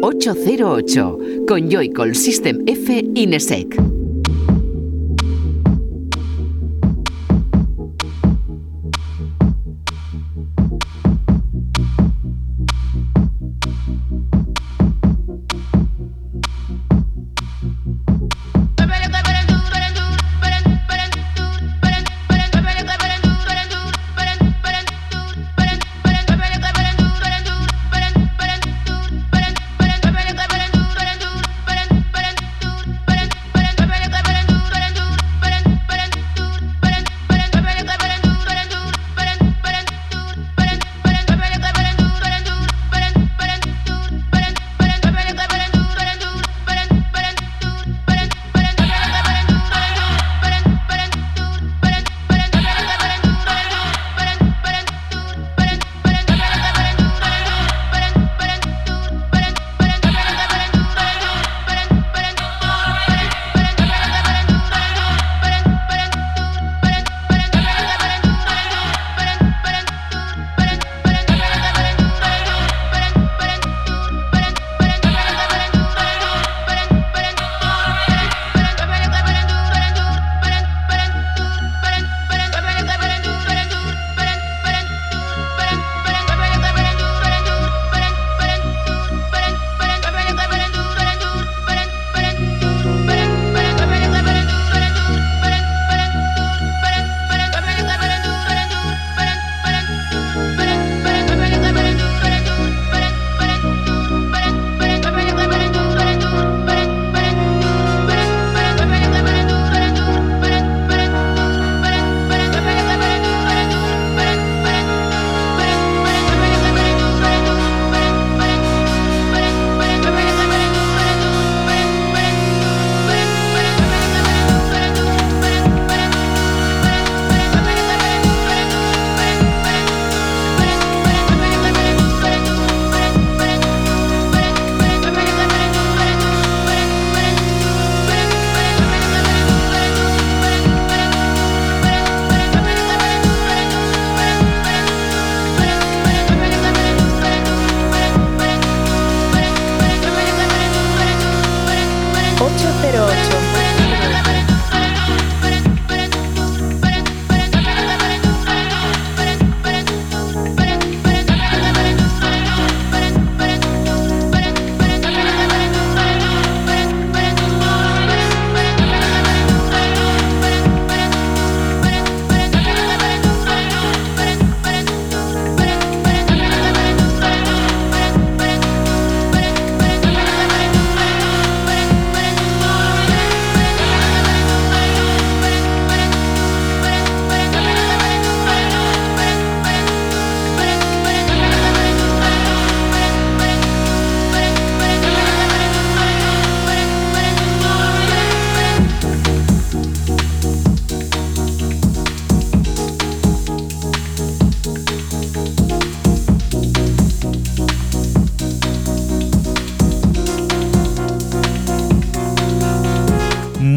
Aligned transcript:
808 0.00 1.44
con 1.46 1.68
Joycall 1.68 2.14
System 2.14 2.64
F 2.66 3.02
Inesec. 3.14 3.97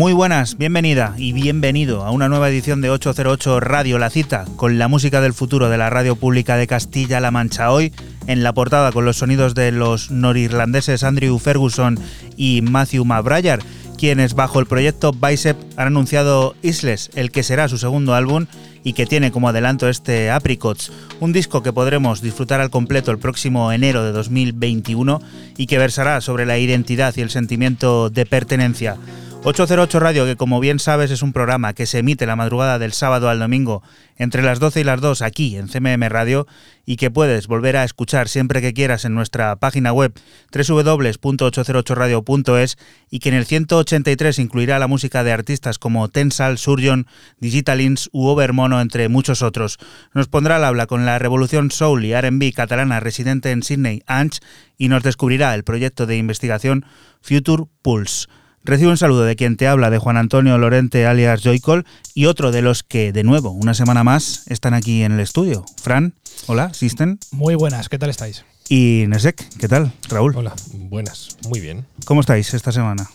Muy 0.02 0.14
buenas, 0.14 0.58
bienvenida 0.58 1.14
y 1.16 1.32
bienvenido 1.32 2.04
a 2.04 2.10
una 2.10 2.28
nueva 2.28 2.50
edición 2.50 2.82
de 2.82 2.90
808 2.90 3.60
Radio 3.60 4.00
La 4.00 4.10
Cita 4.10 4.46
con 4.56 4.80
la 4.80 4.88
música 4.88 5.22
del 5.22 5.36
futuro 5.36 5.70
de 5.70 5.78
la 5.78 5.92
radio 5.92 6.16
pública 6.16 6.58
de 6.58 6.66
Castilla-La 6.66 7.30
Mancha. 7.30 7.72
Hoy 7.72 7.94
en 8.26 8.42
la 8.42 8.52
portada 8.52 8.92
con 8.92 9.06
los 9.06 9.18
sonidos 9.18 9.54
de 9.54 9.72
los 9.72 10.10
norirlandeses 10.10 11.04
Andrew 11.04 11.38
Ferguson 11.38 12.00
y 12.36 12.64
Matthew 12.64 13.06
McBride, 13.06 13.60
quienes 13.96 14.34
bajo 14.34 14.60
el 14.60 14.66
proyecto 14.66 15.12
Bicep 15.12 15.56
han 15.78 15.86
anunciado 15.86 16.56
Isles, 16.64 17.12
el 17.14 17.30
que 17.30 17.44
será 17.44 17.68
su 17.68 17.78
segundo 17.78 18.16
álbum 18.16 18.48
y 18.84 18.94
que 18.94 19.06
tiene 19.06 19.32
como 19.32 19.50
adelanto 19.50 19.88
este 19.88 20.32
Apricots, 20.32 20.92
un 21.20 21.32
disco 21.32 21.62
que 21.62 21.74
podremos 21.74 22.24
disfrutar 22.24 22.60
al 22.60 22.72
completo 22.72 23.12
el 23.12 23.20
próximo 23.20 23.72
enero 23.72 24.04
de 24.04 24.14
2021 24.14 25.22
y 25.58 25.68
que 25.68 25.78
versará 25.78 26.22
sobre 26.22 26.48
la 26.48 26.58
identidad 26.58 27.14
y 27.18 27.22
el 27.22 27.30
sentimiento 27.30 28.10
de 28.10 28.26
pertenencia. 28.26 28.98
808 29.44 30.00
Radio, 30.00 30.26
que 30.26 30.36
como 30.36 30.60
bien 30.60 30.78
sabes 30.78 31.10
es 31.10 31.24
un 31.24 31.34
programa 31.34 31.74
que 31.74 31.88
se 31.88 31.98
emite 31.98 32.28
la 32.28 32.36
madrugada 32.36 32.78
del 32.78 32.94
sábado 32.94 33.28
al 33.28 33.40
domingo 33.40 33.82
entre 34.16 34.44
las 34.44 34.60
12 34.60 34.82
y 34.82 34.84
las 34.84 35.02
2 35.02 35.24
aquí 35.24 35.58
en 35.58 35.68
CMM 35.68 36.08
Radio 36.10 36.46
y 36.86 36.98
que 36.98 37.10
puedes 37.10 37.48
volver 37.48 37.76
a 37.76 37.84
escuchar 37.84 38.28
siempre 38.28 38.62
que 38.62 38.72
quieras 38.72 39.04
en 39.04 39.16
nuestra 39.16 39.56
página 39.56 39.94
web 39.94 40.14
www.808radio.es 40.54 42.78
y 43.10 43.18
que 43.18 43.30
en 43.30 43.36
el 43.36 43.48
183 43.48 44.38
incluirá 44.38 44.78
la 44.78 44.86
música 44.86 45.24
de 45.24 45.32
artistas 45.32 45.80
como 45.80 46.08
Tensal, 46.08 46.60
Surgeon, 46.60 47.08
Digitalins 47.40 48.12
u 48.12 48.28
Overmono, 48.28 48.80
entre 48.80 49.10
muchos 49.10 49.42
otros. 49.42 49.80
Nos 50.14 50.28
pondrá 50.28 50.58
al 50.58 50.66
habla 50.66 50.86
con 50.86 51.08
la 51.08 51.18
revolución 51.18 51.72
soul 51.72 52.06
y 52.06 52.14
R&B 52.14 52.54
catalana 52.54 53.00
residente 53.00 53.50
en 53.50 53.64
Sydney, 53.64 54.04
Ange, 54.06 54.38
y 54.78 54.88
nos 54.88 55.02
descubrirá 55.02 55.56
el 55.56 55.64
proyecto 55.64 56.06
de 56.06 56.18
investigación 56.18 56.86
Future 57.22 57.64
Pulse. 57.82 58.28
Recibo 58.64 58.92
un 58.92 58.98
saludo 58.98 59.24
de 59.24 59.36
quien 59.36 59.58
te 59.58 59.68
habla, 59.68 59.90
de 59.90 59.98
Juan 59.98 60.18
Antonio 60.18 60.58
Lorente 60.58 61.08
alias 61.08 61.42
Joycol, 61.44 61.86
y 62.14 62.26
otro 62.28 62.52
de 62.52 62.62
los 62.62 62.84
que, 62.84 63.12
de 63.12 63.24
nuevo, 63.24 63.50
una 63.52 63.74
semana 63.74 64.04
más, 64.04 64.44
están 64.48 64.74
aquí 64.76 65.02
en 65.02 65.14
el 65.14 65.20
estudio. 65.20 65.66
Fran, 65.82 66.14
hola, 66.46 66.72
Sisten. 66.74 67.20
Muy 67.32 67.56
buenas, 67.56 67.90
¿qué 67.90 67.98
tal 67.98 68.12
estáis? 68.12 68.46
Y 68.70 69.06
Nesek, 69.08 69.58
¿qué 69.58 69.68
tal? 69.68 69.92
Raúl. 70.10 70.36
Hola, 70.36 70.54
buenas, 70.74 71.38
muy 71.48 71.60
bien. 71.60 71.86
¿Cómo 72.06 72.22
estáis 72.22 72.54
esta 72.54 72.72
semana? 72.72 73.10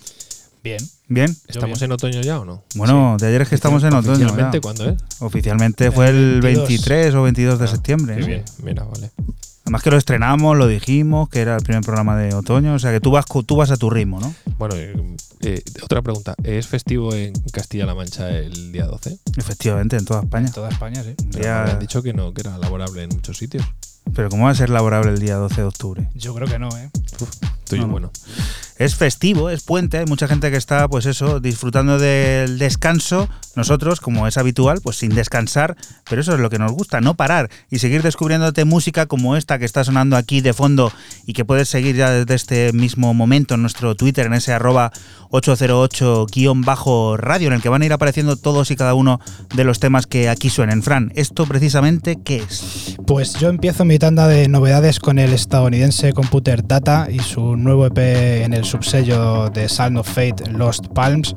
Bien. 0.65 0.81
¿Bien? 1.07 1.35
¿Estamos 1.47 1.81
en 1.81 1.93
otoño 1.93 2.21
ya 2.23 2.41
o 2.41 2.45
no? 2.45 2.65
Bueno, 2.75 3.17
de 3.21 3.29
ayer 3.29 3.43
es 3.43 3.49
que 3.49 3.55
estamos 3.55 3.85
en 3.85 3.95
otoño. 3.95 4.15
¿Oficialmente 4.27 4.61
cuándo 4.61 4.89
es? 4.91 4.97
Oficialmente 5.21 5.93
fue 5.93 6.09
el, 6.09 6.41
23 6.41 7.15
o 7.15 7.23
22 7.23 7.61
de 7.61 7.65
Ah, 7.65 7.69
septiembre. 7.69 8.15
Qué 8.17 8.21
¿no? 8.23 8.27
bien, 8.27 8.45
mira, 8.65 8.83
vale. 8.83 9.13
Además 9.67 9.83
que 9.83 9.91
lo 9.91 9.97
estrenamos, 9.97 10.57
lo 10.57 10.69
dijimos, 10.69 11.29
que 11.29 11.41
era 11.41 11.57
el 11.57 11.63
primer 11.65 11.83
programa 11.83 12.17
de 12.17 12.33
otoño, 12.35 12.75
o 12.75 12.79
sea 12.79 12.93
que 12.93 13.01
tú 13.01 13.11
vas, 13.11 13.25
tú 13.27 13.57
vas 13.57 13.73
a 13.73 13.77
tu 13.77 13.91
ritmo, 13.91 14.21
¿no? 14.21 14.33
Bueno, 14.59 14.77
eh, 14.77 14.95
eh, 15.41 15.61
otra 15.83 16.03
pregunta. 16.03 16.37
¿Es 16.45 16.69
festivo 16.69 17.13
en 17.13 17.33
Castilla-La 17.53 17.95
Mancha 17.97 18.31
el 18.31 18.71
día 18.71 18.87
12? 18.87 19.19
Efectivamente, 19.37 19.97
en 19.97 20.05
toda 20.05 20.21
España. 20.23 20.47
En 20.47 20.53
toda 20.53 20.69
España, 20.69 21.03
sí. 21.03 21.15
Pero 21.33 21.45
Ya- 21.45 21.55
me 21.55 21.61
habían 21.63 21.79
dicho 21.81 22.01
que 22.01 22.13
no, 22.13 22.33
que 22.33 22.43
era 22.43 22.57
laborable 22.59 23.03
en 23.03 23.09
muchos 23.11 23.37
sitios. 23.39 23.65
Pero 24.15 24.29
¿cómo 24.29 24.45
va 24.45 24.51
a 24.51 24.55
ser 24.55 24.71
laborable 24.71 25.11
el 25.11 25.19
día 25.19 25.35
12 25.35 25.57
de 25.63 25.67
octubre? 25.67 26.09
Yo 26.15 26.33
creo 26.33 26.47
que 26.47 26.61
no, 26.61 26.69
¿eh? 26.79 26.89
Estoy 27.65 27.81
No, 27.81 27.99
no. 27.99 28.13
Es 28.79 28.95
festivo, 28.95 29.49
es 29.49 29.63
puente, 29.63 29.97
hay 29.99 30.05
mucha 30.05 30.29
gente 30.29 30.51
que 30.51 30.59
está, 30.59 30.87
pues 30.87 31.07
eso, 31.07 31.41
disfrutando 31.41 31.99
del 31.99 32.59
descanso. 32.59 33.27
Nosotros, 33.55 34.01
como 34.01 34.27
es 34.27 34.37
habitual, 34.37 34.83
pues 34.83 34.99
sin 34.99 35.15
descansar, 35.15 35.79
pero 36.09 36.21
eso 36.21 36.35
es 36.35 36.41
lo 36.41 36.51
que 36.51 36.59
nos 36.59 36.73
gusta, 36.73 37.01
no 37.01 37.15
parar 37.15 37.49
y 37.71 37.79
seguir 37.79 38.03
descubriéndote 38.03 38.67
música 38.67 39.07
como 39.07 39.35
esta 39.35 39.59
que 39.59 39.65
está 39.65 39.83
sonando 39.83 40.19
aquí 40.19 40.43
de 40.43 40.53
fondo 40.53 40.93
y 41.25 41.33
que 41.33 41.47
puedes 41.47 41.71
seguir 41.71 41.97
ya 41.97 42.11
desde 42.11 42.35
este 42.35 42.75
mismo 42.75 43.15
momento 43.15 43.55
en 43.55 43.63
nuestro 43.63 43.95
Twitter, 43.95 44.27
en 44.27 44.35
ese 44.35 44.53
arroba 44.53 44.93
808-radio, 45.31 47.49
en 47.49 47.55
el 47.55 47.63
que 47.63 47.71
van 47.71 47.81
a 47.81 47.87
ir 47.87 47.95
apareciendo 47.95 48.37
todos 48.37 48.71
y 48.71 48.77
cada 48.77 48.93
uno 48.93 49.21
de 49.55 49.65
los 49.65 49.81
temas 49.81 50.07
que 50.07 50.29
aquí 50.29 50.51
suenen. 50.51 50.83
Fran, 50.83 51.13
¿esto 51.15 51.47
precisamente 51.47 52.19
qué 52.23 52.45
es? 52.47 52.97
Pues 53.07 53.33
yo 53.35 53.49
empiezo 53.49 53.87
mi 53.87 53.99
tanda 53.99 54.29
de 54.29 54.49
novedades 54.49 55.01
con 55.01 55.19
el 55.19 55.33
estadounidense 55.33 56.13
Computer 56.13 56.67
Data 56.67 57.09
y 57.11 57.21
su 57.21 57.57
nuevo 57.57 57.87
EP 57.87 58.45
en 58.45 58.53
el 58.53 58.66
subsello 58.67 59.49
de 59.49 59.69
Sound 59.69 59.99
of 59.99 60.09
Fate, 60.09 60.51
Lost 60.51 60.89
Palms. 60.89 61.35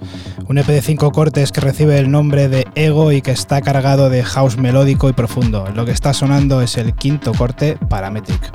Un 0.47 0.57
EP 0.57 0.67
de 0.67 0.81
cinco 0.81 1.11
cortes 1.11 1.51
que 1.51 1.61
recibe 1.61 1.97
el 1.97 2.11
nombre 2.11 2.49
de 2.49 2.67
Ego 2.75 3.11
y 3.11 3.21
que 3.21 3.31
está 3.31 3.61
cargado 3.61 4.09
de 4.09 4.23
house 4.23 4.57
melódico 4.57 5.07
y 5.09 5.13
profundo. 5.13 5.67
Lo 5.73 5.85
que 5.85 5.91
está 5.91 6.13
sonando 6.13 6.61
es 6.61 6.77
el 6.77 6.93
quinto 6.93 7.33
corte, 7.33 7.77
Parametric. 7.87 8.51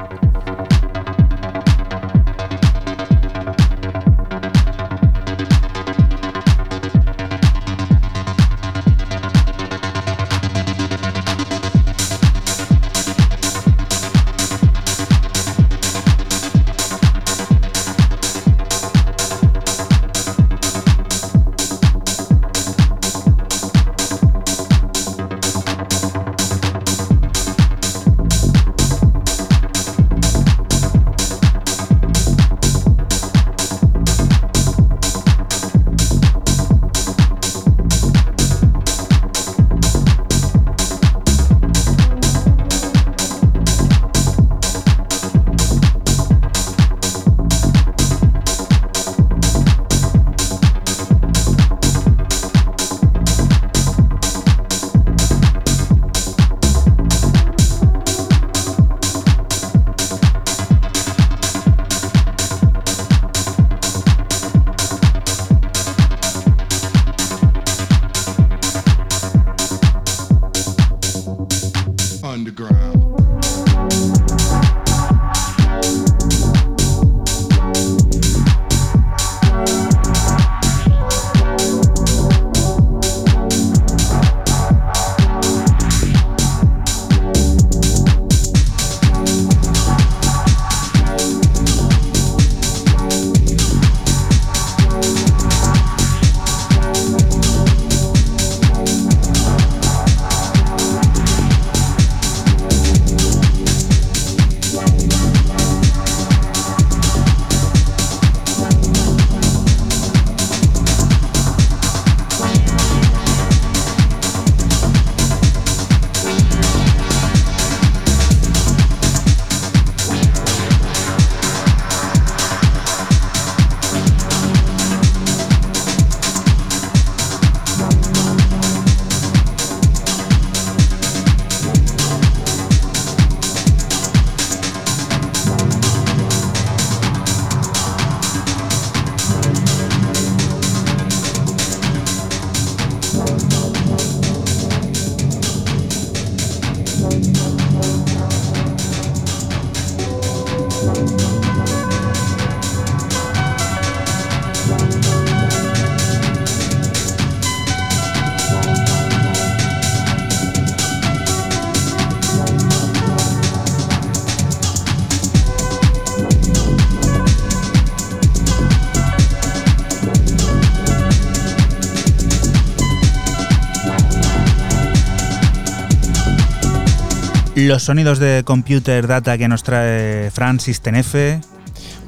Los 177.65 177.85
sonidos 177.85 178.19
de 178.19 178.43
computer 178.45 179.07
data 179.07 179.39
que 179.39 179.49
nos 179.49 179.63
trae 179.63 180.31
Francis 180.31 180.83
Tenefe. 180.83 181.41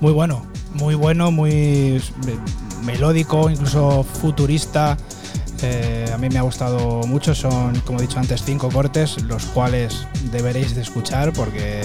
Muy 0.02 0.12
bueno, 0.12 0.44
muy 0.74 0.94
bueno, 0.94 1.30
muy 1.30 2.02
melódico, 2.84 3.48
incluso 3.48 4.02
futurista. 4.02 4.98
Eh, 5.62 6.10
a 6.12 6.18
mí 6.18 6.28
me 6.28 6.38
ha 6.38 6.42
gustado 6.42 7.06
mucho, 7.06 7.34
son, 7.34 7.80
como 7.80 8.00
he 8.00 8.02
dicho 8.02 8.18
antes, 8.18 8.42
cinco 8.44 8.68
cortes, 8.68 9.22
los 9.22 9.46
cuales 9.46 10.06
deberéis 10.30 10.74
de 10.74 10.82
escuchar 10.82 11.32
porque 11.32 11.80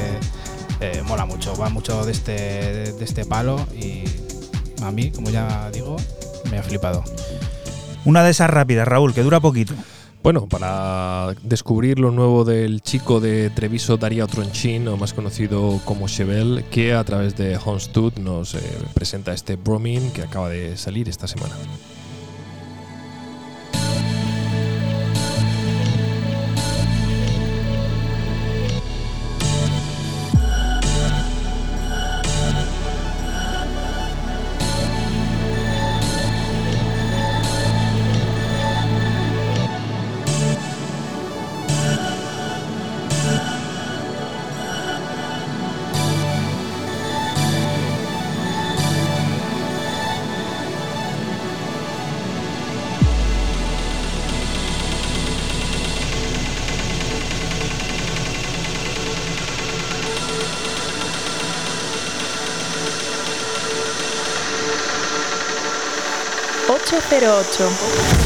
eh, 0.82 1.02
mola 1.08 1.26
mucho, 1.26 1.56
va 1.56 1.70
mucho 1.70 2.06
de 2.06 2.12
este, 2.12 2.34
de 2.92 3.06
este 3.06 3.24
palo 3.24 3.66
y 3.74 4.04
a 4.84 4.92
mí, 4.92 5.12
como 5.12 5.30
ya 5.30 5.72
digo, 5.72 5.96
me 6.52 6.58
ha 6.58 6.64
flipado. 6.64 7.06
Una 8.04 8.22
de 8.22 8.32
esas 8.32 8.50
rápidas, 8.50 8.86
Raúl, 8.86 9.14
que 9.14 9.24
dura 9.24 9.40
poquito. 9.40 9.76
Bueno, 10.24 10.48
para 10.48 11.11
descubrir 11.44 12.00
lo 12.00 12.12
nuevo 12.12 12.44
del 12.46 12.82
chico 12.82 13.20
de 13.20 13.50
Treviso 13.50 13.98
Darío 13.98 14.28
Tronchín, 14.28 14.88
o 14.88 14.98
más 14.98 15.14
conocido 15.14 15.80
como 15.86 16.08
Chevel, 16.08 16.66
que 16.72 16.94
a 16.94 17.04
través 17.04 17.36
de 17.36 17.58
Homestud 17.58 18.14
nos 18.20 18.56
eh, 18.56 18.62
presenta 18.94 19.34
este 19.34 19.56
Bromin 19.56 20.12
que 20.12 20.22
acaba 20.22 20.50
de 20.50 20.78
salir 20.78 21.10
esta 21.10 21.28
semana. 21.28 21.56
808. 67.12 68.21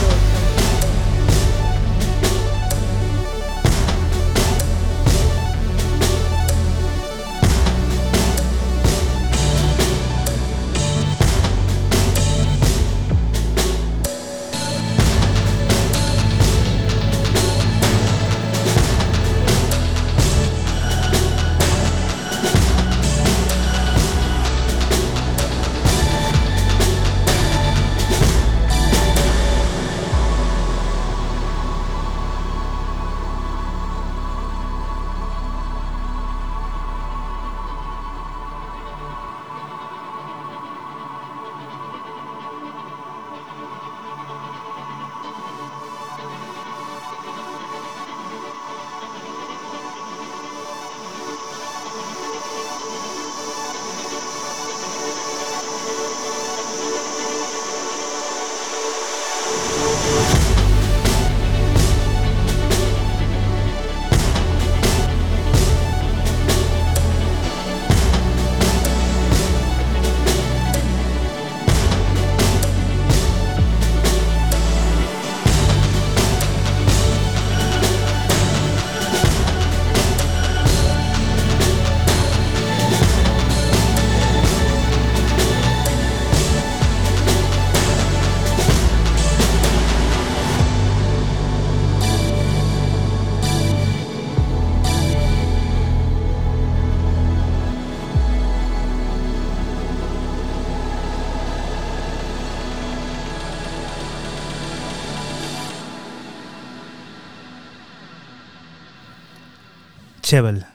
Chevel. 110.25 110.65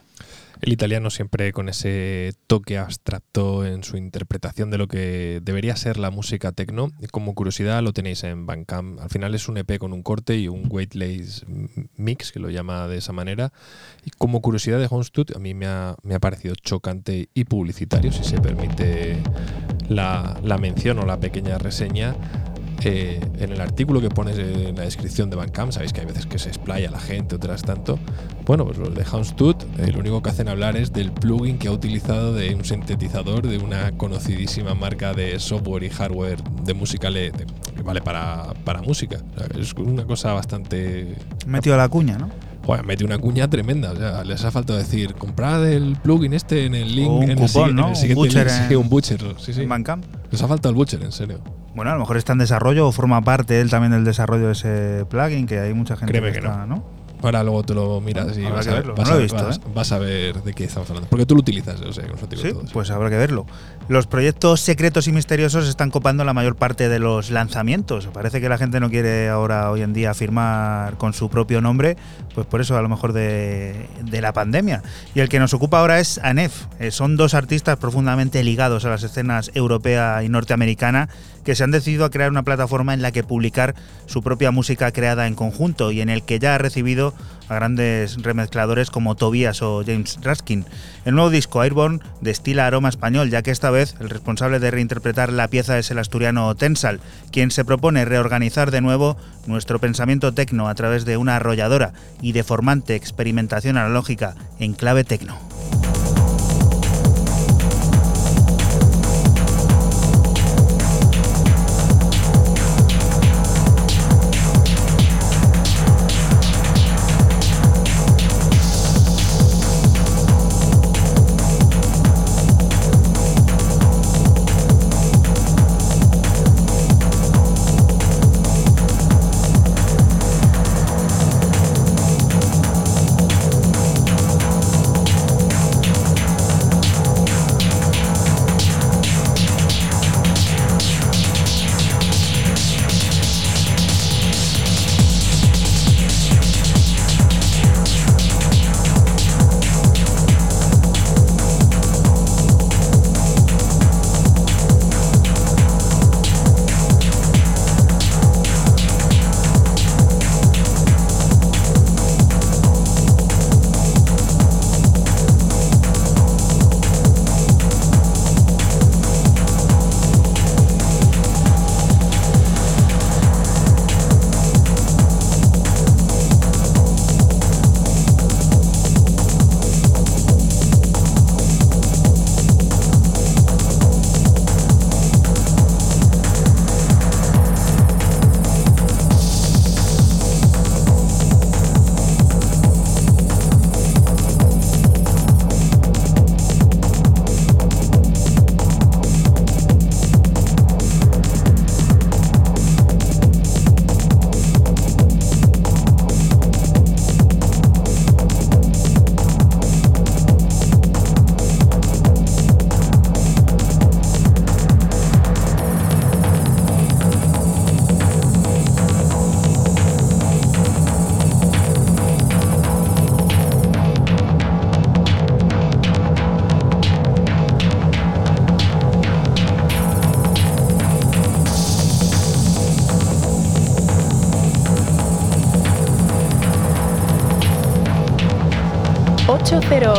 El 0.60 0.72
italiano 0.72 1.10
siempre 1.10 1.52
con 1.52 1.68
ese 1.68 2.34
toque 2.46 2.78
abstracto 2.78 3.66
en 3.66 3.82
su 3.82 3.96
interpretación 3.96 4.70
de 4.70 4.78
lo 4.78 4.86
que 4.86 5.40
debería 5.42 5.74
ser 5.74 5.98
la 5.98 6.12
música 6.12 6.52
techno. 6.52 6.92
Como 7.10 7.34
curiosidad 7.34 7.82
lo 7.82 7.92
tenéis 7.92 8.22
en 8.22 8.46
Bandcamp. 8.46 9.00
Al 9.00 9.10
final 9.10 9.34
es 9.34 9.48
un 9.48 9.56
EP 9.56 9.78
con 9.78 9.92
un 9.92 10.04
corte 10.04 10.36
y 10.36 10.46
un 10.46 10.68
weightless 10.70 11.46
mix, 11.96 12.30
que 12.30 12.38
lo 12.38 12.48
llama 12.48 12.86
de 12.86 12.98
esa 12.98 13.12
manera. 13.12 13.52
Y 14.04 14.10
como 14.10 14.40
curiosidad 14.40 14.78
de 14.78 14.86
Homestead, 14.88 15.34
a 15.34 15.40
mí 15.40 15.52
me 15.52 15.66
ha, 15.66 15.96
parecido 16.20 16.54
chocante 16.54 17.28
y 17.34 17.42
publicitario, 17.42 18.12
si 18.12 18.22
se 18.22 18.40
permite 18.40 19.20
la, 19.88 20.38
la 20.44 20.58
mención 20.58 21.00
o 21.00 21.06
la 21.06 21.18
pequeña 21.18 21.58
reseña 21.58 22.14
eh, 22.82 23.20
en 23.38 23.52
el 23.52 23.60
artículo 23.60 24.00
que 24.00 24.08
pones 24.08 24.38
en 24.38 24.76
la 24.76 24.82
descripción 24.82 25.30
de 25.30 25.36
Bandcamp, 25.36 25.72
sabéis 25.72 25.92
que 25.92 26.00
hay 26.00 26.06
veces 26.06 26.26
que 26.26 26.38
se 26.38 26.48
explaya 26.48 26.90
la 26.90 27.00
gente, 27.00 27.36
otras 27.36 27.62
tanto. 27.62 27.98
Bueno, 28.46 28.64
pues 28.64 28.78
los 28.78 28.94
de 28.94 29.04
Houndstooth, 29.04 29.62
eh, 29.78 29.92
lo 29.92 30.00
único 30.00 30.22
que 30.22 30.30
hacen 30.30 30.48
hablar 30.48 30.76
es 30.76 30.92
del 30.92 31.12
plugin 31.12 31.58
que 31.58 31.68
ha 31.68 31.72
utilizado 31.72 32.32
de 32.34 32.54
un 32.54 32.64
sintetizador 32.64 33.46
de 33.46 33.58
una 33.58 33.92
conocidísima 33.92 34.74
marca 34.74 35.12
de 35.12 35.38
software 35.38 35.84
y 35.84 35.90
hardware 35.90 36.42
de 36.42 36.74
música 36.74 37.10
que 37.10 37.32
vale 37.82 38.00
para, 38.00 38.54
para 38.64 38.82
música. 38.82 39.18
es 39.58 39.72
una 39.74 40.04
cosa 40.04 40.32
bastante. 40.32 41.16
Metido 41.46 41.74
a 41.74 41.78
la 41.78 41.88
cuña, 41.88 42.18
¿no? 42.18 42.49
Bueno, 42.66 42.84
mete 42.84 43.04
una 43.04 43.18
cuña 43.18 43.48
tremenda. 43.48 43.92
O 43.92 43.96
sea, 43.96 44.24
les 44.24 44.44
ha 44.44 44.50
faltado 44.50 44.78
decir, 44.78 45.14
comprad 45.14 45.68
el 45.68 45.96
plugin 45.96 46.32
este 46.34 46.66
en 46.66 46.74
el 46.74 46.94
link. 46.94 47.10
un 47.10 47.30
en, 47.30 47.38
cupón, 47.38 47.74
¿no? 47.74 47.88
un 47.88 48.14
butcher 48.14 48.50
Sí, 48.50 48.74
un 48.74 48.88
butcher. 48.88 49.20
Sí, 49.38 49.52
sí. 49.52 49.62
En 49.62 49.68
Bandcamp. 49.68 50.04
Les 50.30 50.42
ha 50.42 50.48
faltado 50.48 50.70
el 50.70 50.76
butcher, 50.76 51.02
en 51.02 51.12
serio. 51.12 51.40
Bueno, 51.74 51.90
a 51.90 51.94
lo 51.94 52.00
mejor 52.00 52.16
está 52.16 52.32
en 52.32 52.38
desarrollo 52.38 52.88
o 52.88 52.92
forma 52.92 53.22
parte 53.22 53.60
él 53.60 53.70
también 53.70 53.92
del 53.92 54.04
desarrollo 54.04 54.46
de 54.46 54.52
ese 54.52 55.06
plugin, 55.08 55.46
que 55.46 55.60
hay 55.60 55.72
mucha 55.72 55.96
gente 55.96 56.20
que, 56.20 56.28
está, 56.28 56.66
¿no? 56.66 56.84
Ahora 57.22 57.42
luego 57.42 57.62
te 57.62 57.74
lo 57.74 58.00
miras 58.00 58.36
y 58.38 58.42
vas, 58.42 58.66
a. 58.66 58.80
Vas, 58.80 59.10
a, 59.10 59.16
visto, 59.16 59.50
¿eh? 59.50 59.54
vas, 59.74 59.92
a 59.92 59.98
ver 59.98 60.42
de 60.42 60.52
qué 60.54 60.64
estamos 60.64 60.88
hablando. 60.88 61.08
Porque 61.10 61.26
tú 61.26 61.34
lo 61.34 61.40
utilizas, 61.40 61.80
o 61.80 61.92
sea, 61.92 62.04
sí, 62.36 62.48
Pues 62.72 62.90
habrá 62.90 63.10
que 63.10 63.16
verlo. 63.16 63.46
Los 63.88 64.06
proyectos 64.06 64.60
secretos 64.60 65.08
y 65.08 65.12
misteriosos 65.12 65.68
están 65.68 65.90
copando 65.90 66.24
la 66.24 66.32
mayor 66.32 66.56
parte 66.56 66.88
de 66.88 66.98
los 66.98 67.30
lanzamientos. 67.30 68.06
Parece 68.06 68.40
que 68.40 68.48
la 68.48 68.56
gente 68.56 68.80
no 68.80 68.88
quiere 68.88 69.28
ahora, 69.28 69.70
hoy 69.70 69.82
en 69.82 69.92
día, 69.92 70.14
firmar 70.14 70.96
con 70.96 71.12
su 71.12 71.28
propio 71.28 71.60
nombre, 71.60 71.96
pues 72.34 72.46
por 72.46 72.60
eso 72.60 72.76
a 72.76 72.82
lo 72.82 72.88
mejor 72.88 73.12
de, 73.12 73.88
de 74.02 74.20
la 74.20 74.32
pandemia. 74.32 74.82
Y 75.14 75.20
el 75.20 75.28
que 75.28 75.38
nos 75.38 75.52
ocupa 75.52 75.80
ahora 75.80 76.00
es 76.00 76.18
ANEF. 76.22 76.66
Eh, 76.78 76.90
son 76.90 77.16
dos 77.16 77.34
artistas 77.34 77.76
profundamente 77.78 78.42
ligados 78.44 78.84
a 78.84 78.90
las 78.90 79.02
escenas 79.02 79.50
europea 79.54 80.22
y 80.22 80.28
norteamericana 80.28 81.08
que 81.50 81.56
se 81.56 81.64
han 81.64 81.72
decidido 81.72 82.04
a 82.04 82.10
crear 82.10 82.30
una 82.30 82.44
plataforma 82.44 82.94
en 82.94 83.02
la 83.02 83.10
que 83.10 83.24
publicar 83.24 83.74
su 84.06 84.22
propia 84.22 84.52
música 84.52 84.92
creada 84.92 85.26
en 85.26 85.34
conjunto 85.34 85.90
y 85.90 86.00
en 86.00 86.08
el 86.08 86.22
que 86.22 86.38
ya 86.38 86.54
ha 86.54 86.58
recibido 86.58 87.12
a 87.48 87.56
grandes 87.56 88.22
remezcladores 88.22 88.88
como 88.88 89.16
Tobias 89.16 89.60
o 89.60 89.82
James 89.84 90.20
Raskin. 90.22 90.64
El 91.04 91.16
nuevo 91.16 91.28
disco 91.28 91.60
Airborne 91.60 91.98
destila 92.20 92.68
aroma 92.68 92.88
español, 92.88 93.30
ya 93.30 93.42
que 93.42 93.50
esta 93.50 93.70
vez 93.70 93.96
el 93.98 94.10
responsable 94.10 94.60
de 94.60 94.70
reinterpretar 94.70 95.32
la 95.32 95.48
pieza 95.48 95.76
es 95.76 95.90
el 95.90 95.98
asturiano 95.98 96.54
Tensal, 96.54 97.00
quien 97.32 97.50
se 97.50 97.64
propone 97.64 98.04
reorganizar 98.04 98.70
de 98.70 98.80
nuevo 98.80 99.16
nuestro 99.48 99.80
pensamiento 99.80 100.32
tecno 100.32 100.68
a 100.68 100.76
través 100.76 101.04
de 101.04 101.16
una 101.16 101.34
arrolladora 101.34 101.94
y 102.22 102.30
deformante 102.30 102.94
experimentación 102.94 103.76
analógica 103.76 104.36
en 104.60 104.74
clave 104.74 105.02
tecno. 105.02 105.36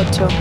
808. 0.02 0.41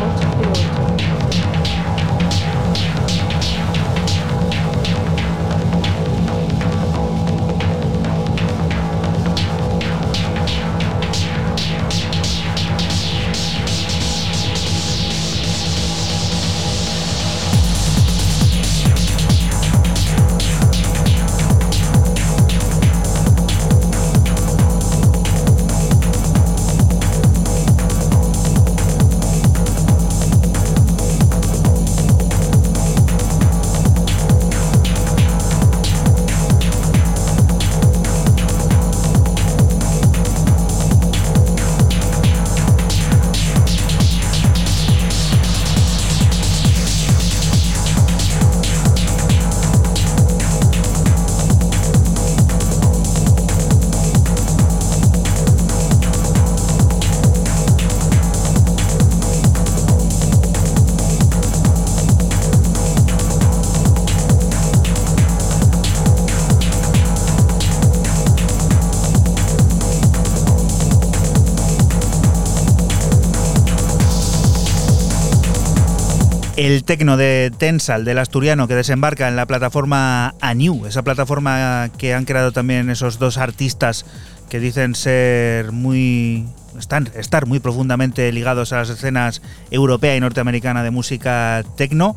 El 76.66 76.84
tecno 76.84 77.16
de 77.16 77.50
Tensal, 77.56 78.04
del 78.04 78.18
asturiano, 78.18 78.68
que 78.68 78.74
desembarca 78.74 79.28
en 79.28 79.36
la 79.36 79.46
plataforma 79.46 80.34
Anew, 80.42 80.84
esa 80.84 81.02
plataforma 81.02 81.88
que 81.96 82.12
han 82.12 82.26
creado 82.26 82.52
también 82.52 82.90
esos 82.90 83.18
dos 83.18 83.38
artistas 83.38 84.04
que 84.50 84.60
dicen 84.60 84.94
ser 84.94 85.72
muy. 85.72 86.46
Están, 86.78 87.08
estar 87.14 87.46
muy 87.46 87.60
profundamente 87.60 88.30
ligados 88.30 88.74
a 88.74 88.76
las 88.76 88.90
escenas 88.90 89.40
europea 89.70 90.14
y 90.16 90.20
norteamericana 90.20 90.82
de 90.82 90.90
música 90.90 91.64
tecno. 91.78 92.14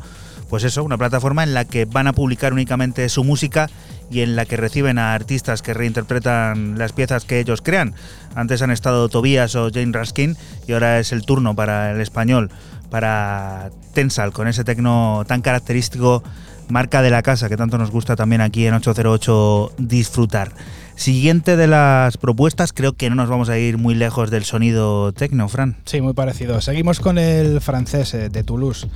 Pues 0.50 0.62
eso, 0.64 0.84
una 0.84 0.98
plataforma 0.98 1.42
en 1.42 1.54
la 1.54 1.64
que 1.64 1.86
van 1.86 2.06
a 2.06 2.12
publicar 2.12 2.52
únicamente 2.52 3.08
su 3.08 3.24
música 3.24 3.70
y 4.10 4.20
en 4.20 4.36
la 4.36 4.44
que 4.44 4.58
reciben 4.58 4.98
a 4.98 5.14
artistas 5.14 5.62
que 5.62 5.72
reinterpretan 5.72 6.78
las 6.78 6.92
piezas 6.92 7.24
que 7.24 7.40
ellos 7.40 7.62
crean. 7.62 7.94
Antes 8.34 8.60
han 8.60 8.70
estado 8.70 9.08
Tobias 9.08 9.54
o 9.56 9.70
Jane 9.72 9.92
Raskin 9.92 10.36
y 10.68 10.72
ahora 10.72 11.00
es 11.00 11.12
el 11.12 11.24
turno 11.24 11.56
para 11.56 11.92
el 11.92 12.00
español 12.02 12.50
para 12.94 13.72
Tensal, 13.92 14.32
con 14.32 14.46
ese 14.46 14.62
tecno 14.62 15.24
tan 15.26 15.42
característico, 15.42 16.22
marca 16.68 17.02
de 17.02 17.10
la 17.10 17.22
casa, 17.22 17.48
que 17.48 17.56
tanto 17.56 17.76
nos 17.76 17.90
gusta 17.90 18.14
también 18.14 18.40
aquí 18.40 18.68
en 18.68 18.74
808 18.74 19.72
disfrutar. 19.78 20.52
Siguiente 20.94 21.56
de 21.56 21.66
las 21.66 22.16
propuestas, 22.18 22.72
creo 22.72 22.92
que 22.92 23.10
no 23.10 23.16
nos 23.16 23.28
vamos 23.28 23.48
a 23.48 23.58
ir 23.58 23.78
muy 23.78 23.96
lejos 23.96 24.30
del 24.30 24.44
sonido 24.44 25.12
tecno, 25.12 25.48
Fran. 25.48 25.74
Sí, 25.86 26.02
muy 26.02 26.12
parecido. 26.12 26.60
Seguimos 26.60 27.00
con 27.00 27.18
el 27.18 27.60
francés 27.60 28.14
eh, 28.14 28.28
de 28.28 28.44
Toulouse, 28.44 28.86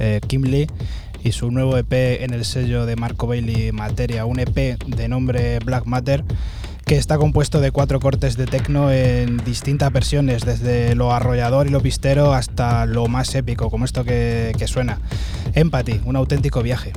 eh, 0.00 0.20
Kim 0.26 0.42
Lee, 0.42 0.66
y 1.22 1.30
su 1.30 1.52
nuevo 1.52 1.76
EP 1.76 1.92
en 2.24 2.34
el 2.34 2.44
sello 2.44 2.86
de 2.86 2.96
Marco 2.96 3.28
Bailey 3.28 3.70
Materia, 3.70 4.24
un 4.24 4.40
EP 4.40 4.82
de 4.84 5.06
nombre 5.06 5.60
Black 5.60 5.86
Matter 5.86 6.24
que 6.84 6.96
está 6.96 7.18
compuesto 7.18 7.60
de 7.60 7.70
cuatro 7.70 8.00
cortes 8.00 8.36
de 8.36 8.46
techno 8.46 8.92
en 8.92 9.38
distintas 9.38 9.92
versiones, 9.92 10.44
desde 10.44 10.94
lo 10.94 11.12
arrollador 11.12 11.66
y 11.66 11.70
lo 11.70 11.80
pistero 11.80 12.34
hasta 12.34 12.86
lo 12.86 13.06
más 13.06 13.34
épico, 13.34 13.70
como 13.70 13.84
esto 13.84 14.04
que, 14.04 14.52
que 14.58 14.66
suena. 14.66 14.98
Empathy, 15.54 16.00
un 16.04 16.16
auténtico 16.16 16.62
viaje. 16.62 16.92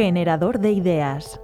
Generador 0.00 0.60
de 0.60 0.72
ideas. 0.72 1.38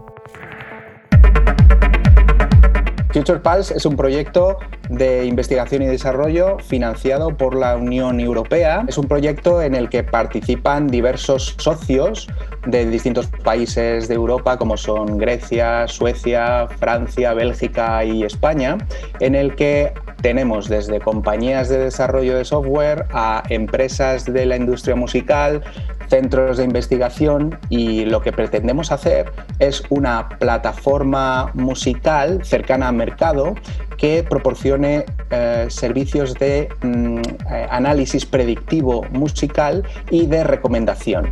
Future 3.12 3.40
Pulse 3.40 3.77
es 3.77 3.85
un 3.85 3.97
proyecto 3.97 4.57
de 4.88 5.27
investigación 5.27 5.83
y 5.83 5.87
desarrollo 5.87 6.59
financiado 6.61 7.37
por 7.37 7.55
la 7.55 7.77
Unión 7.77 8.19
Europea. 8.19 8.87
Es 8.88 8.97
un 8.97 9.09
proyecto 9.09 9.61
en 9.61 9.75
el 9.75 9.90
que 9.90 10.03
participan 10.03 10.87
diversos 10.87 11.55
socios 11.59 12.29
de 12.66 12.87
distintos 12.87 13.27
países 13.45 14.09
de 14.09 14.14
Europa 14.14 14.57
como 14.57 14.79
son 14.79 15.19
Grecia, 15.19 15.87
Suecia, 15.87 16.66
Francia, 16.79 17.35
Bélgica 17.35 18.05
y 18.05 18.23
España, 18.23 18.79
en 19.21 19.35
el 19.35 19.55
que 19.55 19.92
tenemos 20.23 20.69
desde 20.69 21.01
compañías 21.01 21.69
de 21.69 21.79
desarrollo 21.79 22.37
de 22.37 22.45
software 22.45 23.07
a 23.12 23.42
empresas 23.49 24.25
de 24.25 24.47
la 24.47 24.57
industria 24.57 24.97
musical, 24.97 25.62
centros 26.09 26.57
de 26.57 26.64
investigación 26.64 27.59
y 27.69 28.05
lo 28.05 28.21
que 28.21 28.33
pretendemos 28.33 28.92
hacer 28.92 29.33
es 29.59 29.83
una 29.90 30.29
plataforma 30.29 31.51
musical 31.55 32.45
cercana 32.45 32.88
al 32.88 32.97
mercado 32.97 33.55
que 33.97 34.25
proporcione 34.29 35.05
eh, 35.31 35.66
servicios 35.69 36.35
de 36.35 36.69
mm, 36.83 37.19
eh, 37.19 37.66
análisis 37.71 38.27
predictivo 38.27 39.05
musical 39.11 39.85
y 40.11 40.27
de 40.27 40.45
recomendación. 40.45 41.31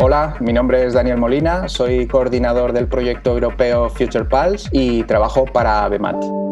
Hola, 0.00 0.36
mi 0.40 0.52
nombre 0.52 0.84
es 0.84 0.94
Daniel 0.94 1.18
Molina, 1.18 1.68
soy 1.68 2.06
coordinador 2.06 2.72
del 2.72 2.86
proyecto 2.86 3.32
europeo 3.32 3.90
Future 3.90 4.24
Pulse 4.24 4.68
y 4.70 5.02
trabajo 5.02 5.44
para 5.44 5.88
BEMAT. 5.88 6.47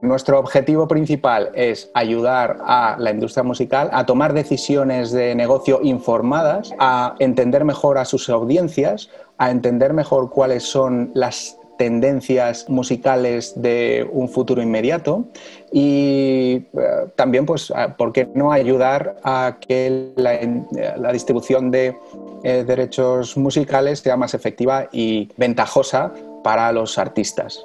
Nuestro 0.00 0.38
objetivo 0.38 0.86
principal 0.86 1.50
es 1.54 1.90
ayudar 1.92 2.58
a 2.64 2.96
la 3.00 3.10
industria 3.10 3.42
musical 3.42 3.90
a 3.92 4.06
tomar 4.06 4.32
decisiones 4.32 5.10
de 5.10 5.34
negocio 5.34 5.80
informadas, 5.82 6.72
a 6.78 7.16
entender 7.18 7.64
mejor 7.64 7.98
a 7.98 8.04
sus 8.04 8.28
audiencias, 8.28 9.10
a 9.38 9.50
entender 9.50 9.92
mejor 9.94 10.30
cuáles 10.30 10.62
son 10.62 11.10
las 11.14 11.58
tendencias 11.78 12.68
musicales 12.68 13.60
de 13.60 14.08
un 14.12 14.28
futuro 14.28 14.62
inmediato 14.62 15.24
y 15.72 16.66
eh, 16.72 17.08
también, 17.16 17.44
pues, 17.44 17.72
¿por 17.96 18.12
qué 18.12 18.28
no 18.34 18.52
ayudar 18.52 19.16
a 19.24 19.56
que 19.60 20.12
la, 20.16 21.12
distribución 21.12 21.72
de 21.72 21.96
eh, 22.44 22.64
derechos 22.64 23.36
musicales 23.36 24.00
sea 24.00 24.16
más 24.16 24.34
efectiva 24.34 24.88
y 24.92 25.30
ventajosa 25.36 26.12
para 26.44 26.70
los 26.72 26.98
artistas? 26.98 27.64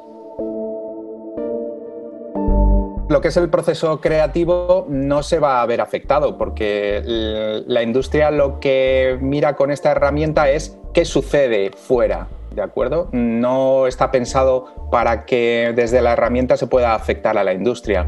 Lo 3.10 3.22
que 3.22 3.28
es 3.28 3.38
el 3.38 3.50
proceso 3.50 4.00
creativo 4.02 4.86
no 4.89 5.24
se 5.24 5.39
va 5.39 5.62
a 5.62 5.66
ver 5.66 5.82
afectado 5.82 6.38
porque 6.38 7.02
la 7.04 7.84
industria 7.84 8.32
lo 8.32 8.60
que 8.60 9.18
mira 9.22 9.56
con 9.56 9.72
esta 9.72 9.92
herramienta 9.92 10.50
es 10.50 10.78
qué 10.94 11.06
sucede 11.06 11.72
fuera. 11.76 12.28
¿De 12.56 12.62
acuerdo? 12.62 13.10
No 13.12 13.88
está 13.88 14.12
pensado 14.12 14.89
para 14.92 15.26
que 15.26 15.74
desde 15.76 16.02
la 16.02 16.13
herramienta 16.13 16.56
se 16.56 16.68
pueda 16.68 16.94
afectar 16.94 17.38
a 17.38 17.44
la 17.44 17.54
industria 17.54 18.06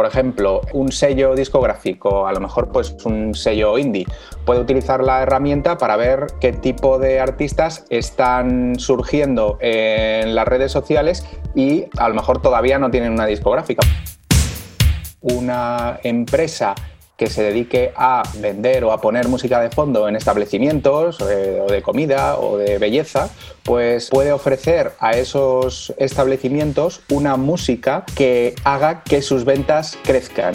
por 0.00 0.06
ejemplo, 0.06 0.62
un 0.72 0.92
sello 0.92 1.34
discográfico, 1.34 2.26
a 2.26 2.32
lo 2.32 2.40
mejor 2.40 2.72
pues 2.72 2.96
un 3.04 3.34
sello 3.34 3.76
indie, 3.76 4.06
puede 4.46 4.58
utilizar 4.58 5.04
la 5.04 5.22
herramienta 5.24 5.76
para 5.76 5.94
ver 5.96 6.28
qué 6.40 6.54
tipo 6.54 6.98
de 6.98 7.20
artistas 7.20 7.84
están 7.90 8.78
surgiendo 8.78 9.58
en 9.60 10.34
las 10.34 10.48
redes 10.48 10.72
sociales 10.72 11.26
y 11.54 11.84
a 11.98 12.08
lo 12.08 12.14
mejor 12.14 12.40
todavía 12.40 12.78
no 12.78 12.90
tienen 12.90 13.12
una 13.12 13.26
discográfica. 13.26 13.86
Una 15.20 16.00
empresa 16.02 16.74
que 17.20 17.26
se 17.26 17.42
dedique 17.42 17.92
a 17.96 18.22
vender 18.38 18.82
o 18.82 18.92
a 18.92 19.00
poner 19.02 19.28
música 19.28 19.60
de 19.60 19.68
fondo 19.68 20.08
en 20.08 20.16
establecimientos 20.16 21.20
eh, 21.20 21.60
o 21.60 21.70
de 21.70 21.82
comida 21.82 22.38
o 22.38 22.56
de 22.56 22.78
belleza, 22.78 23.28
pues 23.62 24.08
puede 24.08 24.32
ofrecer 24.32 24.92
a 25.00 25.10
esos 25.12 25.92
establecimientos 25.98 27.02
una 27.10 27.36
música 27.36 28.06
que 28.14 28.54
haga 28.64 29.02
que 29.04 29.20
sus 29.20 29.44
ventas 29.44 29.98
crezcan 30.02 30.54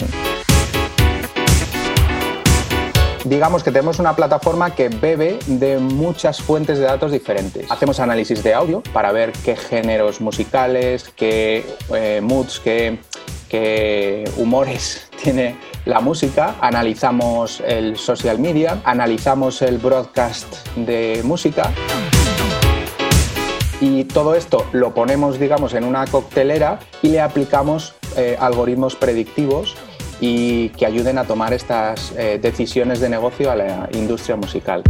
digamos 3.24 3.62
que 3.64 3.70
tenemos 3.70 3.98
una 4.00 4.14
plataforma 4.14 4.74
que 4.74 4.88
bebe 4.88 5.38
de 5.46 5.78
muchas 5.78 6.40
fuentes 6.40 6.78
de 6.78 6.84
datos 6.84 7.10
diferentes. 7.10 7.68
Hacemos 7.70 7.98
análisis 7.98 8.42
de 8.44 8.54
audio 8.54 8.82
para 8.92 9.10
ver 9.10 9.32
qué 9.44 9.56
géneros 9.56 10.20
musicales, 10.20 11.12
qué 11.16 11.64
eh, 11.92 12.20
moods, 12.22 12.60
qué, 12.60 12.98
qué 13.48 14.30
humores 14.36 15.08
tiene 15.22 15.56
la 15.86 16.00
música, 16.00 16.56
analizamos 16.60 17.62
el 17.66 17.96
social 17.96 18.38
media, 18.38 18.80
analizamos 18.84 19.62
el 19.62 19.78
broadcast 19.78 20.66
de 20.76 21.22
música. 21.24 21.72
Y 23.80 24.04
todo 24.04 24.34
esto 24.34 24.66
lo 24.72 24.92
ponemos, 24.94 25.38
digamos, 25.38 25.74
en 25.74 25.84
una 25.84 26.06
coctelera 26.06 26.80
y 27.02 27.08
le 27.08 27.20
aplicamos 27.20 27.94
eh, 28.16 28.36
algoritmos 28.38 28.96
predictivos 28.96 29.76
y 30.20 30.70
que 30.70 30.86
ayuden 30.86 31.18
a 31.18 31.24
tomar 31.24 31.52
estas 31.52 32.12
eh, 32.16 32.38
decisiones 32.42 33.00
de 33.00 33.08
negocio 33.08 33.50
a 33.50 33.56
la 33.56 33.88
industria 33.92 34.36
musical 34.36 34.82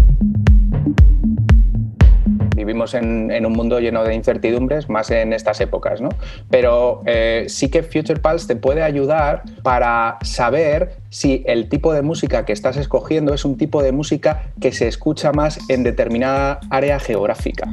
vivimos 2.67 2.95
en, 2.95 3.47
un 3.47 3.53
mundo 3.53 3.79
lleno 3.79 4.03
de 4.05 4.15
incertidumbres, 4.15 4.89
más 4.89 5.11
en 5.11 5.33
estas 5.33 5.61
épocas, 5.61 6.01
¿no? 6.01 6.09
Pero 6.51 7.03
eh, 7.07 7.47
sí 7.49 7.71
que 7.71 7.83
Future 7.83 8.21
Pulse 8.21 8.49
te 8.49 8.57
puede 8.57 8.83
ayudar 8.83 9.45
para 9.63 10.19
saber 10.23 10.97
si 11.09 11.45
el 11.47 11.69
tipo 11.69 11.93
de 11.93 12.03
música 12.03 12.45
que 12.45 12.53
estás 12.53 12.77
escogiendo 12.77 13.33
es 13.33 13.45
un 13.45 13.57
tipo 13.57 13.83
de 13.83 13.93
música 13.93 14.51
que 14.61 14.73
se 14.73 14.89
escucha 14.89 15.33
más 15.33 15.59
en 15.71 15.85
determinada 15.85 16.61
área 16.69 16.99
geográfica. 16.99 17.69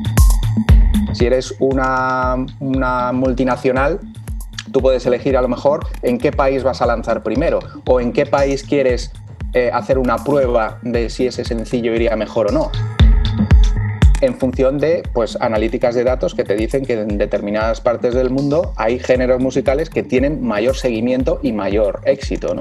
Si 1.13 1.25
eres 1.25 1.55
una, 1.59 2.45
multinacional, 3.13 3.99
tú 4.71 4.81
puedes 4.81 5.05
elegir 5.05 5.37
a 5.37 5.41
lo 5.41 5.47
mejor 5.47 5.87
en 6.01 6.17
qué 6.17 6.31
país 6.31 6.63
vas 6.63 6.81
a 6.81 6.85
lanzar 6.85 7.23
primero 7.23 7.59
o 7.85 7.99
en 7.99 8.13
qué 8.13 8.25
país 8.25 8.63
quieres 8.63 9.11
eh, 9.53 9.69
hacer 9.73 9.97
una 9.97 10.17
prueba 10.17 10.79
de 10.81 11.09
si 11.09 11.27
ese 11.27 11.43
sencillo 11.45 11.93
iría 11.93 12.15
mejor 12.15 12.47
o 12.47 12.51
no 12.51 12.71
en 14.23 14.35
función 14.35 14.77
de 14.77 15.03
pues, 15.13 15.37
analíticas 15.41 15.95
de 15.95 16.03
datos 16.03 16.33
que 16.33 16.45
te 16.45 16.55
dicen 16.55 16.85
que 16.85 16.93
en 16.93 17.17
determinadas 17.17 17.81
partes 17.81 18.13
del 18.13 18.29
mundo 18.29 18.73
hay 18.77 18.97
géneros 18.99 19.41
musicales 19.41 19.89
que 19.89 20.01
tienen 20.01 20.41
mayor 20.41 20.75
seguimiento 20.75 21.39
y 21.43 21.51
mayor 21.51 21.99
éxito. 22.05 22.55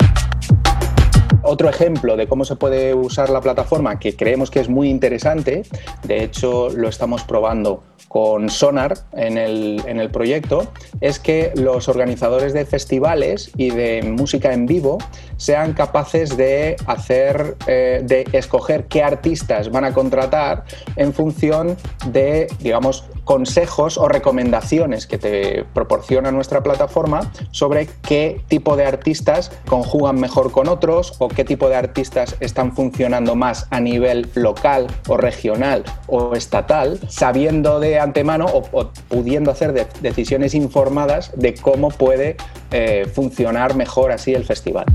Otro 1.45 1.69
ejemplo 1.69 2.17
de 2.17 2.27
cómo 2.27 2.45
se 2.45 2.57
puede 2.57 2.95
usar 2.95 3.31
la 3.31 3.41
plataforma 3.41 3.99
que 3.99 4.17
creemos 4.17 4.51
que 4.51 4.61
es 4.61 4.69
muy 4.69 4.89
interesante, 4.89 5.63
de 6.05 6.25
hecho 6.25 6.69
lo 6.71 6.89
estamos 6.89 7.23
probando 7.25 7.83
con 8.09 8.51
Sonar 8.51 8.95
en 9.13 9.39
el, 9.39 9.83
en 9.87 9.99
el, 9.99 10.11
proyecto 10.11 10.67
es 11.01 11.19
que 11.19 11.53
los 11.55 11.89
organizadores 11.89 12.53
de 12.53 12.67
festivales 12.67 13.51
y 13.57 13.71
de 13.71 14.03
música 14.03 14.53
en 14.53 14.67
vivo 14.67 14.99
sean 15.43 15.73
capaces 15.73 16.37
de 16.37 16.77
hacer, 16.87 17.57
eh, 17.67 18.01
de 18.05 18.29
escoger 18.33 18.85
qué 18.85 19.03
artistas 19.03 19.73
van 19.73 19.85
a 19.85 19.93
contratar 19.93 20.63
en 20.95 21.13
función 21.13 21.77
de, 22.07 22.47
digamos, 22.61 23.05
consejos 23.25 23.99
o 23.99 24.07
recomendaciones 24.07 25.09
que 25.09 25.19
te 25.19 25.65
proporciona 25.75 26.31
nuestra 26.31 26.63
plataforma 26.63 27.33
sobre 27.51 27.89
qué 28.03 28.41
tipo 28.47 28.77
de 28.77 28.87
artistas 28.87 29.51
conjugan 29.67 30.21
mejor 30.21 30.53
con 30.53 30.69
otros 30.69 31.15
o 31.19 31.27
qué 31.27 31.45
tipo 31.45 31.69
de 31.69 31.75
artistas 31.75 32.37
están 32.39 32.73
funcionando 32.77 33.35
más 33.35 33.67
a 33.71 33.81
nivel 33.81 34.31
local 34.35 34.87
o 35.09 35.17
regional 35.17 35.83
o 36.07 36.35
estatal, 36.35 37.01
sabiendo 37.09 37.81
de 37.81 37.99
antemano 37.99 38.47
o, 38.47 38.93
pudiendo 39.09 39.51
hacer 39.51 39.89
decisiones 40.01 40.55
informadas 40.55 41.33
de 41.35 41.55
cómo 41.55 41.89
puede 41.89 42.37
eh, 42.71 43.07
funcionar 43.13 43.75
mejor 43.75 44.13
así 44.13 44.35
el 44.35 44.45
festival. 44.45 44.87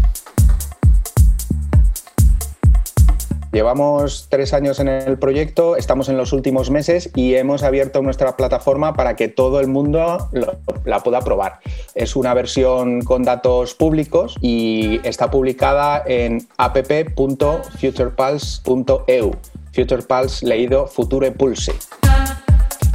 Llevamos 3.57 4.27
tres 4.29 4.53
años 4.53 4.79
en 4.79 4.87
el 4.87 5.17
proyecto, 5.17 5.77
estamos 5.77 6.09
en 6.09 6.17
los 6.17 6.31
últimos 6.31 6.69
meses 6.69 7.09
y 7.15 7.33
hemos 7.33 7.63
abierto 7.63 8.03
nuestra 8.03 8.37
plataforma 8.37 8.93
para 8.93 9.15
que 9.15 9.29
todo 9.29 9.59
el 9.59 9.67
mundo 9.67 10.29
la 10.85 10.99
pueda 10.99 11.21
probar. 11.21 11.57
Es 11.95 12.15
una 12.15 12.35
versión 12.35 13.01
con 13.01 13.23
datos 13.23 13.73
públicos 13.73 14.35
y 14.41 14.99
está 15.03 15.31
publicada 15.31 16.03
en 16.05 16.47
app.futurepulse.eu. 16.57 19.31
Futurepulse 19.73 20.45
leído 20.45 20.85
Future 20.85 21.31
Pulse 21.31 21.73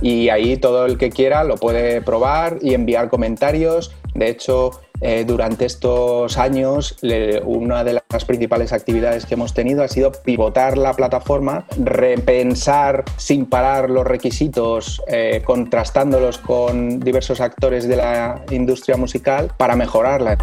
y 0.03 0.29
ahí 0.29 0.57
todo 0.57 0.85
el 0.85 0.98
que 0.98 1.11
quiera 1.11 1.44
lo 1.44 1.57
puede 1.57 2.03
probar 2.03 2.59
y 2.61 2.75
enviar 2.75 3.09
comentarios. 3.09 3.92
De 4.14 4.29
hecho, 4.29 4.70
eh, 5.01 5.25
durante 5.27 5.64
estos 5.64 6.38
años 6.38 6.96
una 7.44 7.83
de 7.83 8.01
las 8.09 8.25
principales 8.25 8.72
actividades 8.72 9.27
que 9.27 9.35
hemos 9.35 9.53
tenido 9.53 9.83
ha 9.83 9.88
sido 9.88 10.12
pivotar 10.12 10.79
la 10.79 10.94
plataforma, 10.94 11.66
repensar 11.77 13.05
sin 13.16 13.46
parar 13.46 13.90
los 13.90 14.07
requisitos, 14.07 15.03
eh, 15.09 15.42
contrastándolos 15.44 16.38
con 16.38 17.01
diversos 17.01 17.40
actores 17.40 17.88
de 17.88 17.96
la 17.96 18.44
industria 18.51 18.96
musical 18.96 19.51
para 19.57 19.75
mejorarla 19.75 20.38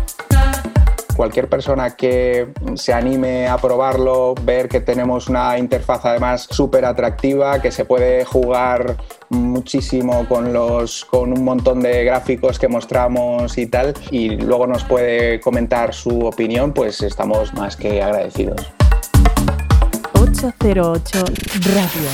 cualquier 1.20 1.50
persona 1.50 1.98
que 1.98 2.48
se 2.76 2.94
anime 2.94 3.50
a 3.50 3.58
probarlo, 3.58 4.36
ver 4.42 4.70
que 4.70 4.80
tenemos 4.80 5.28
una 5.28 5.58
interfaz 5.58 6.06
además 6.06 6.48
súper 6.50 6.86
atractiva, 6.86 7.62
que 7.62 7.74
se 7.74 7.84
puede 7.84 8.24
jugar 8.24 8.96
muchísimo 9.28 10.26
con, 10.30 10.54
los, 10.54 11.04
con 11.04 11.34
un 11.34 11.44
montón 11.44 11.82
de 11.82 12.06
gráficos 12.06 12.58
que 12.58 12.70
mostramos 12.70 13.58
y 13.58 13.66
tal, 13.66 13.96
y 14.12 14.30
luego 14.30 14.66
nos 14.66 14.86
puede 14.86 15.42
comentar 15.42 15.94
su 15.94 16.22
opinión, 16.26 16.72
pues 16.72 17.02
estamos 17.02 17.54
más 17.54 17.76
que 17.76 18.02
agradecidos. 18.02 18.72
808 20.14 21.26
Radio. 21.76 22.10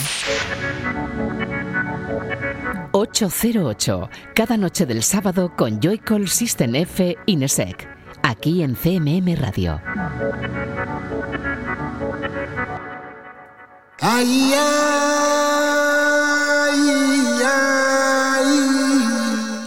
808, 2.91 4.09
cada 4.33 4.57
noche 4.57 4.87
del 4.87 5.03
sábado 5.03 5.51
con 5.55 5.79
Joycall 5.79 6.27
System 6.27 6.73
F 6.73 7.15
Inesec, 7.27 7.94
aquí 8.29 8.63
en 8.63 8.75
CMM 8.75 9.35
Radio. 9.35 9.79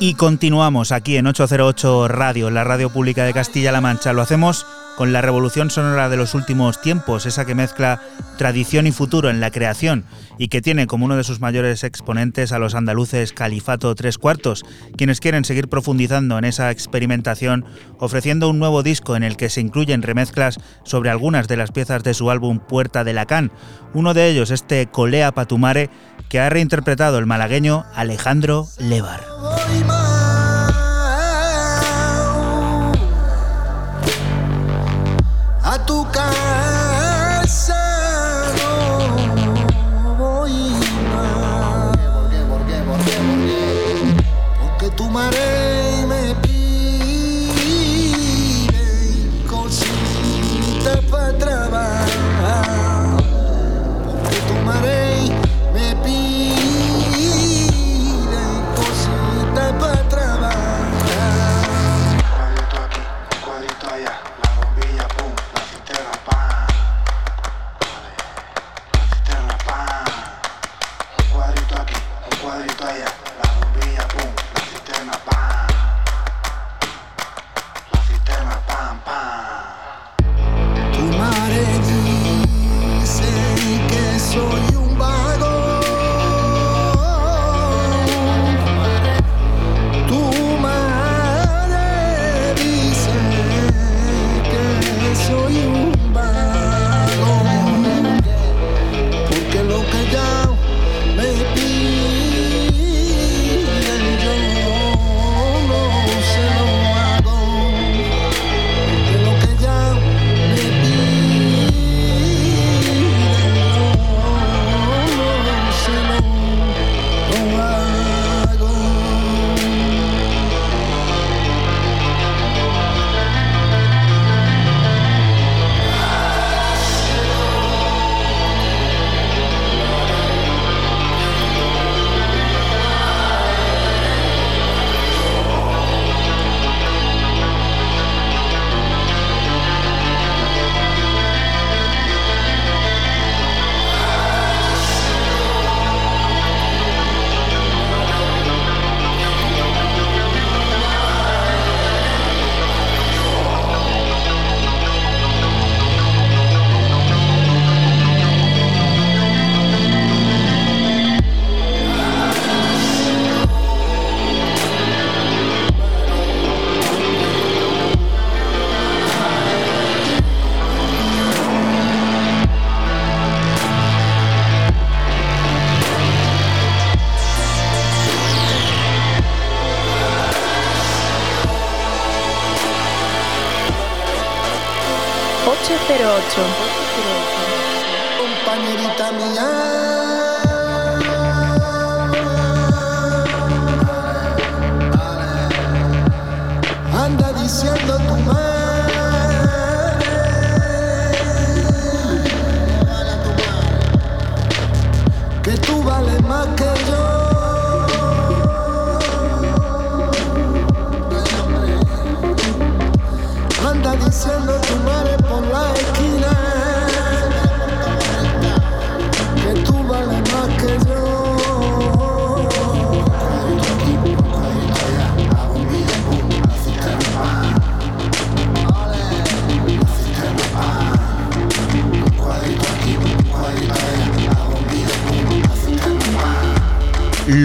Y 0.08 0.14
continuamos 0.14 0.90
aquí 0.90 1.18
en 1.18 1.26
808 1.26 2.08
Radio, 2.08 2.48
la 2.48 2.64
radio 2.64 2.88
pública 2.88 3.24
de 3.24 3.34
Castilla-La 3.34 3.82
Mancha. 3.82 4.14
Lo 4.14 4.22
hacemos 4.22 4.64
con 4.96 5.12
la 5.12 5.20
revolución 5.20 5.70
sonora 5.70 6.08
de 6.08 6.16
los 6.16 6.34
últimos 6.34 6.80
tiempos, 6.80 7.26
esa 7.26 7.44
que 7.44 7.54
mezcla 7.54 8.00
tradición 8.38 8.86
y 8.86 8.90
futuro 8.90 9.28
en 9.28 9.38
la 9.38 9.50
creación 9.50 10.06
y 10.38 10.48
que 10.48 10.62
tiene 10.62 10.86
como 10.86 11.04
uno 11.04 11.16
de 11.16 11.24
sus 11.24 11.40
mayores 11.40 11.84
exponentes 11.84 12.52
a 12.52 12.58
los 12.58 12.74
andaluces 12.74 13.32
Califato 13.32 13.94
Tres 13.94 14.18
Cuartos, 14.18 14.64
quienes 14.96 15.20
quieren 15.20 15.44
seguir 15.44 15.68
profundizando 15.68 16.38
en 16.38 16.44
esa 16.44 16.70
experimentación, 16.70 17.66
ofreciendo 17.98 18.48
un 18.48 18.58
nuevo 18.58 18.82
disco 18.82 19.14
en 19.14 19.22
el 19.22 19.36
que 19.36 19.50
se 19.50 19.60
incluyen 19.60 20.02
remezclas 20.02 20.58
sobre 20.84 21.10
algunas 21.10 21.48
de 21.48 21.58
las 21.58 21.70
piezas 21.70 22.02
de 22.02 22.14
su 22.14 22.30
álbum 22.30 22.58
Puerta 22.58 23.04
de 23.04 23.12
Lacan. 23.12 23.52
Uno 23.94 24.14
de 24.14 24.28
ellos, 24.28 24.50
este 24.50 24.86
Colea 24.86 25.32
Patumare, 25.32 25.90
que 26.28 26.40
ha 26.40 26.48
reinterpretado 26.48 27.18
el 27.18 27.26
malagueño 27.26 27.84
Alejandro 27.94 28.66
Levar. 28.78 29.20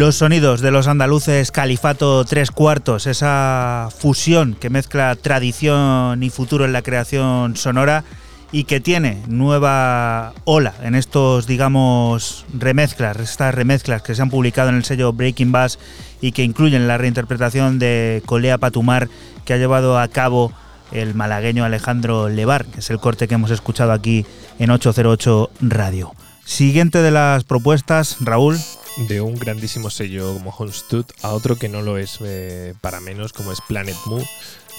Los 0.04 0.18
sonidos 0.18 0.60
de 0.60 0.72
los 0.72 0.90
andaluces 0.90 1.50
Califato 1.50 2.26
Tres 2.26 2.52
Cuartos, 2.52 3.08
esa 3.08 3.88
fusión 3.98 4.54
que 4.54 4.70
mezcla 4.70 5.16
tradición 5.16 6.22
y 6.24 6.30
futuro 6.30 6.66
en 6.66 6.74
la 6.74 6.82
creación 6.82 7.56
sonora 7.56 8.04
y 8.52 8.66
que 8.66 8.82
tiene 8.82 9.24
nueva 9.30 10.34
ola 10.44 10.74
en 10.84 10.96
estos, 10.96 11.48
digamos, 11.48 12.46
remezclas, 12.54 13.18
estas 13.18 13.56
remezclas 13.56 14.02
que 14.02 14.14
se 14.14 14.22
han 14.22 14.30
publicado 14.30 14.68
en 14.68 14.76
el 14.76 14.84
sello 14.84 15.14
Breaking 15.14 15.54
Bass 15.54 15.80
y 16.20 16.34
que 16.34 16.44
incluyen 16.44 16.86
la 16.86 16.98
reinterpretación 16.98 17.80
de 17.80 18.24
Colea 18.26 18.58
Patumar 18.58 19.08
que 19.46 19.54
ha 19.54 19.58
llevado 19.58 19.98
a 19.98 20.10
cabo 20.10 20.52
el 20.92 21.16
malagueño 21.16 21.64
Alejandro 21.64 22.28
Levar, 22.28 22.66
que 22.66 22.82
es 22.82 22.90
el 22.90 23.00
corte 23.00 23.30
que 23.30 23.36
hemos 23.36 23.52
escuchado 23.52 23.94
aquí 23.94 24.26
en 24.60 24.70
808 24.70 25.50
Radio. 25.62 26.12
Siguiente 26.44 27.02
de 27.02 27.12
las 27.12 27.46
propuestas, 27.46 28.18
Raúl. 28.20 28.60
De 28.98 29.22
un 29.22 29.36
grandísimo 29.36 29.90
sello 29.90 30.34
como 30.34 30.52
Homestud 30.52 31.06
a 31.24 31.30
otro 31.30 31.58
que 31.58 31.68
no 31.70 31.82
lo 31.82 31.98
es 31.98 32.20
eh, 32.22 32.74
para 32.82 33.00
menos, 33.00 33.34
como 33.34 33.52
es 33.52 33.60
Planet 33.68 33.96
Moo, 34.06 34.24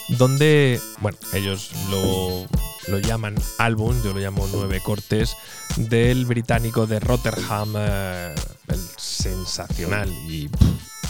donde, 0.08 0.80
bueno, 1.00 1.18
ellos 1.32 1.70
lo, 1.90 2.46
lo 2.88 2.98
llaman 2.98 3.34
álbum, 3.58 4.00
yo 4.04 4.12
lo 4.12 4.20
llamo 4.20 4.48
nueve 4.52 4.80
cortes, 4.84 5.36
del 5.76 6.26
británico 6.26 6.86
de 6.86 7.00
Rotterdam, 7.00 7.74
eh, 7.76 8.34
el 8.68 8.80
sensacional 8.96 10.08
y 10.28 10.48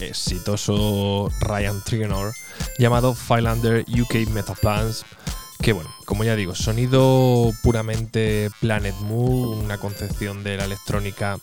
exitoso 0.00 1.30
Ryan 1.40 1.82
Trigonor, 1.84 2.34
llamado 2.78 3.14
Finelander 3.14 3.84
UK 3.88 4.28
Metaplans, 4.30 5.04
que 5.64 5.72
bueno, 5.72 5.88
como 6.04 6.24
ya 6.24 6.36
digo, 6.36 6.54
sonido 6.54 7.50
puramente 7.62 8.50
Planet 8.60 8.94
Moo, 9.00 9.52
una 9.52 9.78
concepción 9.78 10.44
de 10.44 10.58
la 10.58 10.66
electrónica 10.66 11.38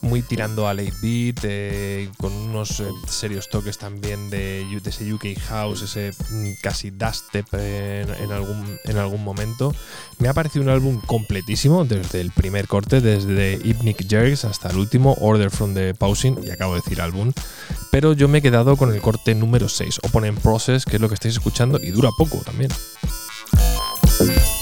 muy 0.00 0.22
tirando 0.22 0.68
a 0.68 0.74
late 0.74 0.92
beat, 1.02 1.40
eh, 1.42 2.08
con 2.18 2.32
unos 2.32 2.78
eh, 2.78 2.84
serios 3.08 3.48
toques 3.48 3.76
también 3.76 4.30
de, 4.30 4.64
de 4.64 4.90
ese 4.90 5.12
UK 5.12 5.36
House, 5.48 5.82
ese 5.82 6.12
mm, 6.30 6.52
casi 6.62 6.90
dubstep 6.90 7.52
en, 7.54 8.14
en, 8.14 8.30
algún, 8.30 8.78
en 8.84 8.96
algún 8.96 9.24
momento. 9.24 9.74
Me 10.18 10.28
ha 10.28 10.34
parecido 10.34 10.62
un 10.62 10.68
álbum 10.68 11.00
completísimo 11.00 11.84
desde 11.84 12.20
el 12.20 12.30
primer 12.30 12.68
corte, 12.68 13.00
desde 13.00 13.54
Hypnic 13.54 14.08
Jerks 14.08 14.44
hasta 14.44 14.70
el 14.70 14.76
último, 14.76 15.16
Order 15.20 15.50
from 15.50 15.74
the 15.74 15.94
Pausing, 15.94 16.38
y 16.44 16.50
acabo 16.50 16.74
de 16.74 16.80
decir 16.80 17.00
álbum. 17.00 17.32
Pero 17.90 18.12
yo 18.12 18.28
me 18.28 18.38
he 18.38 18.42
quedado 18.42 18.76
con 18.76 18.94
el 18.94 19.00
corte 19.00 19.34
número 19.34 19.68
6, 19.68 19.98
Open 20.04 20.36
Process, 20.36 20.84
que 20.84 20.96
es 20.96 21.02
lo 21.02 21.08
que 21.08 21.14
estáis 21.14 21.34
escuchando 21.34 21.80
y 21.82 21.90
dura 21.90 22.10
poco 22.16 22.36
también. 22.44 22.70
Thank 23.56 24.38
you 24.38 24.53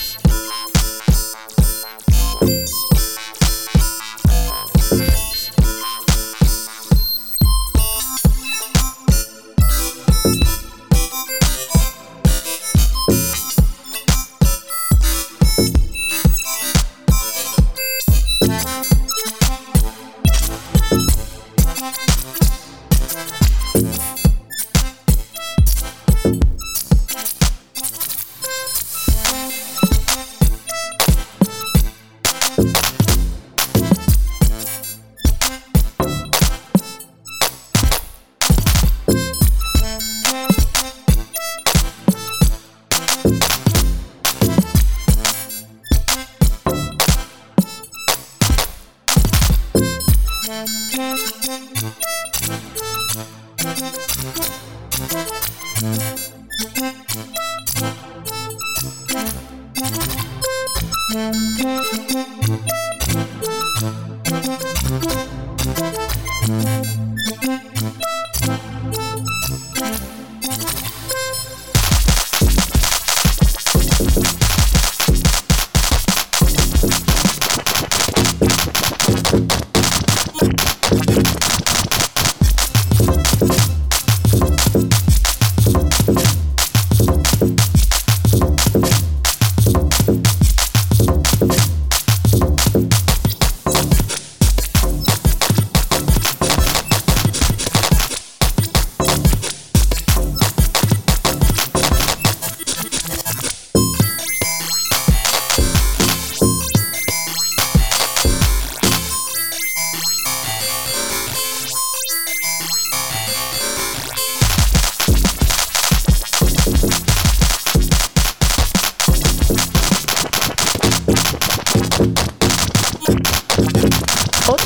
En 124.48 124.58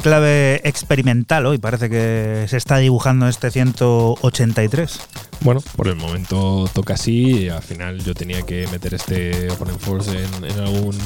clave 0.00 0.60
experimental 0.64 1.46
hoy 1.46 1.58
parece 1.58 1.88
que 1.88 2.46
se 2.48 2.56
está 2.56 2.78
dibujando 2.78 3.28
este 3.28 3.50
183. 3.50 5.00
Bueno, 5.40 5.62
por 5.76 5.88
el 5.88 5.96
momento 5.96 6.68
toca 6.72 6.94
así. 6.94 7.48
Al 7.48 7.62
final 7.62 8.02
yo 8.04 8.14
tenía 8.14 8.42
que 8.42 8.66
meter 8.68 8.94
este 8.94 9.50
Open 9.50 9.78
Force 9.78 10.10
en, 10.12 10.60
algún 10.60 10.96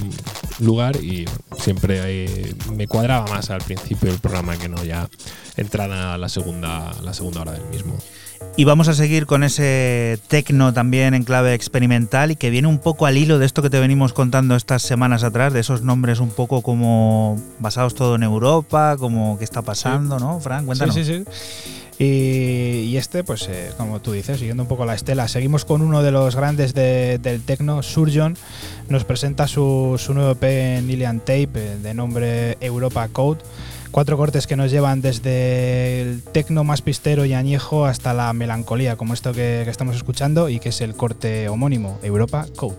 lugar 0.61 0.97
y 0.97 1.25
siempre 1.59 2.01
hay- 2.01 2.55
me 2.73 2.87
cuadraba 2.89 3.27
más 3.27 3.51
al 3.51 3.61
principio 3.63 4.11
del 4.11 4.21
programa 4.21 4.57
que 4.57 4.69
no 4.69 4.83
ya 4.85 5.09
entrada 5.57 6.17
la 6.19 6.29
segunda, 6.29 6.93
la 7.03 7.13
segunda 7.15 7.43
hora 7.43 7.53
del 7.53 7.65
mismo. 7.67 7.97
Y 8.57 8.65
vamos 8.65 8.87
a 8.89 8.95
seguir 8.95 9.27
con 9.27 9.43
ese 9.43 10.19
tecno 10.29 10.73
también 10.73 11.15
en 11.15 11.25
clave 11.25 11.55
experimental 11.55 12.31
y 12.31 12.37
que 12.37 12.51
viene 12.51 12.69
un 12.69 12.79
poco 12.79 13.07
al 13.07 13.17
hilo 13.17 13.39
de 13.41 13.47
esto 13.47 13.63
que 13.63 13.71
te 13.71 13.81
venimos 13.81 14.13
contando 14.13 14.55
estas 14.55 14.83
semanas 14.83 15.25
atrás, 15.25 15.53
de 15.53 15.59
esos 15.61 15.83
nombres 15.83 16.21
un 16.21 16.31
poco 16.31 16.63
como 16.63 17.41
basados 17.59 17.95
todo 17.97 18.15
en 18.15 18.23
Europa, 18.23 18.97
como 18.97 19.39
qué 19.39 19.45
está 19.45 19.63
pasando, 19.63 20.21
¿no? 20.21 20.39
Fran, 20.39 20.67
cuéntanos. 20.67 20.95
Sí, 20.95 21.05
sí, 21.05 21.25
sí. 21.27 21.65
Y, 21.99 22.05
y 22.91 22.97
este, 22.97 23.23
pues 23.25 23.47
eh, 23.49 23.71
como 23.77 24.01
tú 24.01 24.13
dices, 24.13 24.39
siguiendo 24.39 24.63
un 24.65 24.69
poco 24.69 24.85
la 24.85 24.95
estela, 24.95 25.27
seguimos 25.29 25.65
con 25.65 25.81
uno 25.81 26.03
de 26.03 26.11
los 26.11 26.35
grandes 26.37 26.75
de- 26.75 27.19
del 27.19 27.43
techno, 27.43 27.83
Surgeon. 27.83 28.37
Nos 28.89 29.05
presenta 29.05 29.47
su, 29.49 29.95
su 29.99 30.13
nuevo 30.15 30.33
EP 30.33 30.43
en 30.45 30.91
Ilian 30.91 31.21
Tape 31.21 31.49
eh, 31.55 31.77
de 31.83 31.95
nombre 31.95 32.57
Europa 32.61 33.09
Code. 33.09 33.41
Cuatro 33.95 34.17
cortes 34.17 34.49
que 34.49 34.57
nos 34.57 34.73
llevan 34.73 35.03
desde 35.03 36.03
el 36.03 36.21
tecno 36.25 36.65
más 36.65 36.83
pistero 36.83 37.27
y 37.27 37.33
añejo 37.33 37.87
hasta 37.87 38.13
la 38.13 38.33
melancolía, 38.33 38.97
como 38.97 39.15
esto 39.15 39.33
que, 39.33 39.61
que 39.63 39.71
estamos 39.71 39.95
escuchando 39.95 40.49
y 40.49 40.59
que 40.59 40.71
es 40.71 40.81
el 40.81 40.97
corte 40.97 41.49
homónimo, 41.49 42.01
Europa 42.03 42.45
Code. 42.57 42.79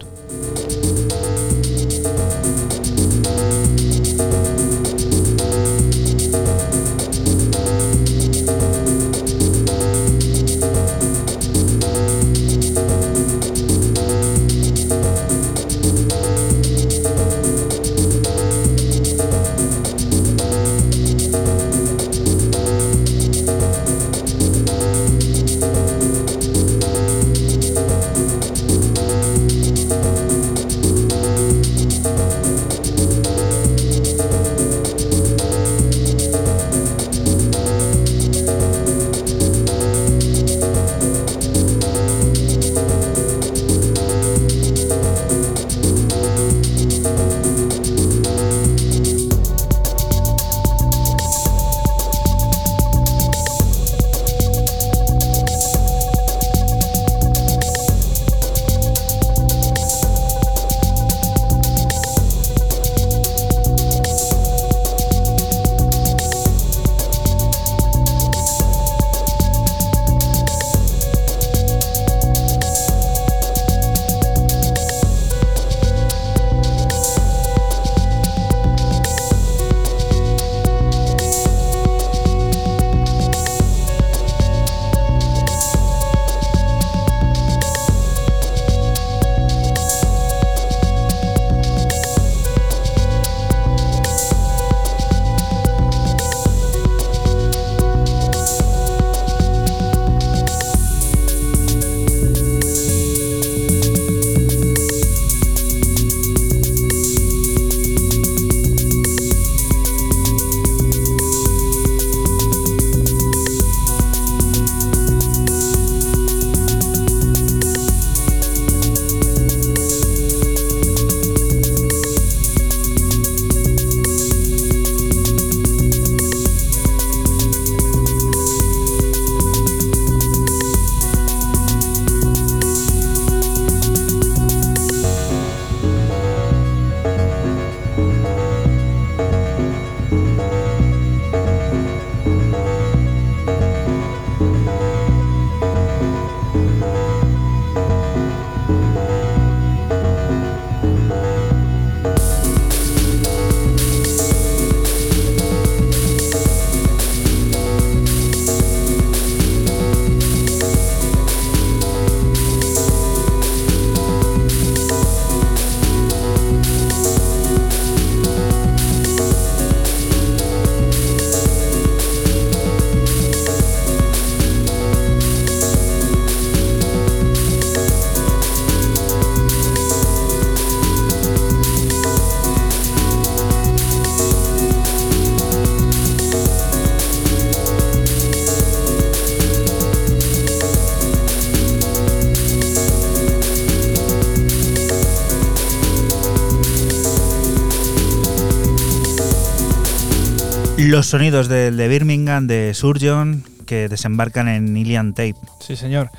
Los 200.86 201.08
sonidos 201.08 201.48
del 201.48 201.78
de 201.78 201.88
Birmingham, 201.88 202.46
de 202.46 202.72
Surgeon, 202.76 203.44
que 203.66 203.90
desembarcan 203.90 204.48
en 204.48 204.78
Ilian 204.78 205.16
Tape. 205.16 205.34
Sí, 205.60 205.76
señor. 205.76 206.12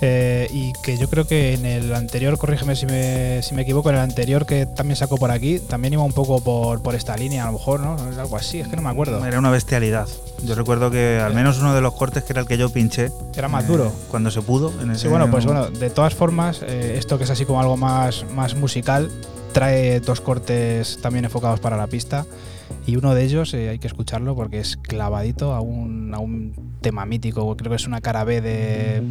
Eh, 0.00 0.46
y 0.52 0.72
que 0.84 0.96
yo 0.96 1.10
creo 1.10 1.26
que 1.26 1.54
en 1.54 1.66
el 1.66 1.92
anterior, 1.92 2.38
corrígeme 2.38 2.76
si 2.76 2.86
me, 2.86 3.42
si 3.42 3.56
me 3.56 3.62
equivoco, 3.62 3.88
en 3.90 3.96
el 3.96 4.02
anterior 4.02 4.46
que 4.46 4.66
también 4.66 4.94
sacó 4.94 5.16
por 5.16 5.32
aquí, 5.32 5.58
también 5.58 5.94
iba 5.94 6.04
un 6.04 6.12
poco 6.12 6.40
por, 6.40 6.80
por 6.80 6.94
esta 6.94 7.16
línea, 7.16 7.42
a 7.42 7.46
lo 7.46 7.54
mejor, 7.54 7.80
¿no? 7.80 7.96
Algo 8.20 8.36
así, 8.36 8.60
es 8.60 8.68
que 8.68 8.76
no 8.76 8.82
me 8.82 8.90
acuerdo. 8.90 9.26
Era 9.26 9.40
una 9.40 9.50
bestialidad. 9.50 10.06
Yo 10.44 10.54
recuerdo 10.54 10.92
que 10.92 11.18
al 11.18 11.34
menos 11.34 11.58
uno 11.58 11.74
de 11.74 11.80
los 11.80 11.92
cortes 11.94 12.22
que 12.22 12.34
era 12.34 12.42
el 12.42 12.46
que 12.46 12.56
yo 12.56 12.70
pinché. 12.70 13.10
Era 13.36 13.48
más 13.48 13.66
duro. 13.66 13.92
Cuando 14.12 14.30
se 14.30 14.42
pudo. 14.42 14.72
En 14.80 14.96
Sí, 14.96 15.08
bueno, 15.08 15.28
pues 15.28 15.44
bueno, 15.44 15.70
de 15.70 15.90
todas 15.90 16.14
formas, 16.14 16.62
eh, 16.62 16.94
esto 16.96 17.18
que 17.18 17.24
es 17.24 17.30
así 17.30 17.44
como 17.44 17.60
algo 17.60 17.76
más, 17.76 18.24
más 18.32 18.54
musical, 18.54 19.10
trae 19.52 19.98
dos 19.98 20.20
cortes 20.20 21.00
también 21.02 21.24
enfocados 21.24 21.58
para 21.58 21.76
la 21.76 21.88
pista. 21.88 22.26
Y 22.88 22.96
uno 22.96 23.14
de 23.14 23.22
ellos 23.22 23.52
eh, 23.52 23.68
hay 23.68 23.78
que 23.78 23.86
escucharlo 23.86 24.34
porque 24.34 24.60
es 24.60 24.78
clavadito 24.78 25.52
a 25.52 25.60
un, 25.60 26.14
a 26.14 26.20
un 26.20 26.54
tema 26.80 27.04
mítico. 27.04 27.54
Creo 27.54 27.68
que 27.68 27.76
es 27.76 27.86
una 27.86 28.00
cara 28.00 28.24
B 28.24 28.40
de, 28.40 29.02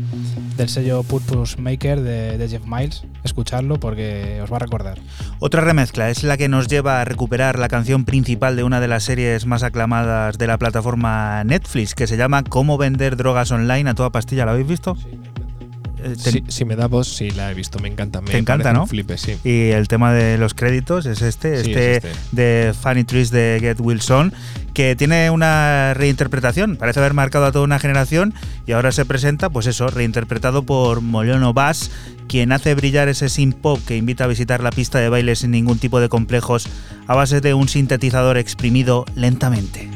del 0.58 0.68
sello 0.68 1.04
Purpose 1.04 1.62
Maker 1.62 2.02
de, 2.02 2.40
de 2.40 2.50
Jeff 2.50 2.66
Miles. 2.66 3.04
Escucharlo 3.24 3.80
porque 3.80 4.42
os 4.42 4.52
va 4.52 4.56
a 4.56 4.62
recordar. 4.62 4.98
Otra 5.38 5.62
remezcla 5.62 6.10
es 6.10 6.24
la 6.24 6.38
que 6.38 6.50
nos 6.50 6.68
lleva 6.68 7.02
a 7.02 7.06
recuperar 7.06 7.60
la 7.60 7.68
canción 7.68 8.04
principal 8.04 8.56
de 8.56 8.64
una 8.64 8.82
de 8.82 8.88
las 8.88 9.04
series 9.04 9.46
más 9.46 9.62
aclamadas 9.62 10.40
de 10.40 10.48
la 10.48 10.58
plataforma 10.58 11.44
Netflix, 11.44 11.94
que 11.94 12.08
se 12.08 12.18
llama 12.18 12.44
Cómo 12.44 12.80
vender 12.80 13.16
drogas 13.16 13.52
online 13.52 13.92
a 13.92 13.94
toda 13.94 14.10
pastilla. 14.10 14.48
¿La 14.48 14.54
habéis 14.54 14.70
visto? 14.70 14.98
Eh, 16.04 16.16
te- 16.24 16.44
si 16.52 16.66
me 16.66 16.76
da 16.76 16.88
voz, 16.88 17.08
sí, 17.08 17.32
la 17.32 17.52
he 17.52 17.54
visto, 17.54 17.80
me 17.80 17.88
encanta. 17.88 18.22
Me 18.22 18.32
Te 18.32 18.38
encanta, 18.38 18.74
¿no? 18.74 18.86
Flipe, 18.88 19.18
sí. 19.18 19.38
Y 19.44 19.70
el 19.72 19.88
tema 19.88 20.14
de 20.14 20.38
los 20.38 20.54
créditos 20.54 21.06
es 21.06 21.22
este, 21.22 21.64
Sí, 21.64 21.72
este, 21.72 21.98
es 21.98 22.04
este. 22.06 22.20
de 22.32 22.74
Funny 22.80 23.04
Trees 23.04 23.32
de 23.32 23.58
Get 23.60 23.80
Wilson, 23.80 24.34
que 24.74 24.96
tiene 24.96 25.30
una 25.32 25.94
reinterpretación. 25.96 26.76
Parece 26.78 27.00
haber 27.00 27.14
marcado 27.14 27.46
a 27.46 27.52
toda 27.52 27.64
una 27.66 27.80
generación 27.80 28.34
y 28.66 28.74
ahora 28.74 28.92
se 28.92 29.06
presenta, 29.06 29.50
pues 29.50 29.66
eso, 29.68 29.88
reinterpretado 29.88 30.64
por 30.64 31.02
Molono 31.02 31.54
Bass, 31.54 31.90
quien 32.28 32.52
hace 32.52 32.76
brillar 32.76 33.08
ese 33.10 33.30
synth 33.30 33.56
pop 33.56 33.80
que 33.88 33.98
invita 33.98 34.26
a 34.26 34.28
visitar 34.28 34.62
la 34.62 34.70
pista 34.72 35.00
de 35.00 35.10
baile 35.10 35.36
sin 35.36 35.52
ningún 35.52 35.80
tipo 35.80 36.00
de 36.00 36.10
complejos 36.10 36.68
a 37.08 37.16
base 37.16 37.42
de 37.42 37.54
un 37.54 37.68
sintetizador 37.70 38.38
exprimido 38.38 39.06
lentamente. 39.16 39.90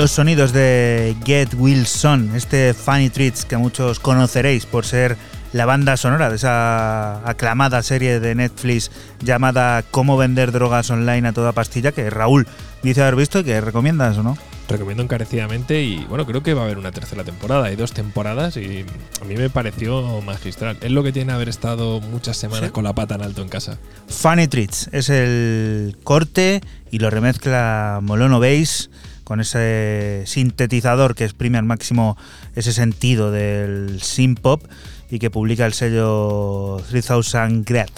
Los 0.00 0.12
sonidos 0.12 0.54
de 0.54 1.14
Get 1.26 1.50
Wilson, 1.58 2.34
este 2.34 2.72
Funny 2.72 3.10
Treats 3.10 3.44
que 3.44 3.58
muchos 3.58 4.00
conoceréis 4.00 4.64
por 4.64 4.86
ser 4.86 5.18
la 5.52 5.66
banda 5.66 5.98
sonora 5.98 6.30
de 6.30 6.36
esa 6.36 7.28
aclamada 7.28 7.82
serie 7.82 8.18
de 8.18 8.34
Netflix 8.34 8.90
llamada 9.22 9.82
Cómo 9.90 10.16
vender 10.16 10.52
drogas 10.52 10.88
online 10.88 11.28
a 11.28 11.32
toda 11.34 11.52
pastilla, 11.52 11.92
que 11.92 12.08
Raúl 12.08 12.46
dice 12.82 13.02
haber 13.02 13.16
visto 13.16 13.40
y 13.40 13.44
que 13.44 13.60
recomiendas 13.60 14.16
o 14.16 14.22
no. 14.22 14.38
recomiendo 14.70 15.02
encarecidamente 15.02 15.82
y 15.82 15.98
bueno, 16.06 16.24
creo 16.24 16.42
que 16.42 16.54
va 16.54 16.62
a 16.62 16.64
haber 16.64 16.78
una 16.78 16.92
tercera 16.92 17.22
temporada, 17.22 17.66
hay 17.66 17.76
dos 17.76 17.92
temporadas 17.92 18.56
y 18.56 18.86
a 19.20 19.24
mí 19.26 19.34
me 19.36 19.50
pareció 19.50 20.22
magistral. 20.22 20.78
Es 20.80 20.92
lo 20.92 21.02
que 21.02 21.12
tiene 21.12 21.32
haber 21.34 21.50
estado 21.50 22.00
muchas 22.00 22.38
semanas 22.38 22.66
Sí. 22.68 22.70
con 22.72 22.84
la 22.84 22.94
pata 22.94 23.16
en 23.16 23.22
alto 23.22 23.42
en 23.42 23.48
casa. 23.50 23.76
Funny 24.08 24.48
Treats 24.48 24.88
es 24.92 25.10
el 25.10 25.98
corte 26.04 26.62
y 26.90 27.00
lo 27.00 27.10
remezcla 27.10 27.98
Molono 28.02 28.40
Bass 28.40 28.89
con 29.30 29.38
ese 29.38 30.24
sintetizador 30.26 31.14
que 31.14 31.22
exprime 31.22 31.56
al 31.56 31.64
máximo 31.64 32.16
ese 32.56 32.72
sentido 32.72 33.30
del 33.30 34.02
synth 34.02 34.40
pop 34.40 34.64
y 35.10 35.18
que 35.18 35.30
publica 35.30 35.66
el 35.66 35.72
sello 35.72 36.80
3000 36.88 37.64
Grad. 37.64 37.88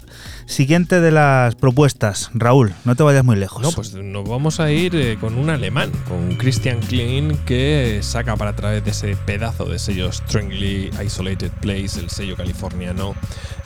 Siguiente 0.46 1.00
de 1.00 1.12
las 1.12 1.54
propuestas, 1.54 2.30
Raúl, 2.34 2.74
no 2.84 2.96
te 2.96 3.02
vayas 3.02 3.24
muy 3.24 3.36
lejos. 3.36 3.62
No, 3.62 3.70
pues 3.70 3.94
nos 3.94 4.28
vamos 4.28 4.60
a 4.60 4.70
ir 4.70 4.96
eh, 4.96 5.16
con 5.20 5.36
un 5.38 5.50
alemán, 5.50 5.90
con 6.08 6.34
Christian 6.36 6.80
Klein, 6.80 7.38
que 7.46 8.00
saca 8.02 8.36
para 8.36 8.56
través 8.56 8.84
de 8.84 8.90
ese 8.90 9.16
pedazo 9.16 9.66
de 9.66 9.78
sello 9.78 10.10
Strangely 10.10 10.90
Isolated 11.04 11.52
Place, 11.60 12.00
el 12.00 12.10
sello 12.10 12.36
californiano. 12.36 13.14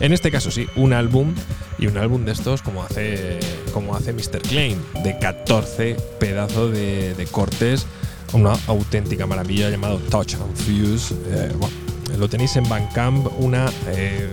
En 0.01 0.13
este 0.13 0.31
caso 0.31 0.51
sí, 0.51 0.67
un 0.77 0.93
álbum 0.93 1.35
y 1.79 1.87
un 1.87 1.97
álbum 1.97 2.25
de 2.25 2.33
estos 2.33 2.63
como 2.63 2.83
hace, 2.83 3.39
como 3.73 3.95
hace 3.95 4.13
Mr. 4.13 4.43
Klein, 4.43 4.79
de 5.03 5.19
14 5.19 5.97
pedazos 6.19 6.73
de, 6.73 7.15
de 7.15 7.27
cortes, 7.27 7.87
una 8.33 8.53
auténtica 8.67 9.27
maravilla 9.27 9.71
llamado 9.71 9.99
Touch 10.11 10.35
and 10.35 10.57
Fuse. 10.57 11.15
Eh, 11.29 11.53
bueno, 11.57 11.86
lo 12.19 12.29
tenéis 12.29 12.57
en 12.57 12.69
Bandcamp, 12.69 13.27
una 13.39 13.67
eh, 13.89 14.29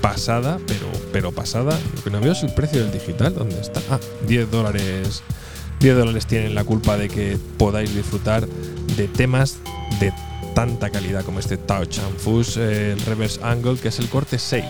pasada, 0.00 0.58
pero, 0.66 0.86
pero 1.12 1.32
pasada. 1.32 1.78
Lo 1.96 2.02
que 2.02 2.10
no 2.10 2.20
veo 2.20 2.32
es 2.32 2.42
el 2.42 2.52
precio 2.52 2.82
del 2.82 2.92
digital. 2.92 3.34
¿Dónde 3.34 3.60
está? 3.60 3.80
Ah, 3.90 4.00
10 4.26 4.50
dólares. 4.50 5.22
10 5.80 5.96
dólares 5.96 6.26
tienen 6.26 6.54
la 6.54 6.64
culpa 6.64 6.96
de 6.96 7.08
que 7.08 7.38
podáis 7.58 7.94
disfrutar 7.94 8.46
de 8.96 9.08
temas 9.08 9.58
de 10.00 10.12
tanta 10.54 10.90
calidad 10.90 11.24
como 11.24 11.38
este 11.38 11.56
Touch 11.56 11.98
and 11.98 12.18
Fuse, 12.18 12.92
el 12.92 13.00
Reverse 13.00 13.40
Angle, 13.42 13.76
que 13.76 13.88
es 13.88 13.98
el 13.98 14.08
corte 14.08 14.38
6. 14.38 14.64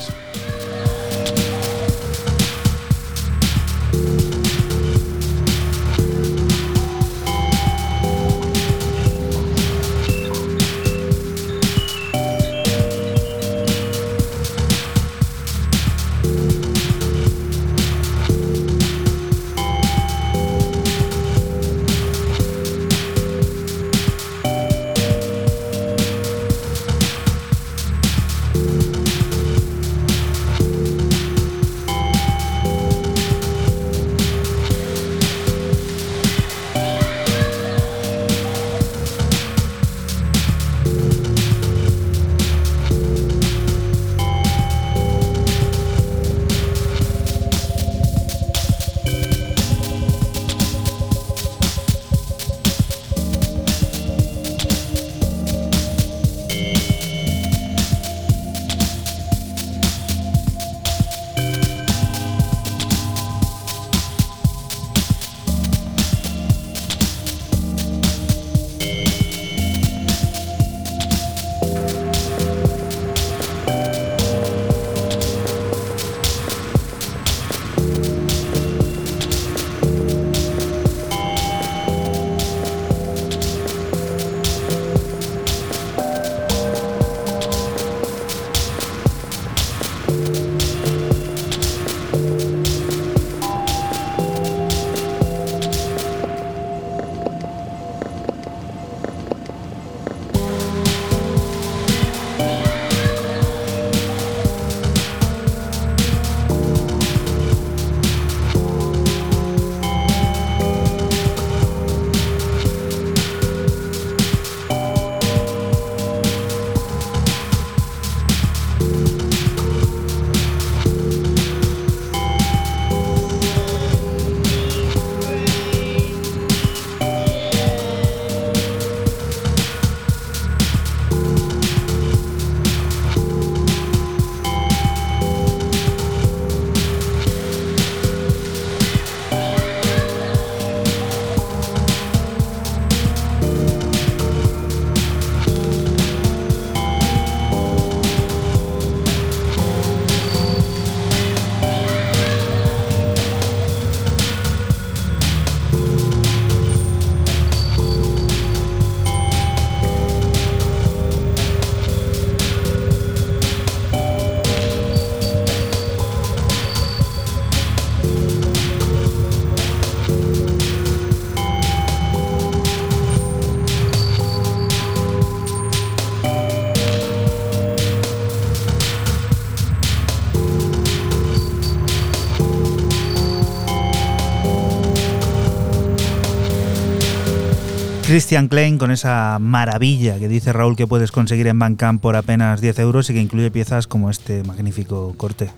Christian 188.13 188.49
Klein 188.49 188.77
con 188.77 188.91
esa 188.91 189.39
maravilla 189.41 190.19
que 190.19 190.29
dice 190.29 190.53
Raúl 190.53 190.77
que 190.77 190.87
puedes 190.87 191.11
conseguir 191.11 191.47
en 191.47 191.59
Bandcamp 191.59 192.03
por 192.03 192.15
apenas 192.15 192.61
10 192.61 192.79
euros 192.81 193.09
y 193.09 193.15
que 193.15 193.23
incluye 193.23 193.51
piezas 193.51 193.87
como 193.87 194.11
este 194.11 194.43
magnífico 194.45 195.15
corte. 195.17 195.51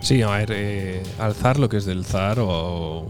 Sí, 0.00 0.22
a 0.22 0.28
ver, 0.28 0.52
eh, 0.54 1.02
al 1.18 1.34
zar 1.34 1.58
lo 1.58 1.68
que 1.68 1.78
es 1.78 1.86
del 1.86 2.04
zar 2.04 2.38
o, 2.38 3.08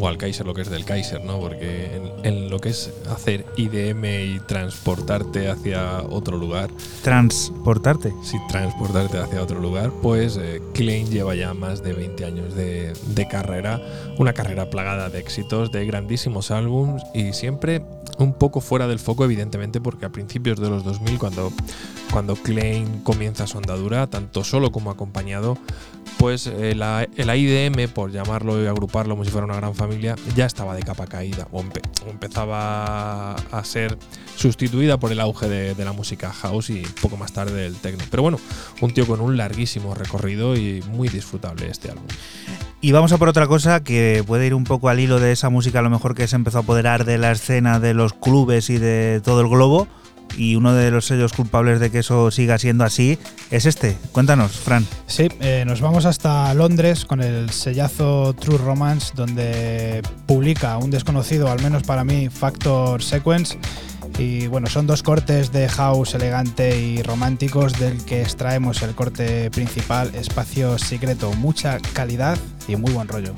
o 0.00 0.08
al 0.08 0.16
Kaiser 0.16 0.46
lo 0.46 0.54
que 0.54 0.62
es 0.62 0.70
del 0.70 0.86
Kaiser, 0.86 1.22
¿no? 1.26 1.38
Porque 1.38 1.94
en, 1.94 2.36
en 2.36 2.48
lo 2.48 2.58
que 2.58 2.70
es 2.70 2.90
hacer 3.10 3.44
IDM 3.58 4.04
y 4.06 4.40
transportarte 4.46 5.50
hacia 5.50 6.00
otro 6.00 6.38
lugar, 6.38 6.70
Transportarte. 7.02 8.14
si 8.22 8.38
transportarte 8.48 9.18
hacia 9.18 9.42
otro 9.42 9.60
lugar, 9.60 9.92
pues 10.00 10.38
eh, 10.38 10.62
Klein 10.72 11.10
lleva 11.10 11.34
ya 11.34 11.52
más 11.52 11.82
de 11.82 11.92
20 11.92 12.24
años 12.24 12.54
de, 12.54 12.94
de 13.08 13.28
carrera, 13.28 13.78
una 14.16 14.32
carrera 14.32 14.70
plagada 14.70 15.10
de 15.10 15.18
éxitos, 15.18 15.70
de 15.70 15.84
grandísimos 15.84 16.50
álbums 16.50 17.02
y 17.14 17.34
siempre 17.34 17.82
un 18.18 18.32
poco 18.32 18.60
fuera 18.60 18.86
del 18.86 18.98
foco, 18.98 19.24
evidentemente, 19.24 19.80
porque 19.80 20.06
a 20.06 20.10
principios 20.10 20.58
de 20.60 20.68
los 20.70 20.84
2000, 20.84 21.18
cuando, 21.18 21.52
cuando 22.12 22.34
Klein 22.36 23.00
comienza 23.02 23.46
su 23.46 23.58
andadura, 23.58 24.06
tanto 24.06 24.42
solo 24.44 24.72
como 24.72 24.90
acompañado, 24.90 25.58
pues 26.18 26.46
eh, 26.46 26.74
la, 26.74 27.06
el 27.16 27.28
IDM, 27.36 27.88
por 27.92 28.10
llamarlo 28.10 28.62
y 28.62 28.66
agruparlo 28.66 29.14
como 29.14 29.24
si 29.24 29.30
fuera 29.30 29.44
una 29.44 29.56
gran 29.56 29.74
familia, 29.74 30.16
ya 30.34 30.46
estaba 30.46 30.74
de 30.74 30.82
capa 30.82 31.06
caída 31.06 31.46
o, 31.52 31.62
empe- 31.62 31.82
o 32.06 32.10
empezaba 32.10 33.34
a 33.34 33.64
ser 33.64 33.98
sustituida 34.36 34.98
por 34.98 35.12
el 35.12 35.20
auge 35.20 35.48
de, 35.48 35.74
de 35.74 35.84
la 35.84 35.92
música 35.92 36.32
house 36.32 36.70
y 36.70 36.82
poco 37.02 37.16
más 37.16 37.32
tarde 37.32 37.62
del 37.62 37.74
techno. 37.76 38.04
Pero 38.10 38.22
bueno, 38.22 38.38
un 38.80 38.92
tío 38.94 39.06
con 39.06 39.20
un 39.20 39.36
larguísimo 39.36 39.94
recorrido 39.94 40.56
y 40.56 40.82
muy 40.90 41.08
disfrutable 41.08 41.68
este 41.70 41.90
álbum. 41.90 42.06
Y 42.80 42.92
vamos 42.92 43.12
a 43.12 43.18
por 43.18 43.28
otra 43.28 43.46
cosa 43.46 43.82
que 43.82 44.22
puede 44.26 44.46
ir 44.46 44.54
un 44.54 44.64
poco 44.64 44.88
al 44.88 45.00
hilo 45.00 45.18
de 45.18 45.32
esa 45.32 45.48
música 45.48 45.78
a 45.78 45.82
lo 45.82 45.90
mejor 45.90 46.14
que 46.14 46.28
se 46.28 46.36
empezó 46.36 46.58
a 46.58 46.60
apoderar 46.60 47.04
de 47.04 47.18
la 47.18 47.32
escena 47.32 47.80
de 47.80 47.94
los 47.94 48.12
clubes 48.12 48.68
y 48.70 48.78
de 48.78 49.20
todo 49.24 49.40
el 49.40 49.48
globo. 49.48 49.88
Y 50.36 50.56
uno 50.56 50.74
de 50.74 50.90
los 50.90 51.06
sellos 51.06 51.32
culpables 51.32 51.80
de 51.80 51.90
que 51.90 52.00
eso 52.00 52.30
siga 52.30 52.58
siendo 52.58 52.84
así 52.84 53.18
es 53.50 53.64
este. 53.64 53.96
Cuéntanos, 54.12 54.52
Fran. 54.52 54.86
Sí, 55.06 55.28
eh, 55.40 55.64
nos 55.66 55.80
vamos 55.80 56.04
hasta 56.04 56.52
Londres 56.52 57.06
con 57.06 57.22
el 57.22 57.48
sellazo 57.50 58.34
True 58.34 58.58
Romance, 58.58 59.12
donde 59.14 60.02
publica 60.26 60.76
un 60.76 60.90
desconocido, 60.90 61.50
al 61.50 61.62
menos 61.62 61.84
para 61.84 62.04
mí, 62.04 62.28
Factor 62.28 63.02
Sequence. 63.02 63.58
Y 64.18 64.46
bueno, 64.46 64.66
son 64.66 64.86
dos 64.86 65.02
cortes 65.02 65.52
de 65.52 65.68
house 65.68 66.14
elegante 66.14 66.78
y 66.78 67.02
románticos 67.02 67.78
del 67.78 68.04
que 68.04 68.22
extraemos 68.22 68.82
el 68.82 68.94
corte 68.94 69.50
principal, 69.50 70.14
Espacio 70.14 70.78
Secreto. 70.78 71.32
Mucha 71.34 71.78
calidad 71.92 72.38
y 72.68 72.76
muy 72.76 72.92
buen 72.92 73.08
rollo. 73.08 73.32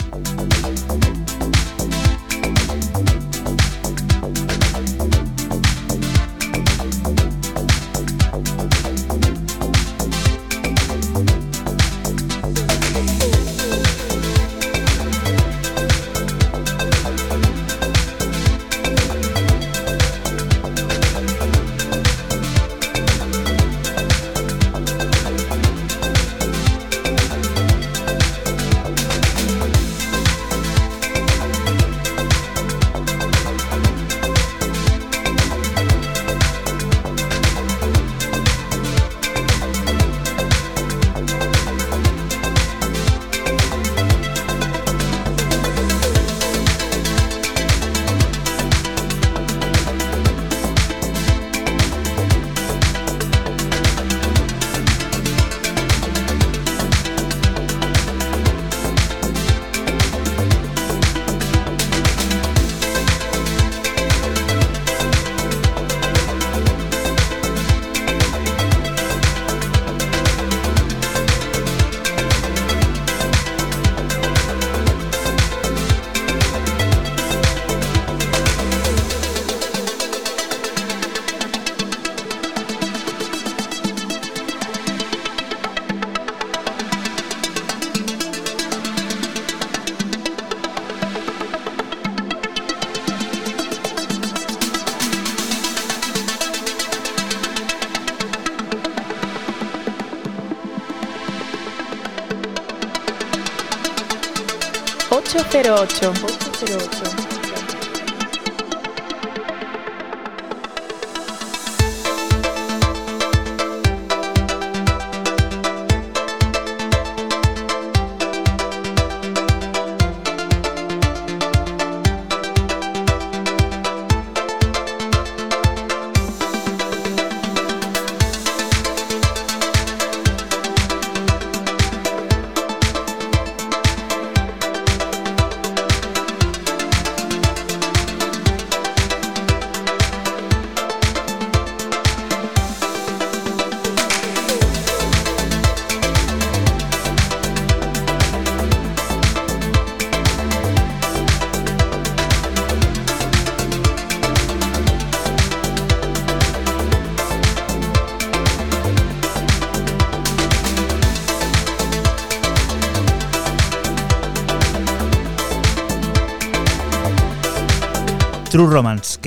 808. 105.78 106.26
808. 106.64 107.17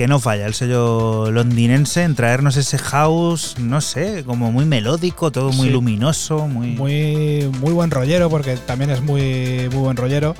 Que 0.02 0.08
no 0.08 0.18
falla, 0.18 0.46
el 0.46 0.54
sello 0.54 1.30
londinense 1.30 2.02
en 2.02 2.16
traernos 2.16 2.56
ese 2.56 2.76
house, 2.76 3.54
no 3.60 3.80
sé, 3.80 4.24
como 4.24 4.50
muy 4.50 4.64
melódico, 4.64 5.30
todo 5.30 5.52
muy 5.52 5.68
Sí. 5.68 5.72
luminoso, 5.72 6.48
muy... 6.48 6.70
Muy, 6.72 7.48
muy 7.60 7.72
buen 7.72 7.92
rollero, 7.92 8.28
porque 8.28 8.56
también 8.56 8.90
es 8.90 9.00
muy, 9.00 9.68
muy 9.70 9.78
buen 9.80 9.96
rollero. 9.96 10.34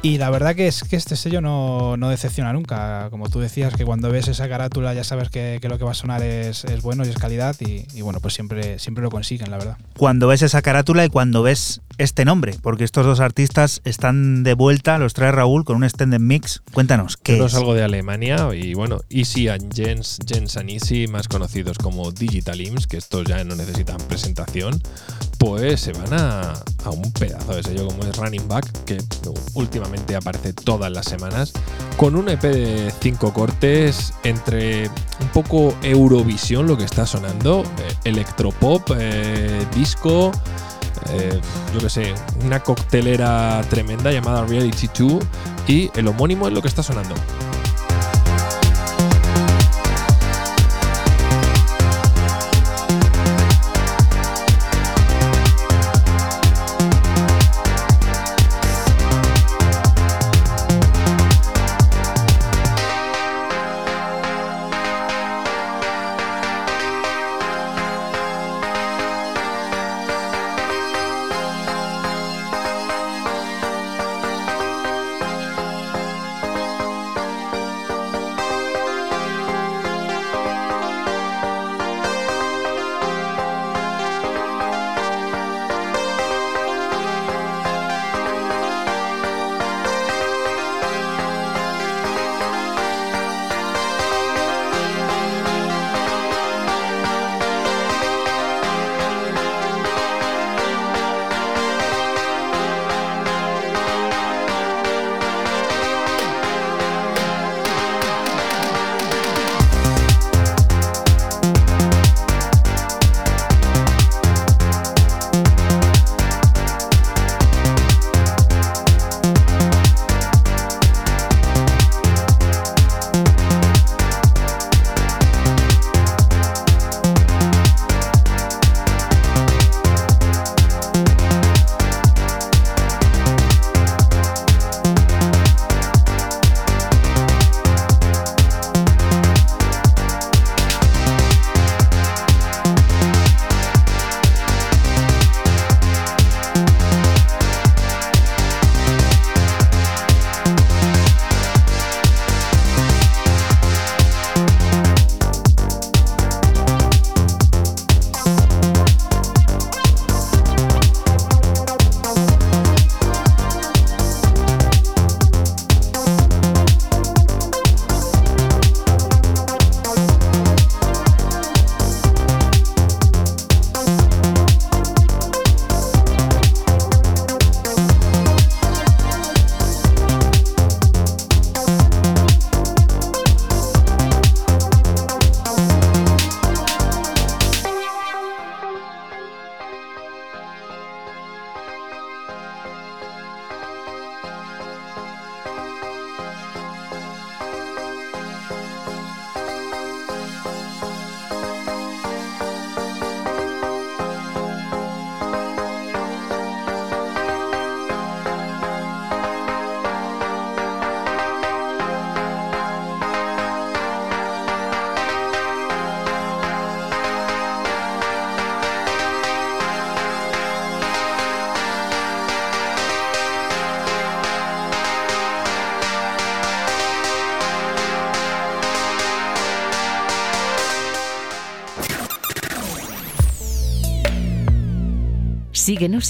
Y 0.00 0.16
la 0.16 0.30
verdad 0.30 0.56
que 0.56 0.66
es 0.68 0.84
que 0.84 0.96
este 0.96 1.14
sello 1.16 1.40
no, 1.42 1.96
no 1.98 2.08
decepciona 2.08 2.52
nunca. 2.54 3.08
Como 3.10 3.28
tú 3.28 3.40
decías, 3.40 3.74
que 3.74 3.84
cuando 3.84 4.10
ves 4.10 4.26
esa 4.26 4.48
carátula 4.48 4.94
ya 4.94 5.04
sabes 5.04 5.28
que, 5.28 5.58
que 5.60 5.68
lo 5.68 5.76
que 5.78 5.84
va 5.84 5.92
a 5.92 5.94
sonar 5.94 6.22
es, 6.22 6.64
es 6.64 6.80
bueno 6.82 7.04
y 7.04 7.08
es 7.10 7.16
calidad. 7.18 7.54
Y, 7.60 7.84
y 7.94 8.00
bueno, 8.00 8.18
pues 8.20 8.32
siempre, 8.34 8.78
siempre 8.80 9.04
lo 9.04 9.10
consiguen, 9.10 9.50
la 9.50 9.58
verdad. 9.58 9.76
Cuando 9.96 10.26
ves 10.26 10.42
esa 10.42 10.60
carátula 10.62 11.04
y 11.04 11.08
cuando 11.08 11.42
ves 11.44 11.82
este 12.02 12.24
nombre, 12.24 12.56
porque 12.60 12.84
estos 12.84 13.06
dos 13.06 13.20
artistas 13.20 13.80
están 13.84 14.42
de 14.42 14.54
vuelta, 14.54 14.98
los 14.98 15.14
trae 15.14 15.30
Raúl 15.32 15.64
con 15.64 15.76
un 15.76 15.84
extended 15.84 16.18
mix. 16.18 16.62
Cuéntanos, 16.72 17.16
¿qué 17.16 17.38
Yo 17.38 17.46
es? 17.46 17.52
salgo 17.52 17.74
de 17.74 17.82
Alemania 17.84 18.48
y 18.54 18.74
bueno, 18.74 19.00
Easy 19.08 19.48
and 19.48 19.72
Jens, 19.74 20.18
Jens 20.26 20.56
and 20.56 20.70
Easy, 20.70 21.06
más 21.06 21.28
conocidos 21.28 21.78
como 21.78 22.10
Digital 22.10 22.60
Imps, 22.60 22.86
que 22.86 22.96
estos 22.96 23.24
ya 23.26 23.44
no 23.44 23.54
necesitan 23.54 23.96
presentación, 24.08 24.80
pues 25.38 25.80
se 25.80 25.92
van 25.92 26.12
a, 26.12 26.52
a 26.84 26.90
un 26.90 27.12
pedazo 27.12 27.54
de 27.54 27.62
sello 27.62 27.86
como 27.86 28.04
es 28.04 28.16
Running 28.16 28.48
Back, 28.48 28.84
que 28.84 28.98
últimamente 29.54 30.16
aparece 30.16 30.52
todas 30.52 30.90
las 30.90 31.06
semanas, 31.06 31.52
con 31.96 32.16
un 32.16 32.28
EP 32.28 32.42
de 32.42 32.92
cinco 33.00 33.32
cortes 33.32 34.12
entre 34.24 34.88
un 34.88 35.28
poco 35.32 35.74
Eurovisión, 35.82 36.66
lo 36.66 36.76
que 36.76 36.84
está 36.84 37.06
sonando, 37.06 37.62
eh, 37.62 37.94
electropop, 38.04 38.90
eh, 38.98 39.66
disco, 39.74 40.32
eh, 41.10 41.40
yo 41.74 41.80
que 41.80 41.90
sé, 41.90 42.14
una 42.44 42.60
coctelera 42.60 43.60
tremenda 43.68 44.10
llamada 44.10 44.44
Reality 44.44 44.88
2 44.96 45.24
y 45.66 45.90
el 45.94 46.08
homónimo 46.08 46.48
es 46.48 46.54
lo 46.54 46.62
que 46.62 46.68
está 46.68 46.82
sonando. 46.82 47.14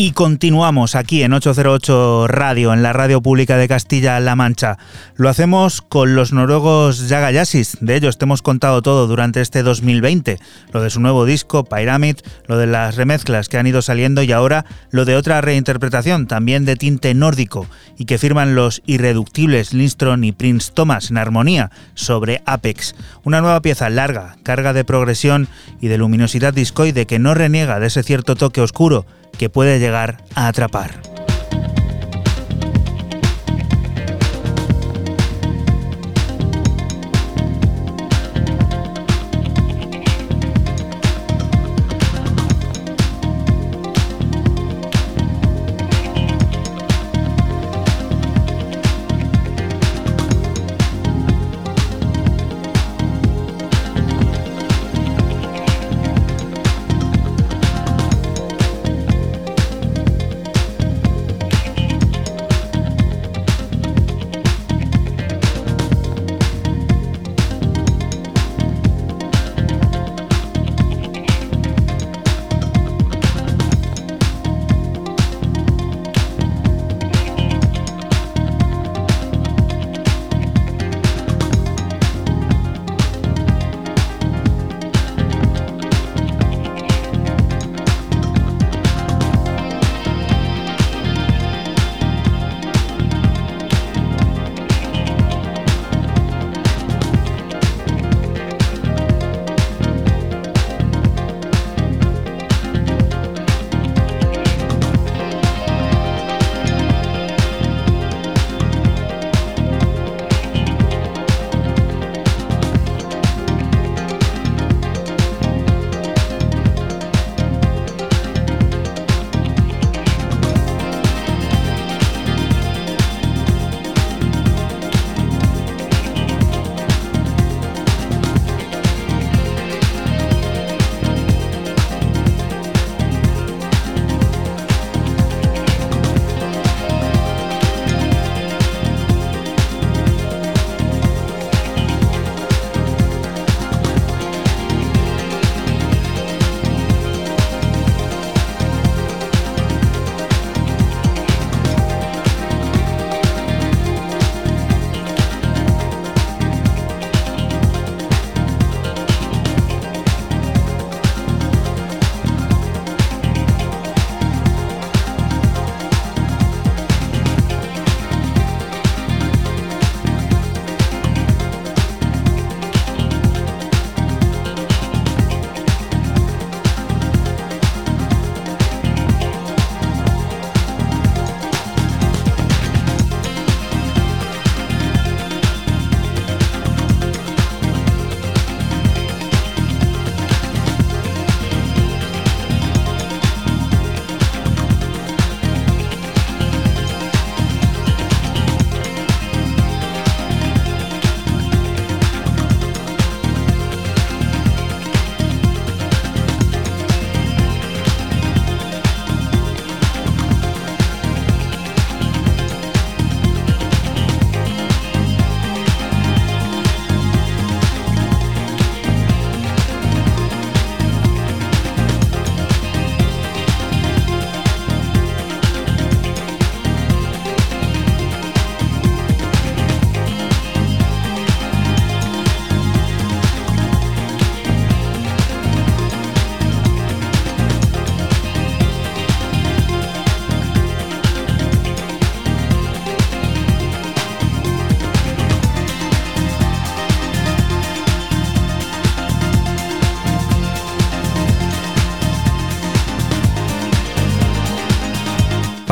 Y 0.00 0.12
continuamos 0.12 0.94
aquí 0.94 1.24
en 1.24 1.32
808 1.32 2.28
Radio, 2.28 2.72
en 2.72 2.84
la 2.84 2.92
radio 2.92 3.20
pública 3.20 3.56
de 3.56 3.66
Castilla-La 3.66 4.36
Mancha. 4.36 4.78
Lo 5.16 5.28
hacemos 5.28 5.82
con 5.82 6.14
los 6.14 6.32
noruegos 6.32 7.08
Yagayasis. 7.08 7.78
De 7.80 7.96
ellos 7.96 8.16
te 8.16 8.24
hemos 8.24 8.40
contado 8.40 8.80
todo 8.80 9.08
durante 9.08 9.40
este 9.40 9.64
2020. 9.64 10.38
Lo 10.72 10.82
de 10.82 10.90
su 10.90 11.00
nuevo 11.00 11.24
disco, 11.24 11.64
Pyramid, 11.64 12.18
lo 12.46 12.56
de 12.58 12.68
las 12.68 12.94
remezclas 12.94 13.48
que 13.48 13.58
han 13.58 13.66
ido 13.66 13.82
saliendo 13.82 14.22
y 14.22 14.30
ahora 14.30 14.66
lo 14.92 15.04
de 15.04 15.16
otra 15.16 15.40
reinterpretación, 15.40 16.28
también 16.28 16.64
de 16.64 16.76
tinte 16.76 17.12
nórdico, 17.12 17.66
y 17.96 18.04
que 18.04 18.18
firman 18.18 18.54
los 18.54 18.82
irreductibles 18.86 19.74
Lindstrom 19.74 20.22
y 20.22 20.30
Prince 20.30 20.70
Thomas 20.72 21.10
en 21.10 21.16
armonía 21.16 21.72
sobre 21.94 22.40
Apex. 22.46 22.94
Una 23.24 23.40
nueva 23.40 23.62
pieza 23.62 23.90
larga, 23.90 24.36
carga 24.44 24.72
de 24.72 24.84
progresión 24.84 25.48
y 25.80 25.88
de 25.88 25.98
luminosidad 25.98 26.54
discoide 26.54 27.06
que 27.06 27.18
no 27.18 27.34
reniega 27.34 27.80
de 27.80 27.88
ese 27.88 28.04
cierto 28.04 28.36
toque 28.36 28.60
oscuro 28.60 29.04
que 29.38 29.48
puede 29.48 29.78
llegar 29.78 30.18
a 30.34 30.48
atrapar. 30.48 31.00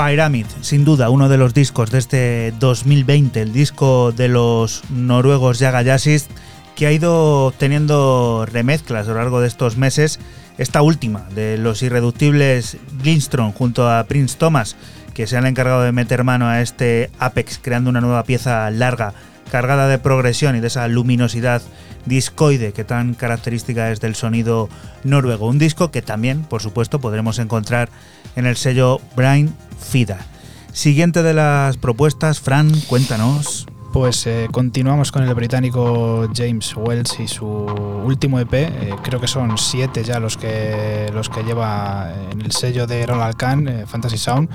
Pyramid, 0.07 0.46
sin 0.61 0.84
duda 0.84 1.11
uno 1.11 1.28
de 1.28 1.36
los 1.36 1.52
discos 1.52 1.90
de 1.90 1.98
este 1.98 2.54
2020, 2.61 3.42
el 3.42 3.52
disco 3.52 4.12
de 4.12 4.28
los 4.28 4.84
noruegos 4.88 5.59
Yaga 5.59 5.82
Yassis, 5.82 6.28
que 6.76 6.86
ha 6.86 6.92
ido 6.92 7.52
teniendo 7.59 8.46
remezclas 8.46 9.09
a 9.09 9.11
lo 9.11 9.16
largo 9.16 9.40
de 9.40 9.48
estos 9.48 9.76
meses. 9.76 10.20
Esta 10.59 10.80
última, 10.80 11.26
de 11.34 11.59
los 11.59 11.82
irreductibles 11.82 12.76
Lindstrom 13.02 13.52
junto 13.52 13.90
a 13.90 14.04
Prince 14.04 14.36
Thomas, 14.38 14.76
que 15.12 15.26
se 15.26 15.36
han 15.36 15.46
encargado 15.46 15.82
de 15.82 15.90
meter 15.90 16.22
mano 16.22 16.46
a 16.46 16.62
este 16.62 17.11
Apex 17.18 17.59
creando 17.61 17.90
una 17.90 18.00
nueva 18.00 18.22
pieza 18.22 18.70
larga, 18.70 19.12
cargada 19.50 19.88
de 19.88 19.98
progresión 19.98 20.54
y 20.54 20.61
de 20.61 20.68
esa 20.68 20.86
luminosidad 20.86 21.62
discoide 22.04 22.72
que 22.72 22.84
tan 22.84 23.14
característica 23.14 23.90
es 23.90 24.00
del 24.00 24.14
sonido 24.14 24.68
noruego. 25.02 25.48
Un 25.48 25.59
disco 25.59 25.90
que 25.90 26.02
también, 26.02 26.44
por 26.44 26.62
supuesto, 26.62 27.00
podremos 27.00 27.40
encontrar 27.40 27.88
en 28.36 28.46
el 28.46 28.57
sello 28.57 29.00
Brain 29.16 29.52
Fida. 29.79 30.27
Siguiente 30.72 31.22
de 31.22 31.35
las 31.35 31.77
propuestas, 31.77 32.41
Fran, 32.41 32.70
cuéntanos. 32.89 33.66
Pues 33.97 34.27
eh, 34.27 34.49
continuamos 34.53 35.11
con 35.11 35.22
el 35.22 35.35
británico 35.35 36.29
James 36.35 36.77
Wells 36.77 37.18
y 37.18 37.27
su 37.29 37.47
último 37.47 38.39
EP. 38.39 38.53
eh, 38.53 38.95
creo 39.03 39.20
que 39.20 39.27
son 39.27 39.57
siete 39.57 40.05
ya 40.05 40.20
los 40.20 40.37
que, 40.37 41.11
los 41.14 41.31
que 41.31 41.43
lleva 41.45 42.12
en 42.31 42.43
el 42.43 42.53
sello 42.53 42.87
de 42.87 43.07
Ronald 43.07 43.37
Kahn, 43.37 43.66
eh, 43.68 43.87
Fantasy 43.87 44.18
Sound. 44.18 44.51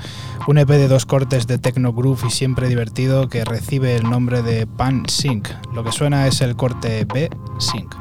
Un 0.46 0.58
EP 0.58 0.68
de 0.68 0.86
dos 0.86 1.06
cortes 1.06 1.48
de 1.48 1.58
techno 1.58 1.92
groove 1.92 2.28
y 2.28 2.30
siempre 2.30 2.68
divertido 2.68 3.28
que 3.28 3.44
recibe 3.44 3.96
el 3.96 4.08
nombre 4.08 4.42
de 4.42 4.68
Pan 4.68 5.02
Sync. 5.08 5.48
Lo 5.74 5.82
que 5.82 5.90
suena 5.90 6.28
es 6.28 6.40
el 6.40 6.54
corte 6.54 7.04
B 7.04 7.28
Sync. 7.58 7.96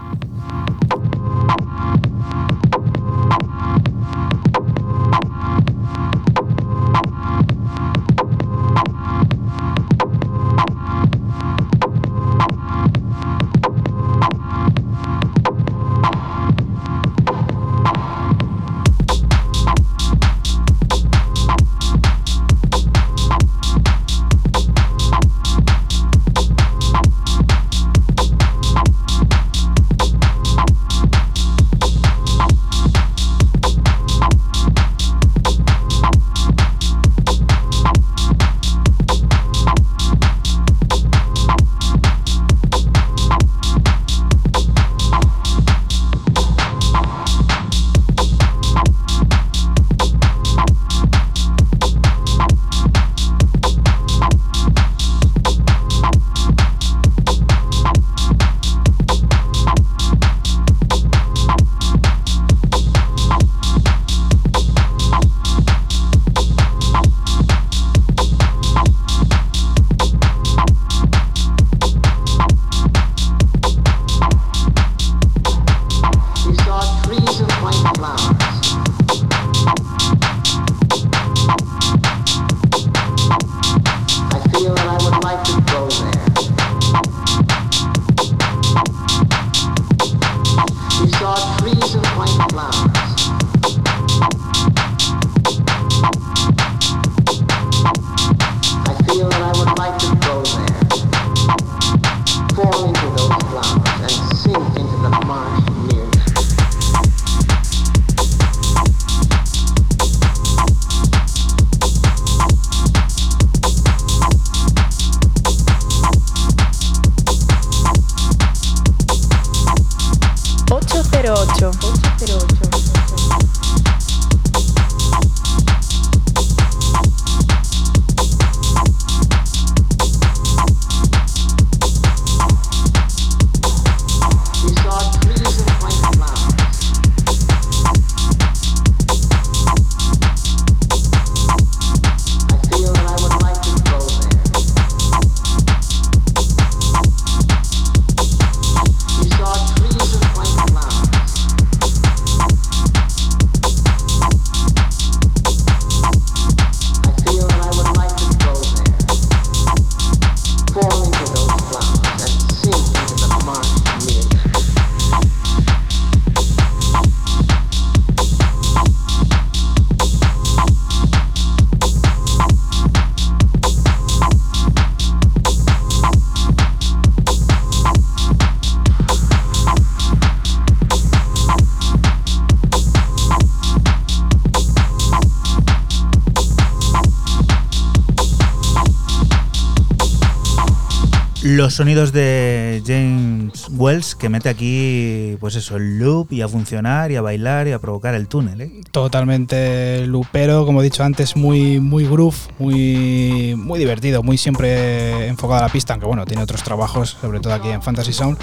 Sonidos 191.82 192.12
de 192.12 192.84
James 192.86 193.66
Wells 193.72 194.14
que 194.14 194.30
mete 194.30 194.50
aquí, 194.50 195.36
pues 195.40 195.56
eso, 195.56 195.78
el 195.78 195.98
loop 195.98 196.32
y 196.32 196.44
a 196.44 196.48
funcionar 196.48 197.12
y 197.12 197.16
a 197.16 197.22
bailar 197.22 197.68
y 197.68 197.72
a 197.72 197.80
provocar 197.80 198.14
el 198.14 198.28
túnel. 198.28 198.62
¿eh? 198.62 198.82
Totalmente 198.92 200.06
lupero, 200.06 200.64
como 200.68 200.82
he 200.82 200.84
dicho 200.84 201.04
antes, 201.04 201.36
muy, 201.36 201.80
muy 201.80 202.06
groove, 202.06 202.36
muy, 202.60 203.56
muy 203.58 203.80
divertido, 203.80 204.22
muy 204.22 204.38
siempre 204.38 205.26
enfocado 205.26 205.58
a 205.58 205.64
la 205.64 205.70
pista, 205.70 205.94
aunque 205.94 206.06
bueno, 206.06 206.24
tiene 206.26 206.44
otros 206.44 206.62
trabajos, 206.62 207.18
sobre 207.20 207.40
todo 207.40 207.56
aquí 207.56 207.70
en 207.70 207.82
Fantasy 207.82 208.14
Sound, 208.14 208.38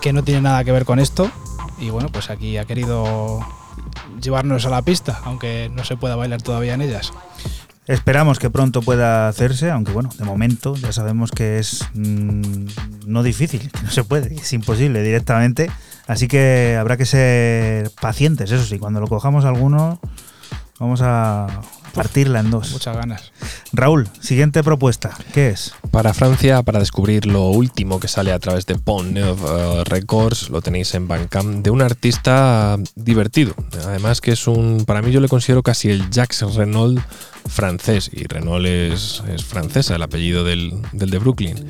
que 0.00 0.12
no 0.12 0.24
tienen 0.24 0.42
nada 0.42 0.64
que 0.64 0.72
ver 0.72 0.84
con 0.84 0.98
esto. 0.98 1.30
Y 1.78 1.90
bueno, 1.90 2.08
pues 2.08 2.30
aquí 2.30 2.56
ha 2.56 2.64
querido 2.64 3.46
llevarnos 4.20 4.66
a 4.66 4.70
la 4.70 4.82
pista, 4.82 5.20
aunque 5.22 5.70
no 5.72 5.84
se 5.84 5.96
pueda 5.96 6.16
bailar 6.16 6.42
todavía 6.42 6.74
en 6.74 6.80
ellas. 6.80 7.12
Esperamos 7.92 8.38
que 8.38 8.48
pronto 8.48 8.80
pueda 8.80 9.28
hacerse, 9.28 9.70
aunque 9.70 9.92
bueno, 9.92 10.08
de 10.18 10.24
momento 10.24 10.74
ya 10.76 10.92
sabemos 10.92 11.30
que 11.30 11.58
es 11.58 11.86
mm, 11.92 12.64
no 13.06 13.22
difícil, 13.22 13.70
que 13.70 13.82
no 13.82 13.90
se 13.90 14.02
puede, 14.02 14.34
es 14.34 14.50
imposible 14.54 15.02
directamente. 15.02 15.70
Así 16.06 16.26
que 16.26 16.78
habrá 16.80 16.96
que 16.96 17.04
ser 17.04 17.90
pacientes, 18.00 18.50
eso 18.50 18.64
sí, 18.64 18.78
cuando 18.78 18.98
lo 18.98 19.08
cojamos 19.08 19.44
alguno 19.44 20.00
vamos 20.80 21.02
a 21.02 21.46
partirla 21.94 22.40
en 22.40 22.50
dos. 22.50 22.72
Muchas 22.72 22.96
ganas. 22.96 23.32
Raúl, 23.72 24.08
siguiente 24.20 24.62
propuesta, 24.62 25.16
¿qué 25.32 25.50
es? 25.50 25.74
Para 25.90 26.14
Francia, 26.14 26.62
para 26.62 26.78
descubrir 26.78 27.26
lo 27.26 27.46
último 27.46 28.00
que 28.00 28.08
sale 28.08 28.32
a 28.32 28.38
través 28.38 28.66
de 28.66 28.76
Pont 28.76 29.12
Neuf 29.12 29.40
eh, 29.44 29.84
Records, 29.84 30.50
lo 30.50 30.60
tenéis 30.60 30.94
en 30.94 31.08
Bandcamp, 31.08 31.62
de 31.62 31.70
un 31.70 31.82
artista 31.82 32.76
divertido. 32.94 33.54
Además 33.84 34.20
que 34.20 34.32
es 34.32 34.46
un, 34.46 34.84
para 34.84 35.02
mí 35.02 35.10
yo 35.10 35.20
le 35.20 35.28
considero 35.28 35.62
casi 35.62 35.90
el 35.90 36.10
Jacques 36.10 36.42
Renault 36.54 37.00
francés, 37.48 38.10
y 38.12 38.24
Renault 38.24 38.66
es, 38.66 39.22
es 39.28 39.44
francesa, 39.44 39.96
el 39.96 40.02
apellido 40.02 40.44
del, 40.44 40.72
del 40.92 41.10
de 41.10 41.18
Brooklyn. 41.18 41.66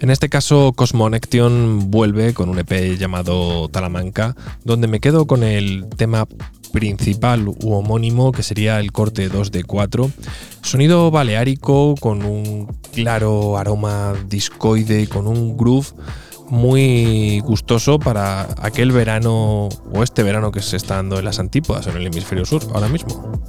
En 0.00 0.10
este 0.10 0.28
caso, 0.28 0.72
Cosmonection 0.74 1.90
vuelve 1.90 2.34
con 2.34 2.48
un 2.48 2.58
EP 2.58 2.98
llamado 2.98 3.68
Talamanca, 3.68 4.36
donde 4.64 4.86
me 4.86 5.00
quedo 5.00 5.26
con 5.26 5.42
el 5.42 5.86
tema 5.96 6.26
principal 6.74 7.46
u 7.46 7.72
homónimo, 7.72 8.32
que 8.32 8.42
sería 8.42 8.80
el 8.80 8.90
corte 8.90 9.28
2 9.28 9.52
de 9.52 9.62
4. 9.62 10.10
Sonido 10.60 11.12
baleárico 11.12 11.94
con 12.00 12.24
un 12.24 12.66
claro 12.92 13.56
aroma 13.56 14.12
discoide, 14.28 15.06
con 15.06 15.28
un 15.28 15.56
groove 15.56 15.86
muy 16.50 17.38
gustoso 17.40 18.00
para 18.00 18.48
aquel 18.58 18.90
verano 18.90 19.68
o 19.92 20.02
este 20.02 20.24
verano 20.24 20.50
que 20.50 20.60
se 20.62 20.76
está 20.76 20.96
dando 20.96 21.20
en 21.20 21.24
las 21.24 21.38
antípodas, 21.38 21.86
en 21.86 21.96
el 21.96 22.08
hemisferio 22.08 22.44
sur, 22.44 22.62
ahora 22.74 22.88
mismo. 22.88 23.40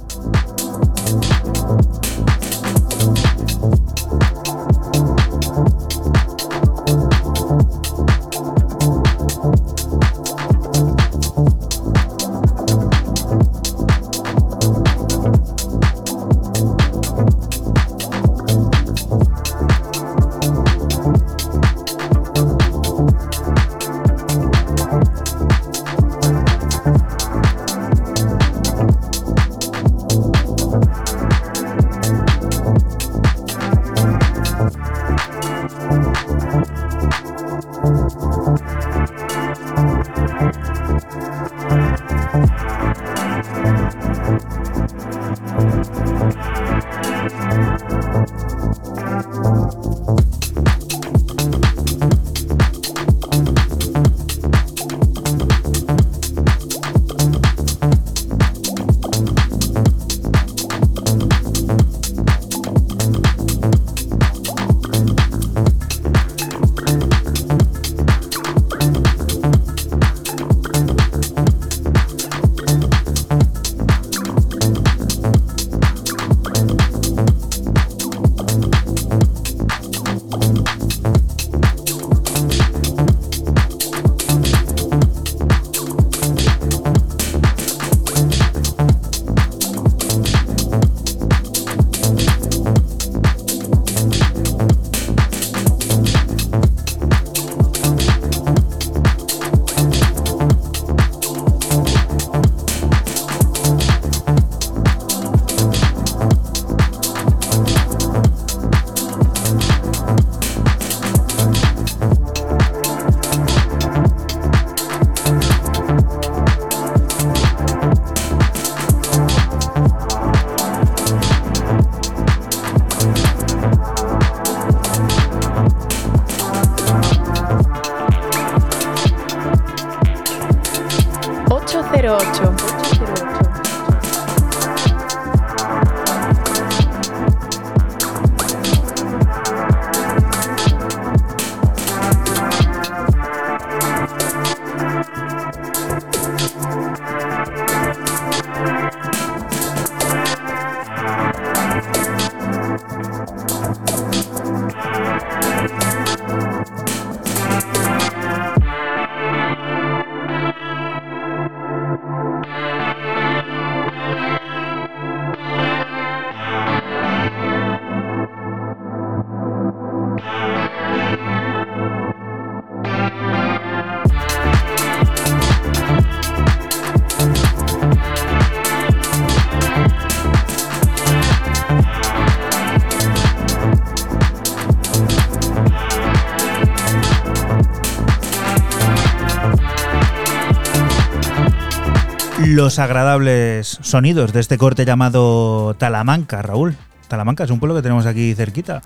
Los 192.56 192.78
agradables 192.78 193.78
sonidos 193.82 194.32
de 194.32 194.40
este 194.40 194.56
corte 194.56 194.86
llamado 194.86 195.74
Talamanca, 195.74 196.40
Raúl. 196.40 196.74
Talamanca 197.06 197.44
es 197.44 197.50
un 197.50 197.60
pueblo 197.60 197.76
que 197.76 197.82
tenemos 197.82 198.06
aquí 198.06 198.34
cerquita. 198.34 198.80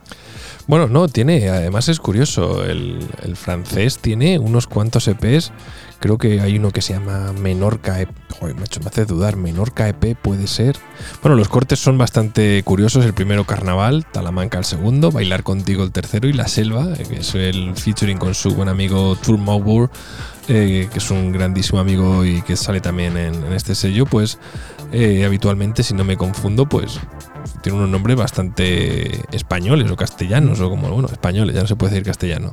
Bueno, 0.67 0.89
no, 0.89 1.07
tiene, 1.07 1.49
además 1.49 1.89
es 1.89 2.01
curioso, 2.01 2.65
el, 2.65 3.09
francés 3.35 3.99
tiene 3.99 4.41
unos 4.41 4.67
cuantos 4.67 5.07
EPs, 5.09 5.53
creo 6.01 6.19
que 6.19 6.41
hay 6.41 6.59
uno 6.59 6.71
que 6.73 6.83
se 6.83 6.95
llama 6.95 7.33
Menorca 7.33 8.01
EP, 8.01 8.11
joder, 8.39 8.57
me 8.57 8.65
hace 8.65 9.05
dudar, 9.05 9.37
Menorca 9.37 9.89
EP 9.89 10.17
puede 10.17 10.49
ser. 10.49 10.77
Bueno, 11.23 11.37
los 11.37 11.49
cortes 11.49 11.79
son 11.79 11.97
bastante 11.97 12.63
curiosos, 12.65 13.05
el 13.05 13.15
primero 13.15 13.45
Carnaval, 13.45 14.05
Talamanca 14.05 14.59
el 14.59 14.65
segundo, 14.65 15.13
Bailar 15.13 15.45
contigo 15.45 15.85
el 15.85 15.93
tercero 15.93 16.29
y 16.29 16.33
La 16.33 16.49
Selva, 16.49 16.89
eh, 16.99 17.07
que 17.09 17.21
es 17.21 17.35
el 17.37 17.75
featuring 17.77 18.19
con 18.19 18.35
su 18.35 18.55
buen 18.55 18.69
amigo 18.69 19.17
Tour 19.17 19.39
eh, 20.53 20.89
que 20.93 20.99
es 20.99 21.11
un 21.13 21.31
grandísimo 21.31 21.79
amigo 21.79 22.25
y 22.25 22.43
que 22.43 22.57
sale 22.57 22.81
también 22.81 23.17
en, 23.17 23.53
este 23.53 23.77
sello, 23.77 24.05
pues 24.05 24.41
eh, 24.91 25.25
habitualmente, 25.25 25.85
si 25.85 25.95
no 25.95 26.03
me 26.03 26.17
confundo, 26.17 26.69
pues 26.69 26.99
tiene 27.63 27.79
unos 27.79 27.89
nombres 27.89 28.17
bastante 28.17 29.23
españoles 29.31 29.89
o 29.89 29.95
castellanos, 29.95 30.59
o 30.59 30.69
como, 30.69 30.91
bueno, 30.91 31.07
españoles, 31.07 31.55
ya 31.55 31.63
no 31.63 31.69
se 31.69 31.77
puede 31.77 31.93
decir 31.93 32.05
castellano. 32.05 32.51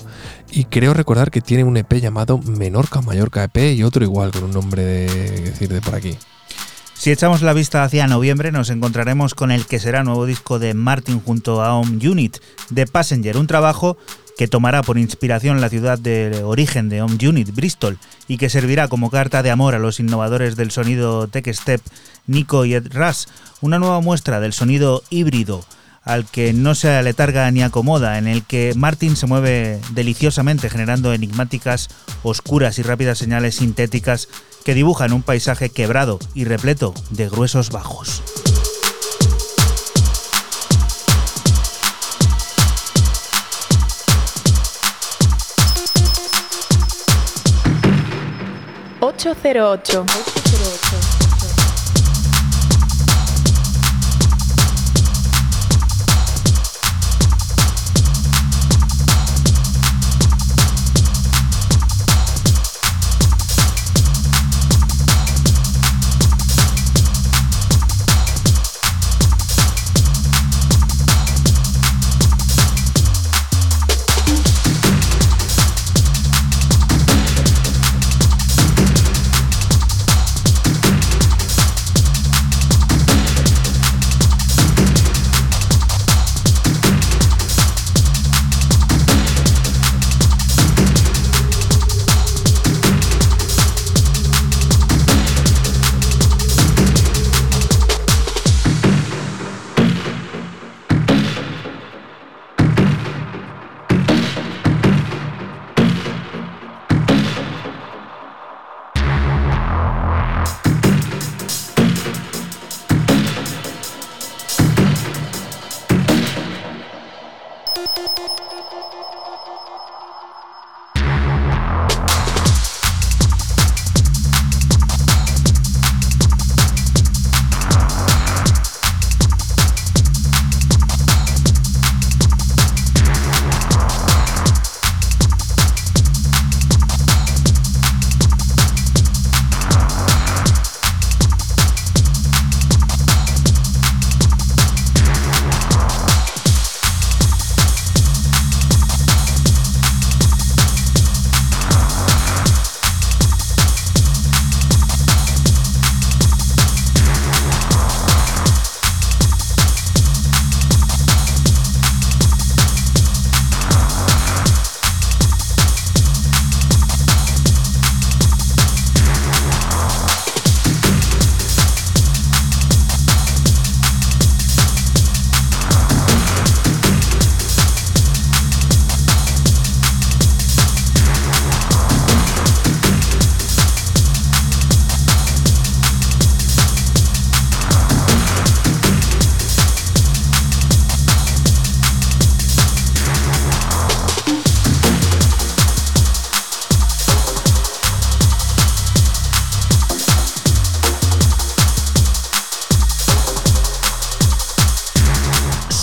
Y 0.52 0.66
creo 0.66 0.94
recordar 0.94 1.32
que 1.32 1.42
tiene 1.42 1.64
un 1.64 1.76
EP 1.76 1.92
llamado 1.96 2.38
Menorca 2.38 3.02
Mallorca 3.02 3.44
EP 3.44 3.76
y 3.76 3.82
otro 3.82 4.04
igual, 4.04 4.32
con 4.32 4.44
un 4.44 4.52
nombre 4.52 4.84
de, 4.84 5.42
decir, 5.42 5.70
de 5.70 5.82
por 5.82 5.96
aquí. 5.96 6.16
Si 6.94 7.10
echamos 7.12 7.42
la 7.42 7.54
vista 7.54 7.84
hacia 7.84 8.06
noviembre, 8.06 8.52
nos 8.52 8.70
encontraremos 8.70 9.34
con 9.34 9.50
el 9.50 9.66
que 9.66 9.80
será 9.80 10.04
nuevo 10.04 10.28
disco 10.28 10.60
de 10.60 10.76
Martin 10.76 11.20
junto 11.20 11.64
a 11.64 11.74
Home 11.74 12.08
Unit, 12.08 12.38
The 12.72 12.86
Passenger, 12.86 13.38
un 13.38 13.48
trabajo 13.48 13.98
que 14.38 14.48
tomará 14.48 14.84
por 14.84 14.98
inspiración 14.98 15.62
la 15.62 15.70
ciudad 15.70 15.98
de 15.98 16.44
origen 16.44 16.90
de 16.90 17.02
Home 17.02 17.18
Unit, 17.28 17.54
Bristol, 17.54 17.98
y 18.28 18.38
que 18.38 18.50
servirá 18.50 18.88
como 18.88 19.10
carta 19.10 19.44
de 19.44 19.52
amor 19.52 19.76
a 19.76 19.80
los 19.80 20.00
innovadores 20.00 20.56
del 20.56 20.72
sonido 20.72 21.28
Tech 21.28 21.52
Step, 21.54 21.82
Nico 22.28 22.64
y 22.66 22.76
Ed 22.76 22.94
Rush, 22.94 23.26
una 23.62 23.80
nueva 23.80 24.00
muestra 24.00 24.40
del 24.40 24.54
sonido 24.54 25.04
híbrido 25.10 25.66
al 26.04 26.26
que 26.26 26.54
no 26.54 26.74
se 26.74 26.90
aletarga 26.90 27.52
ni 27.52 27.64
acomoda, 27.64 28.18
en 28.18 28.28
el 28.28 28.44
que 28.44 28.74
Martin 28.78 29.18
se 29.18 29.28
mueve 29.28 29.82
deliciosamente 29.92 30.70
generando 30.70 31.14
enigmáticas, 31.14 31.90
oscuras 32.24 32.80
y 32.80 32.84
rápidas 32.84 33.18
señales 33.18 33.56
sintéticas 33.56 34.30
que 34.64 34.74
dibujan 34.74 35.12
un 35.12 35.22
paisaje 35.22 35.70
quebrado 35.70 36.20
y 36.34 36.46
repleto 36.46 36.94
de 37.10 37.28
gruesos 37.28 37.72
bajos. 37.72 38.24
808. 49.18 50.06
808. 50.06 51.07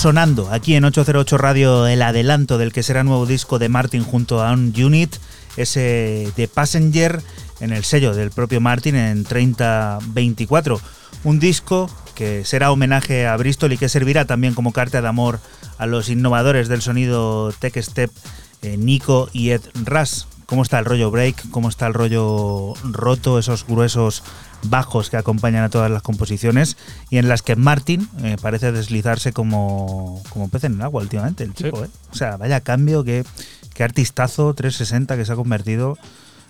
Sonando 0.04 0.50
aquí 0.52 0.74
en 0.74 0.84
808 0.84 1.38
Radio 1.38 1.86
el 1.86 2.02
adelanto 2.02 2.58
del 2.58 2.74
que 2.74 2.82
será 2.82 3.04
nuevo 3.04 3.24
disco 3.24 3.58
de 3.58 3.70
Martin 3.70 4.04
junto 4.04 4.44
a 4.44 4.52
un 4.52 4.74
Unit, 4.76 5.16
ese 5.56 6.30
de 6.36 6.46
Passenger 6.46 7.22
en 7.60 7.72
el 7.72 7.84
sello 7.84 8.12
del 8.12 8.30
propio 8.30 8.60
Martin 8.60 8.96
en 8.96 9.24
3024. 9.24 10.78
Un 11.24 11.40
disco 11.40 11.88
que 12.14 12.44
será 12.44 12.70
homenaje 12.70 13.26
a 13.26 13.34
Bristol 13.38 13.72
y 13.72 13.78
que 13.78 13.88
servirá 13.88 14.26
también 14.26 14.52
como 14.52 14.74
carta 14.74 15.00
de 15.00 15.08
amor 15.08 15.40
a 15.78 15.86
los 15.86 16.10
innovadores 16.10 16.68
del 16.68 16.82
sonido 16.82 17.54
Tech 17.58 17.74
Step, 17.80 18.10
eh, 18.60 18.76
Nico 18.76 19.30
y 19.32 19.52
Ed 19.52 19.62
Russ. 19.86 20.28
¿Cómo 20.44 20.64
está 20.64 20.78
el 20.80 20.84
rollo 20.84 21.10
break? 21.10 21.48
¿Cómo 21.50 21.70
está 21.70 21.86
el 21.86 21.94
rollo 21.94 22.74
roto? 22.84 23.38
Esos 23.38 23.66
gruesos 23.66 24.22
bajos 24.68 25.10
que 25.10 25.16
acompañan 25.16 25.64
a 25.64 25.70
todas 25.70 25.90
las 25.90 26.02
composiciones 26.02 26.76
y 27.10 27.18
en 27.18 27.28
las 27.28 27.42
que 27.42 27.56
Martin 27.56 28.08
eh, 28.22 28.36
parece 28.40 28.72
deslizarse 28.72 29.32
como, 29.32 30.22
como 30.30 30.48
pez 30.48 30.64
en 30.64 30.74
el 30.74 30.82
agua 30.82 31.02
últimamente, 31.02 31.44
el 31.44 31.54
tipo, 31.54 31.84
¿eh? 31.84 31.88
O 32.12 32.14
sea, 32.14 32.36
vaya 32.36 32.60
cambio, 32.60 33.04
que, 33.04 33.24
qué 33.74 33.84
artistazo 33.84 34.52
360 34.54 35.16
que 35.16 35.24
se 35.24 35.32
ha 35.32 35.36
convertido 35.36 35.98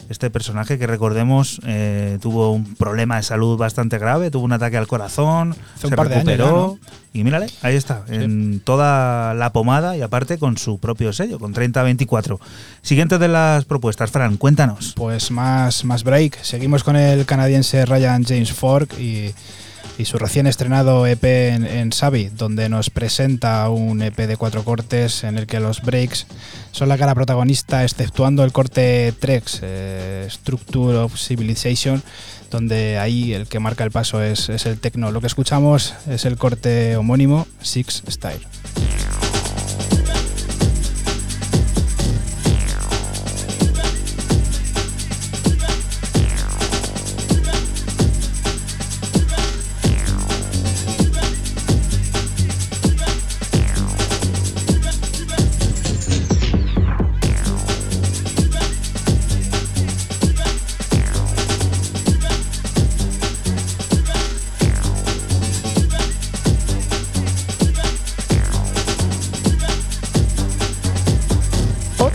este 0.09 0.31
personaje 0.31 0.79
que 0.79 0.87
recordemos 0.87 1.61
eh, 1.67 2.19
tuvo 2.21 2.53
un 2.53 2.75
problema 2.75 3.17
de 3.17 3.23
salud 3.23 3.57
bastante 3.57 3.99
grave, 3.99 4.31
tuvo 4.31 4.45
un 4.45 4.53
ataque 4.53 4.77
al 4.77 4.87
corazón, 4.87 5.57
Hace 5.77 5.89
se 5.89 5.97
recuperó 5.97 6.45
ya, 6.45 6.53
¿no? 6.53 6.79
y 7.13 7.25
mírale, 7.25 7.47
ahí 7.63 7.77
está, 7.77 8.05
en 8.09 8.61
toda 8.61 9.35
la 9.35 9.53
pomada 9.53 9.97
y 9.97 10.03
aparte 10.03 10.39
con 10.39 10.59
su 10.59 10.79
propio 10.79 11.13
sello, 11.13 11.39
con 11.39 11.53
3024. 11.53 12.41
Siguiente 12.83 13.19
de 13.19 13.29
las 13.29 13.65
propuestas, 13.65 14.11
Fran, 14.11 14.37
cuéntanos. 14.37 14.95
Pues 14.97 15.31
más, 15.31 15.85
más 15.85 16.05
break. 16.05 16.43
Seguimos 16.43 16.85
con 16.85 16.97
el 16.97 17.25
canadiense 17.25 17.87
Ryan 17.87 18.25
James 18.25 18.53
Fork 18.53 18.99
y, 18.99 19.33
y 19.99 20.05
su 20.05 20.19
recién 20.19 20.47
estrenado 20.47 21.07
EP 21.07 21.25
en, 21.25 21.65
en 21.67 21.91
donde 22.37 22.69
nos 22.69 22.91
presenta 22.91 23.69
un 23.69 24.03
EP 24.03 24.17
de 24.17 24.37
cuatro 24.37 24.65
cortes 24.65 25.25
en 25.25 25.39
el 25.39 25.47
que 25.47 25.61
los 25.61 25.83
breaks 25.83 26.27
son 26.73 26.89
la 26.89 26.99
cara 26.99 27.15
protagonista, 27.15 27.85
exceptuando 27.85 28.45
el 28.45 28.53
corte 28.53 29.13
Trex, 29.19 29.61
eh, 29.63 30.27
Structure 30.31 30.99
of 30.99 31.17
Civilization, 31.17 32.03
donde 32.51 32.99
ahí 32.99 33.33
el 33.33 33.47
que 33.47 33.61
marca 33.61 33.85
el 33.85 33.91
paso 33.91 34.23
es, 34.23 34.49
es 34.49 34.67
el 34.67 34.79
techno. 34.79 35.13
Lo 35.13 35.21
que 35.21 35.29
escuchamos 35.29 35.95
es 36.09 36.25
el 36.25 36.37
corte 36.37 36.97
homónimo 36.97 37.47
Six 37.61 38.03
Style. 38.09 38.45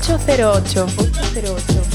808. 0.10 0.88
808. 0.88 1.89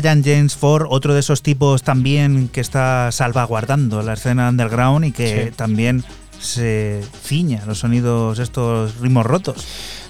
Ryan 0.00 0.22
James 0.24 0.56
Ford, 0.56 0.86
otro 0.88 1.12
de 1.14 1.20
esos 1.20 1.42
tipos 1.42 1.82
también 1.82 2.48
que 2.48 2.60
está 2.60 3.10
salvaguardando 3.12 4.02
la 4.02 4.14
escena 4.14 4.48
underground 4.48 5.04
y 5.04 5.12
que 5.12 5.46
Sí. 5.50 5.50
también 5.56 6.02
se 6.40 7.02
ciña 7.22 7.64
los 7.66 7.78
sonidos, 7.80 8.38
estos 8.38 8.98
ritmos 9.00 9.26
rotos. 9.26 9.64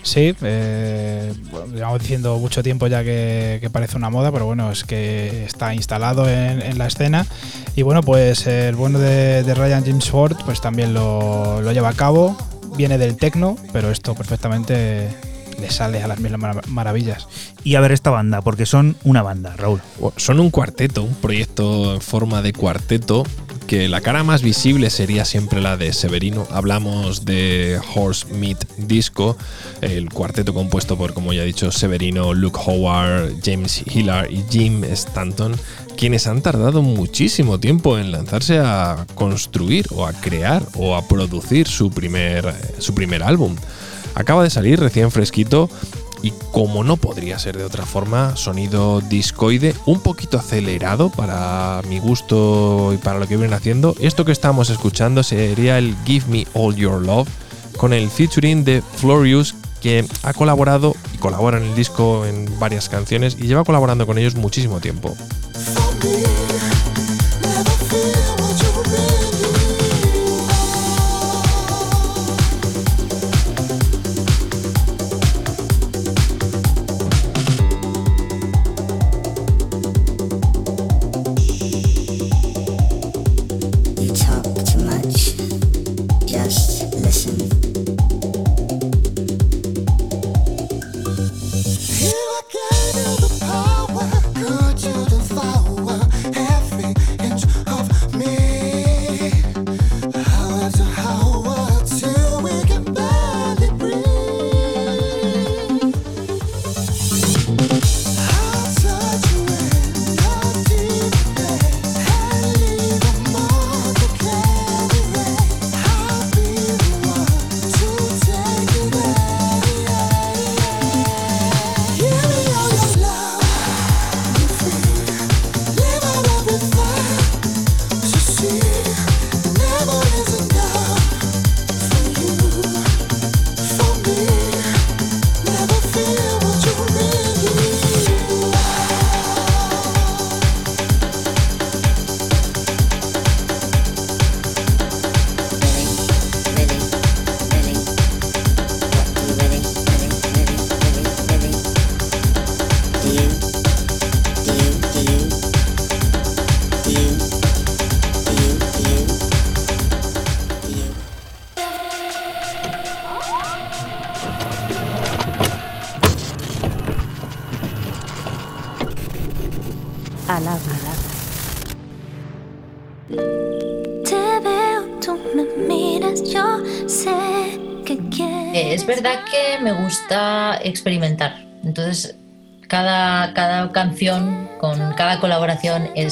Sí, 0.05 0.35
eh, 0.43 1.33
bueno, 1.51 1.75
llevamos 1.75 2.01
diciendo 2.01 2.39
mucho 2.39 2.63
tiempo 2.63 2.87
ya 2.87 3.03
que, 3.05 3.59
que 3.61 3.71
parece 3.71 3.97
una 3.97 4.09
moda, 4.11 4.33
pero 4.33 4.47
bueno, 4.47 4.71
es 4.73 4.85
que 4.85 5.45
está 5.45 5.75
instalado 5.75 6.29
en, 6.29 6.63
en 6.63 6.79
la 6.79 6.87
escena. 6.87 7.27
Y 7.77 7.83
bueno, 7.83 8.03
pues 8.03 8.47
el 8.47 8.75
bueno 8.77 8.99
de, 8.99 9.43
de 9.43 9.55
Ryan 9.55 9.85
James 9.85 10.09
Ford 10.11 10.37
pues 10.45 10.61
también 10.61 10.95
lo, 10.95 11.61
lo 11.61 11.73
lleva 11.73 11.91
a 11.91 11.95
cabo. 11.95 12.37
Viene 12.77 12.99
del 12.99 13.17
techno, 13.17 13.57
pero 13.73 13.91
esto 13.91 14.15
perfectamente 14.15 15.09
le 15.61 15.71
sale 15.71 16.03
a 16.03 16.09
las 16.09 16.19
mil 16.19 16.37
mara- 16.39 16.63
maravillas. 16.69 17.22
Y 17.65 17.77
a 17.77 17.81
ver 17.81 17.93
esta 17.93 18.11
banda, 18.11 18.43
porque 18.43 18.67
son 18.67 18.97
una 19.05 19.23
banda, 19.23 19.55
Raúl. 19.57 19.81
Son 20.17 20.41
un 20.41 20.51
cuarteto, 20.51 21.05
un 21.05 21.15
proyecto 21.15 21.95
en 21.95 22.01
forma 22.01 22.43
de 22.43 22.53
cuarteto 22.53 23.25
que 23.73 23.89
la 23.89 24.01
cara 24.01 24.23
más 24.23 24.43
visible 24.43 24.91
sería 24.91 25.25
siempre 25.25 25.61
la 25.61 25.77
de 25.77 25.93
Severino. 25.93 26.47
Hablamos 26.51 27.25
de 27.25 27.81
Horse 27.95 28.27
Meat 28.35 28.65
Disco, 28.77 29.37
el 29.81 30.11
cuarteto 30.11 30.53
compuesto 30.53 30.99
por, 30.99 31.15
como 31.15 31.33
ya 31.33 31.43
he 31.43 31.47
dicho, 31.47 31.71
Severino, 31.73 32.35
Luke 32.35 32.59
Howard, 32.67 33.35
James 33.43 33.83
Hillar 33.87 34.31
y 34.31 34.45
Jim 34.51 34.85
Stanton, 34.85 35.55
quienes 35.97 36.27
han 36.27 36.43
tardado 36.43 36.83
muchísimo 36.83 37.61
tiempo 37.61 37.99
en 37.99 38.13
lanzarse 38.13 38.59
a 38.59 39.07
construir 39.15 39.87
o 39.95 40.07
a 40.07 40.13
crear 40.13 40.63
o 40.75 40.97
a 40.97 41.07
producir 41.07 41.69
su 41.69 41.91
primer, 41.91 42.53
su 42.79 42.95
primer 42.95 43.23
álbum. 43.23 43.57
Acaba 44.15 44.43
de 44.43 44.51
salir 44.51 44.79
recién 44.79 45.11
fresquito 45.11 45.71
y 46.23 46.33
como 46.53 46.85
no 46.85 46.97
podría 46.97 47.39
ser 47.39 47.59
de 47.59 47.65
otra 47.65 47.85
forma, 47.85 48.37
sonido 48.37 49.01
discoide, 49.01 49.75
un 49.87 50.01
poquito 50.01 50.39
acelerado 50.39 51.11
para 51.11 51.83
mi 51.89 51.99
gusto 51.99 52.93
y 52.95 52.99
para 52.99 53.19
lo 53.19 53.27
que 53.27 53.37
vienen 53.37 53.55
haciendo. 53.55 53.95
Esto 54.01 54.25
que 54.25 54.33
estamos 54.33 54.71
escuchando 54.71 55.23
sería 55.23 55.79
el 55.79 55.97
Give 56.07 56.27
Me 56.29 56.47
All 56.55 56.77
Your 56.77 57.05
Love 57.05 57.29
con 57.77 57.93
el 57.93 58.09
featuring 58.11 58.65
de 58.65 58.83
Florius 58.97 59.55
que 59.81 60.07
ha 60.23 60.33
colaborado 60.33 60.95
y 61.13 61.19
colabora 61.19 61.59
en 61.59 61.65
el 61.65 61.75
disco 61.75 62.25
en 62.25 62.49
varias 62.61 62.89
canciones 62.89 63.37
y 63.39 63.49
lleva 63.49 63.65
colaborando 63.65 64.07
con 64.07 64.17
ellos 64.17 64.37
muchísimo 64.37 64.81
tiempo. 64.81 65.17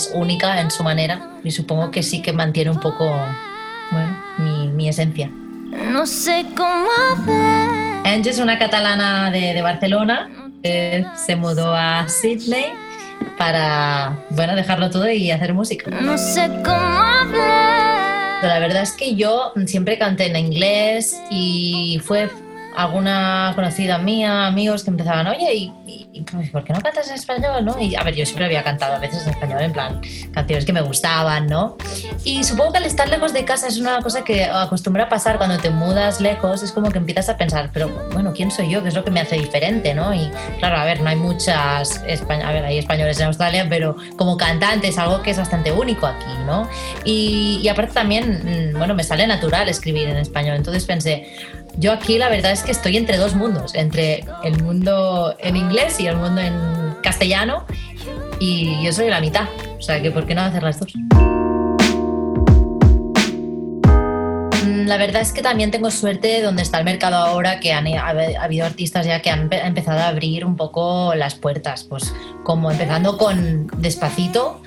Es 0.00 0.10
única 0.14 0.60
en 0.60 0.70
su 0.70 0.82
manera 0.82 1.30
y 1.44 1.50
supongo 1.50 1.90
que 1.90 2.02
sí 2.02 2.22
que 2.22 2.32
mantiene 2.32 2.70
un 2.70 2.80
poco 2.80 3.04
bueno, 3.90 4.16
mi, 4.38 4.68
mi 4.68 4.88
esencia. 4.88 5.30
No 5.92 6.06
sé 6.06 6.46
cómo 6.56 6.88
hablar. 7.12 8.06
Angie 8.06 8.30
es 8.30 8.38
una 8.38 8.58
catalana 8.58 9.30
de, 9.30 9.52
de 9.52 9.62
Barcelona 9.62 10.30
que 10.62 11.04
se 11.14 11.36
mudó 11.36 11.74
a 11.74 12.08
Sydney 12.08 12.66
para 13.36 14.24
bueno, 14.30 14.56
dejarlo 14.56 14.90
todo 14.90 15.10
y 15.10 15.30
hacer 15.30 15.52
música. 15.52 15.90
No 15.90 16.16
sé 16.16 16.48
cómo 16.64 16.76
hablar. 16.76 18.42
La 18.42 18.58
verdad 18.58 18.82
es 18.82 18.92
que 18.92 19.16
yo 19.16 19.52
siempre 19.66 19.98
canté 19.98 20.28
en 20.28 20.36
inglés 20.36 21.20
y 21.30 22.00
fue 22.02 22.30
alguna 22.76 23.52
conocida 23.54 23.98
mía, 23.98 24.46
amigos 24.46 24.84
que 24.84 24.90
empezaban, 24.90 25.26
oye, 25.26 25.54
¿y, 25.54 25.72
¿no? 27.60 27.78
Y 27.78 27.96
a 27.96 28.02
ver, 28.02 28.14
yo 28.14 28.24
siempre 28.24 28.44
había 28.44 28.62
cantado 28.62 28.94
a 28.94 28.98
veces 28.98 29.24
en 29.24 29.30
español, 29.30 29.60
en 29.60 29.72
plan, 29.72 30.00
canciones 30.32 30.64
que 30.64 30.72
me 30.72 30.82
gustaban, 30.82 31.46
¿no? 31.46 31.76
Y 32.24 32.44
supongo 32.44 32.72
que 32.72 32.78
al 32.78 32.84
estar 32.84 33.08
lejos 33.08 33.32
de 33.32 33.44
casa 33.44 33.66
es 33.66 33.78
una 33.78 34.00
cosa 34.00 34.22
que 34.22 34.44
acostumbra 34.44 35.04
a 35.04 35.08
pasar 35.08 35.38
cuando 35.38 35.58
te 35.58 35.70
mudas 35.70 36.20
lejos, 36.20 36.62
es 36.62 36.72
como 36.72 36.90
que 36.90 36.98
empiezas 36.98 37.28
a 37.28 37.36
pensar, 37.36 37.70
pero 37.72 37.88
bueno, 38.12 38.32
¿quién 38.32 38.50
soy 38.50 38.70
yo? 38.70 38.82
¿Qué 38.82 38.88
es 38.88 38.94
lo 38.94 39.04
que 39.04 39.10
me 39.10 39.20
hace 39.20 39.36
diferente, 39.36 39.94
no? 39.94 40.14
Y 40.14 40.30
claro, 40.58 40.76
a 40.76 40.84
ver, 40.84 41.00
no 41.00 41.10
hay 41.10 41.16
muchas, 41.16 42.02
a 42.02 42.52
ver, 42.52 42.64
hay 42.64 42.78
españoles 42.78 43.18
en 43.20 43.26
Australia, 43.26 43.66
pero 43.68 43.96
como 44.16 44.36
cantante 44.36 44.88
es 44.88 44.98
algo 44.98 45.22
que 45.22 45.30
es 45.30 45.38
bastante 45.38 45.72
único 45.72 46.06
aquí, 46.06 46.32
¿no? 46.46 46.68
Y, 47.04 47.60
y 47.62 47.68
aparte 47.68 47.92
también, 47.92 48.72
mm, 48.74 48.78
bueno, 48.78 48.94
me 48.94 49.04
sale 49.04 49.26
natural 49.26 49.68
escribir 49.68 50.08
en 50.08 50.16
español, 50.16 50.56
entonces 50.56 50.84
pensé, 50.84 51.26
yo 51.76 51.92
aquí 51.92 52.18
la 52.18 52.28
verdad 52.28 52.52
es 52.52 52.62
que 52.62 52.72
estoy 52.72 52.96
entre 52.96 53.16
dos 53.16 53.34
mundos, 53.34 53.74
entre 53.74 54.24
el 54.44 54.62
mundo 54.62 55.34
en 55.38 55.56
inglés 55.56 56.00
y 56.00 56.06
el 56.06 56.16
mundo 56.16 56.40
en 56.40 56.54
castellano, 57.02 57.64
y 58.38 58.82
yo 58.82 58.92
soy 58.92 59.08
la 59.08 59.20
mitad, 59.20 59.48
o 59.78 59.82
sea 59.82 60.00
que 60.00 60.10
¿por 60.10 60.26
qué 60.26 60.34
no 60.34 60.42
hacer 60.42 60.62
las 60.62 60.78
dos? 60.80 60.92
Mm, 64.64 64.86
La 64.86 64.96
verdad 64.96 65.22
es 65.22 65.32
que 65.32 65.42
también 65.42 65.70
tengo 65.70 65.90
suerte 65.90 66.28
de 66.28 66.42
donde 66.42 66.62
está 66.62 66.78
el 66.78 66.84
mercado 66.84 67.16
ahora, 67.16 67.60
que 67.60 67.72
han, 67.72 67.86
ha, 67.88 68.08
ha 68.08 68.44
habido 68.44 68.66
artistas 68.66 69.06
ya 69.06 69.20
que 69.22 69.30
han 69.30 69.48
empe- 69.48 69.64
empezado 69.64 70.00
a 70.00 70.08
abrir 70.08 70.44
un 70.44 70.56
poco 70.56 71.14
las 71.14 71.34
puertas, 71.34 71.84
pues 71.84 72.12
como 72.44 72.70
empezando 72.70 73.16
con 73.18 73.68
Despacito, 73.78 74.62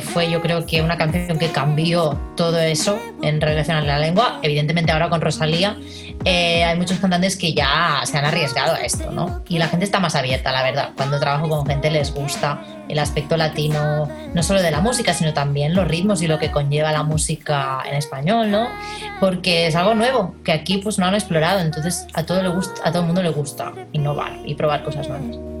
fue 0.00 0.30
yo 0.30 0.40
creo 0.40 0.66
que 0.66 0.82
una 0.82 0.96
canción 0.96 1.38
que 1.38 1.48
cambió 1.48 2.18
todo 2.36 2.58
eso 2.58 2.98
en 3.22 3.40
relación 3.40 3.76
a 3.76 3.82
la 3.82 3.98
lengua. 3.98 4.38
Evidentemente 4.42 4.92
ahora 4.92 5.08
con 5.08 5.20
Rosalía 5.20 5.76
eh, 6.24 6.64
hay 6.64 6.76
muchos 6.78 6.98
cantantes 6.98 7.36
que 7.36 7.52
ya 7.52 8.00
se 8.04 8.16
han 8.16 8.24
arriesgado 8.24 8.74
a 8.74 8.78
esto, 8.78 9.10
¿no? 9.10 9.42
Y 9.48 9.58
la 9.58 9.68
gente 9.68 9.84
está 9.84 10.00
más 10.00 10.14
abierta, 10.14 10.52
la 10.52 10.62
verdad. 10.62 10.90
Cuando 10.96 11.20
trabajo 11.20 11.48
con 11.48 11.66
gente 11.66 11.90
les 11.90 12.14
gusta 12.14 12.62
el 12.88 12.98
aspecto 12.98 13.36
latino, 13.36 14.08
no 14.32 14.42
solo 14.42 14.62
de 14.62 14.70
la 14.70 14.80
música, 14.80 15.12
sino 15.12 15.34
también 15.34 15.74
los 15.74 15.86
ritmos 15.86 16.22
y 16.22 16.28
lo 16.28 16.38
que 16.38 16.50
conlleva 16.50 16.92
la 16.92 17.02
música 17.02 17.82
en 17.86 17.94
español, 17.94 18.50
¿no? 18.50 18.68
Porque 19.20 19.66
es 19.66 19.76
algo 19.76 19.94
nuevo 19.94 20.34
que 20.44 20.52
aquí 20.52 20.78
pues 20.78 20.98
no 20.98 21.06
han 21.06 21.14
explorado, 21.14 21.60
entonces 21.60 22.06
a 22.14 22.24
todo, 22.24 22.42
le 22.42 22.48
gusta, 22.48 22.80
a 22.84 22.90
todo 22.90 23.00
el 23.00 23.06
mundo 23.06 23.22
le 23.22 23.30
gusta 23.30 23.72
innovar 23.92 24.38
y 24.44 24.54
probar 24.54 24.82
cosas 24.82 25.08
nuevas. 25.08 25.53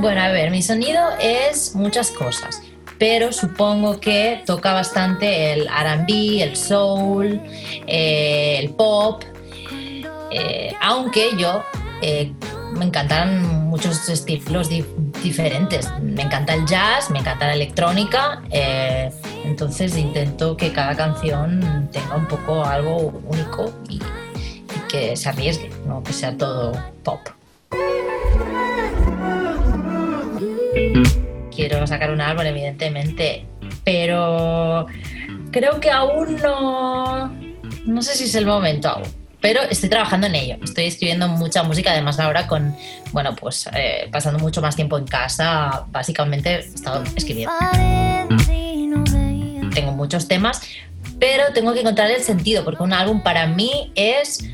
Bueno, 0.00 0.20
a 0.22 0.28
ver, 0.28 0.50
mi 0.50 0.62
sonido 0.62 1.00
es 1.20 1.74
muchas 1.74 2.10
cosas, 2.10 2.62
pero 2.98 3.32
supongo 3.32 3.98
que 4.00 4.42
toca 4.46 4.72
bastante 4.72 5.52
el 5.52 5.66
RB, 5.68 6.40
el 6.42 6.56
soul, 6.56 7.40
eh, 7.86 8.58
el 8.60 8.70
pop, 8.70 9.22
eh, 10.30 10.74
aunque 10.80 11.30
yo 11.36 11.62
eh, 12.02 12.32
me 12.74 12.84
encantan 12.84 13.66
muchos 13.68 14.08
estilos 14.08 14.68
di- 14.68 14.84
diferentes. 15.22 15.90
Me 16.00 16.22
encanta 16.22 16.54
el 16.54 16.64
jazz, 16.66 17.10
me 17.10 17.18
encanta 17.18 17.46
la 17.48 17.54
electrónica, 17.54 18.42
entonces 19.44 19.96
intento 19.96 20.56
que 20.56 20.72
cada 20.72 20.94
canción 20.96 21.88
tenga 21.92 22.16
un 22.16 22.26
poco 22.26 22.64
algo 22.64 23.20
único 23.26 23.72
y 23.88 24.00
que 24.88 25.16
se 25.16 25.28
arriesgue, 25.28 25.70
no 25.86 26.02
que 26.02 26.12
sea 26.12 26.36
todo 26.36 26.72
pop. 27.02 27.20
Quiero 31.58 31.84
sacar 31.88 32.12
un 32.12 32.20
álbum, 32.20 32.46
evidentemente 32.46 33.44
pero 33.84 34.86
creo 35.50 35.80
que 35.80 35.90
aún 35.90 36.36
no, 36.36 37.34
no 37.86 38.02
sé 38.02 38.14
si 38.14 38.24
es 38.24 38.34
el 38.34 38.46
momento 38.46 38.88
aún. 38.88 39.08
Pero 39.40 39.62
estoy 39.62 39.88
trabajando 39.88 40.26
en 40.26 40.34
ello. 40.34 40.56
Estoy 40.62 40.84
escribiendo 40.84 41.26
mucha 41.28 41.62
música, 41.62 41.92
además 41.92 42.20
ahora 42.20 42.46
con, 42.46 42.76
bueno, 43.12 43.34
pues 43.34 43.66
eh, 43.72 44.08
pasando 44.12 44.38
mucho 44.40 44.60
más 44.60 44.76
tiempo 44.76 44.98
en 44.98 45.06
casa, 45.06 45.86
básicamente 45.90 46.56
he 46.56 46.58
estado 46.58 47.02
escribiendo. 47.16 47.54
Tengo 49.72 49.92
muchos 49.92 50.28
temas, 50.28 50.60
pero 51.18 51.44
tengo 51.54 51.72
que 51.72 51.80
encontrar 51.80 52.10
el 52.10 52.22
sentido, 52.22 52.64
porque 52.64 52.82
un 52.82 52.92
álbum 52.92 53.22
para 53.22 53.46
mí 53.46 53.92
es 53.94 54.44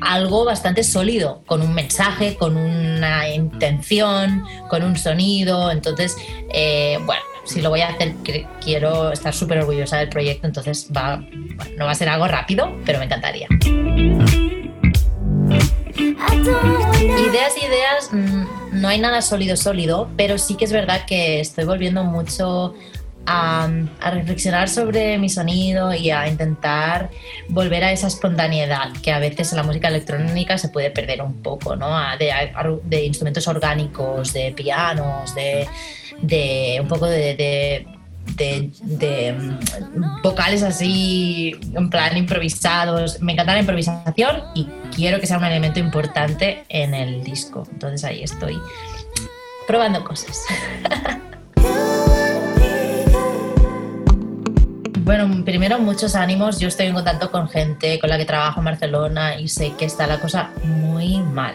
algo 0.00 0.44
bastante 0.44 0.82
sólido, 0.82 1.42
con 1.46 1.62
un 1.62 1.74
mensaje, 1.74 2.36
con 2.36 2.56
una 2.56 3.28
intención, 3.28 4.44
con 4.68 4.82
un 4.82 4.96
sonido. 4.96 5.70
Entonces, 5.70 6.16
eh, 6.52 6.98
bueno, 7.04 7.22
si 7.44 7.60
lo 7.60 7.70
voy 7.70 7.82
a 7.82 7.88
hacer, 7.88 8.14
quiero 8.62 9.12
estar 9.12 9.34
súper 9.34 9.58
orgullosa 9.58 9.98
del 9.98 10.08
proyecto, 10.08 10.46
entonces 10.46 10.88
va, 10.94 11.16
bueno, 11.16 11.72
no 11.76 11.84
va 11.86 11.92
a 11.92 11.94
ser 11.94 12.08
algo 12.08 12.26
rápido, 12.26 12.74
pero 12.84 12.98
me 12.98 13.04
encantaría. 13.04 13.48
Ideas, 15.96 17.54
ideas, 17.58 18.10
mm, 18.12 18.80
no 18.80 18.88
hay 18.88 18.98
nada 18.98 19.22
sólido, 19.22 19.56
sólido, 19.56 20.08
pero 20.16 20.38
sí 20.38 20.56
que 20.56 20.64
es 20.64 20.72
verdad 20.72 21.04
que 21.06 21.40
estoy 21.40 21.64
volviendo 21.64 22.04
mucho 22.04 22.74
a, 23.26 23.68
a 24.00 24.10
reflexionar 24.10 24.68
sobre 24.68 25.18
mi 25.18 25.28
sonido 25.28 25.94
y 25.94 26.10
a 26.10 26.28
intentar 26.28 27.10
volver 27.48 27.84
a 27.84 27.92
esa 27.92 28.06
espontaneidad 28.08 28.92
que 29.02 29.12
a 29.12 29.18
veces 29.18 29.50
en 29.52 29.56
la 29.58 29.62
música 29.62 29.88
electrónica 29.88 30.58
se 30.58 30.68
puede 30.68 30.90
perder 30.90 31.22
un 31.22 31.42
poco, 31.42 31.76
¿no? 31.76 31.88
De, 32.18 32.30
de 32.84 33.04
instrumentos 33.04 33.46
orgánicos, 33.48 34.32
de 34.32 34.52
pianos, 34.52 35.34
de, 35.34 35.66
de 36.20 36.78
un 36.80 36.88
poco 36.88 37.06
de, 37.06 37.34
de- 37.34 37.86
de- 38.36 38.70
de, 38.82 39.32
mm, 39.34 40.22
vocales 40.22 40.62
así, 40.62 41.54
en 41.74 41.90
plan 41.90 42.16
improvisados. 42.16 43.20
Me 43.20 43.32
encanta 43.34 43.52
la 43.52 43.60
improvisación 43.60 44.42
y 44.54 44.66
quiero 44.96 45.20
que 45.20 45.26
sea 45.26 45.36
un 45.38 45.44
elemento 45.44 45.78
importante 45.78 46.64
en 46.70 46.94
el 46.94 47.22
disco. 47.22 47.66
Entonces 47.70 48.02
ahí 48.04 48.22
estoy 48.22 48.58
probando 49.66 50.02
cosas. 50.04 50.40
Bueno, 55.04 55.44
primero 55.44 55.78
muchos 55.78 56.14
ánimos. 56.14 56.58
Yo 56.58 56.68
estoy 56.68 56.86
en 56.86 56.94
contacto 56.94 57.30
con 57.30 57.46
gente 57.46 57.98
con 57.98 58.08
la 58.08 58.16
que 58.16 58.24
trabajo 58.24 58.60
en 58.60 58.64
Barcelona 58.64 59.38
y 59.38 59.48
sé 59.48 59.74
que 59.78 59.84
está 59.84 60.06
la 60.06 60.18
cosa 60.18 60.50
muy 60.62 61.18
mal, 61.18 61.54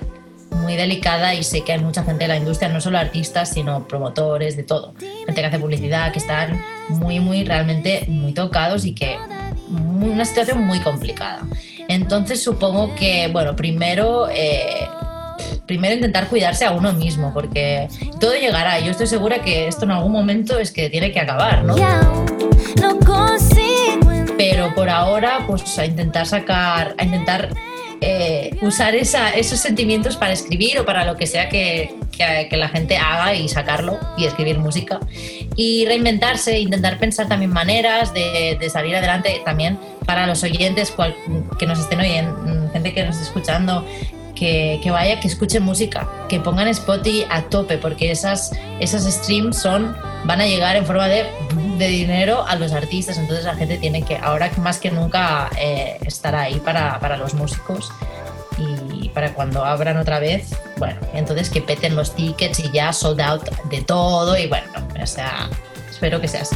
muy 0.51 0.76
delicada 0.76 1.34
y 1.34 1.41
sé 1.43 1.63
que 1.63 1.73
hay 1.73 1.80
mucha 1.80 2.03
gente 2.03 2.26
de 2.26 2.27
la 2.27 2.38
industria, 2.38 2.69
no 2.69 2.80
solo 2.80 2.99
artistas, 2.99 3.49
sino 3.49 3.88
promotores, 3.88 4.55
de 4.55 4.61
todo. 4.61 4.93
Gente 4.99 5.41
que 5.41 5.45
hace 5.45 5.57
publicidad, 5.57 6.11
que 6.11 6.19
están 6.19 6.61
muy, 6.89 7.19
muy, 7.19 7.43
realmente 7.43 8.05
muy 8.07 8.34
tocados 8.34 8.85
y 8.85 8.93
que 8.93 9.17
una 9.67 10.26
situación 10.26 10.67
muy 10.67 10.80
complicada. 10.81 11.41
Entonces 11.88 12.43
supongo 12.43 12.93
que, 12.93 13.30
bueno, 13.30 13.55
primero... 13.55 14.30
eh, 14.30 14.88
primero 15.69 15.93
intentar 15.93 16.27
cuidarse 16.29 16.65
a 16.65 16.71
uno 16.71 16.91
mismo, 16.93 17.31
porque 17.31 17.87
todo 18.19 18.33
llegará. 18.33 18.79
Yo 18.79 18.89
estoy 18.89 19.05
segura 19.05 19.43
que 19.43 19.67
esto 19.67 19.85
en 19.85 19.91
algún 19.91 20.11
momento 20.11 20.57
es 20.57 20.71
que 20.71 20.89
tiene 20.89 21.11
que 21.11 21.19
acabar, 21.19 21.63
¿no? 21.63 21.75
Pero 24.35 24.73
por 24.73 24.89
ahora, 24.89 25.43
pues 25.45 25.77
a 25.77 25.85
intentar 25.85 26.25
sacar, 26.25 26.95
a 26.97 27.03
intentar 27.03 27.49
eh, 28.01 28.57
usar 28.61 28.95
esa- 28.95 29.29
esos 29.31 29.59
sentimientos 29.59 30.15
para 30.15 30.31
escribir 30.31 30.79
o 30.79 30.85
para 30.85 31.03
lo 31.05 31.17
que 31.17 31.27
sea 31.27 31.49
que, 31.49 31.93
que- 32.17 32.47
que 32.49 32.55
la 32.57 32.69
gente 32.69 32.95
haga 32.97 33.35
y 33.35 33.49
sacarlo 33.49 33.99
y 34.17 34.23
escribir 34.25 34.57
música. 34.57 34.99
Y 35.57 35.85
reinventarse, 35.85 36.57
intentar 36.59 36.97
pensar 36.97 37.27
también 37.27 37.51
maneras 37.51 38.13
de, 38.13 38.57
de 38.59 38.69
salir 38.69 38.95
adelante 38.95 39.41
también 39.45 39.77
para 40.05 40.25
los 40.25 40.41
oyentes 40.43 40.89
cual- 40.91 41.13
que 41.59 41.67
nos 41.67 41.77
estén 41.79 41.99
oyendo, 41.99 42.71
gente 42.71 42.93
que 42.93 43.03
nos 43.03 43.15
esté 43.17 43.27
escuchando, 43.27 43.85
que, 44.39 44.79
que 44.81 44.89
vaya, 44.89 45.19
que 45.19 45.27
escuchen 45.27 45.63
música, 45.63 46.07
que 46.29 46.39
pongan 46.39 46.69
Spotify 46.69 47.25
a 47.29 47.41
tope, 47.43 47.77
porque 47.77 48.09
esas, 48.09 48.51
esas 48.79 49.03
streams 49.03 49.57
son, 49.57 49.97
van 50.23 50.39
a 50.39 50.47
llegar 50.47 50.77
en 50.77 50.85
forma 50.85 51.09
de, 51.09 51.25
de 51.77 51.87
dinero 51.89 52.45
a 52.47 52.55
los 52.55 52.71
artistas, 52.71 53.17
entonces 53.17 53.43
la 53.43 53.55
gente 53.55 53.77
tiene 53.77 54.03
que, 54.03 54.17
ahora 54.17 54.49
más 54.57 54.79
que 54.79 54.91
nunca, 54.91 55.49
eh, 55.59 55.97
estar 56.05 56.35
ahí 56.35 56.59
para, 56.61 56.99
para 56.99 57.17
los 57.17 57.33
músicos 57.33 57.91
y 58.57 59.09
para 59.09 59.33
cuando 59.33 59.63
abran 59.65 59.97
otra 59.97 60.19
vez, 60.19 60.49
bueno, 60.77 60.99
entonces 61.13 61.49
que 61.49 61.61
peten 61.61 61.95
los 61.95 62.15
tickets 62.15 62.59
y 62.59 62.71
ya 62.71 62.93
sold 62.93 63.21
out 63.21 63.49
de 63.69 63.81
todo 63.81 64.37
y 64.37 64.47
bueno, 64.47 64.67
o 65.01 65.07
sea, 65.07 65.49
espero 65.89 66.19
que 66.21 66.27
sea 66.27 66.41
así. 66.41 66.55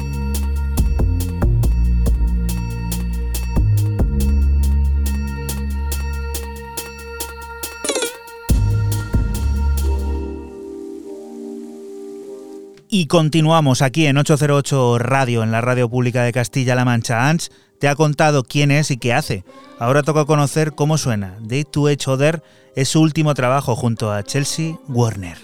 Y 12.93 13.05
continuamos 13.05 13.81
aquí 13.81 14.05
en 14.05 14.17
808 14.17 14.97
Radio, 14.99 15.43
en 15.43 15.51
la 15.53 15.61
radio 15.61 15.89
pública 15.89 16.23
de 16.23 16.33
Castilla-La 16.33 16.83
Mancha. 16.83 17.29
Ans 17.29 17.49
te 17.79 17.87
ha 17.87 17.95
contado 17.95 18.43
quién 18.43 18.69
es 18.69 18.91
y 18.91 18.97
qué 18.97 19.13
hace. 19.13 19.45
Ahora 19.79 20.03
toca 20.03 20.25
conocer 20.25 20.73
cómo 20.73 20.97
suena. 20.97 21.37
Day 21.39 21.63
to 21.63 21.89
Each 21.89 22.09
Other 22.09 22.43
es 22.75 22.89
su 22.89 22.99
último 22.99 23.33
trabajo 23.33 23.77
junto 23.77 24.11
a 24.11 24.23
Chelsea 24.23 24.77
Warner. 24.89 25.37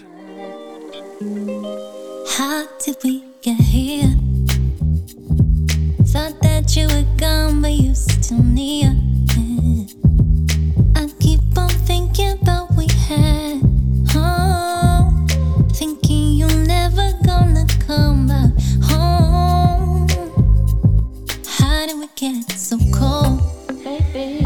Come 17.88 18.26
back 18.26 18.52
home. 18.82 20.06
How 21.46 21.86
did 21.86 21.96
we 21.98 22.06
get 22.16 22.50
so 22.52 22.76
cold? 22.92 23.40
Baby. 23.82 24.44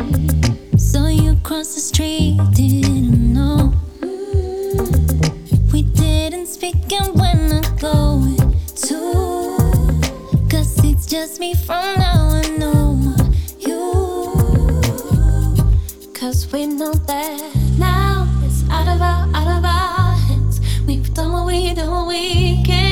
So 0.78 1.08
you 1.08 1.34
crossed 1.42 1.74
the 1.74 1.80
street, 1.80 2.38
didn't 2.54 3.32
know. 3.34 3.72
We 5.72 5.82
didn't 5.82 6.46
speak 6.46 6.76
and 6.92 7.18
when 7.18 7.40
I 7.52 7.62
go 7.80 8.22
to 8.86 8.98
Cause 10.48 10.84
it's 10.84 11.06
just 11.06 11.40
me 11.40 11.54
from 11.54 11.98
now 11.98 12.38
on, 12.38 12.58
no 12.60 12.92
more 12.94 13.22
we 16.52 16.66
know 16.66 16.92
that 16.92 17.40
now 17.78 18.28
it's 18.44 18.68
out 18.68 18.86
of 18.86 19.00
our, 19.00 19.26
out 19.34 19.58
of 19.58 19.64
our 19.64 20.14
hands 20.26 20.60
We've 20.86 21.12
done 21.14 21.32
what 21.32 21.46
we 21.46 21.72
what 21.72 22.06
we 22.06 22.62
can 22.62 22.91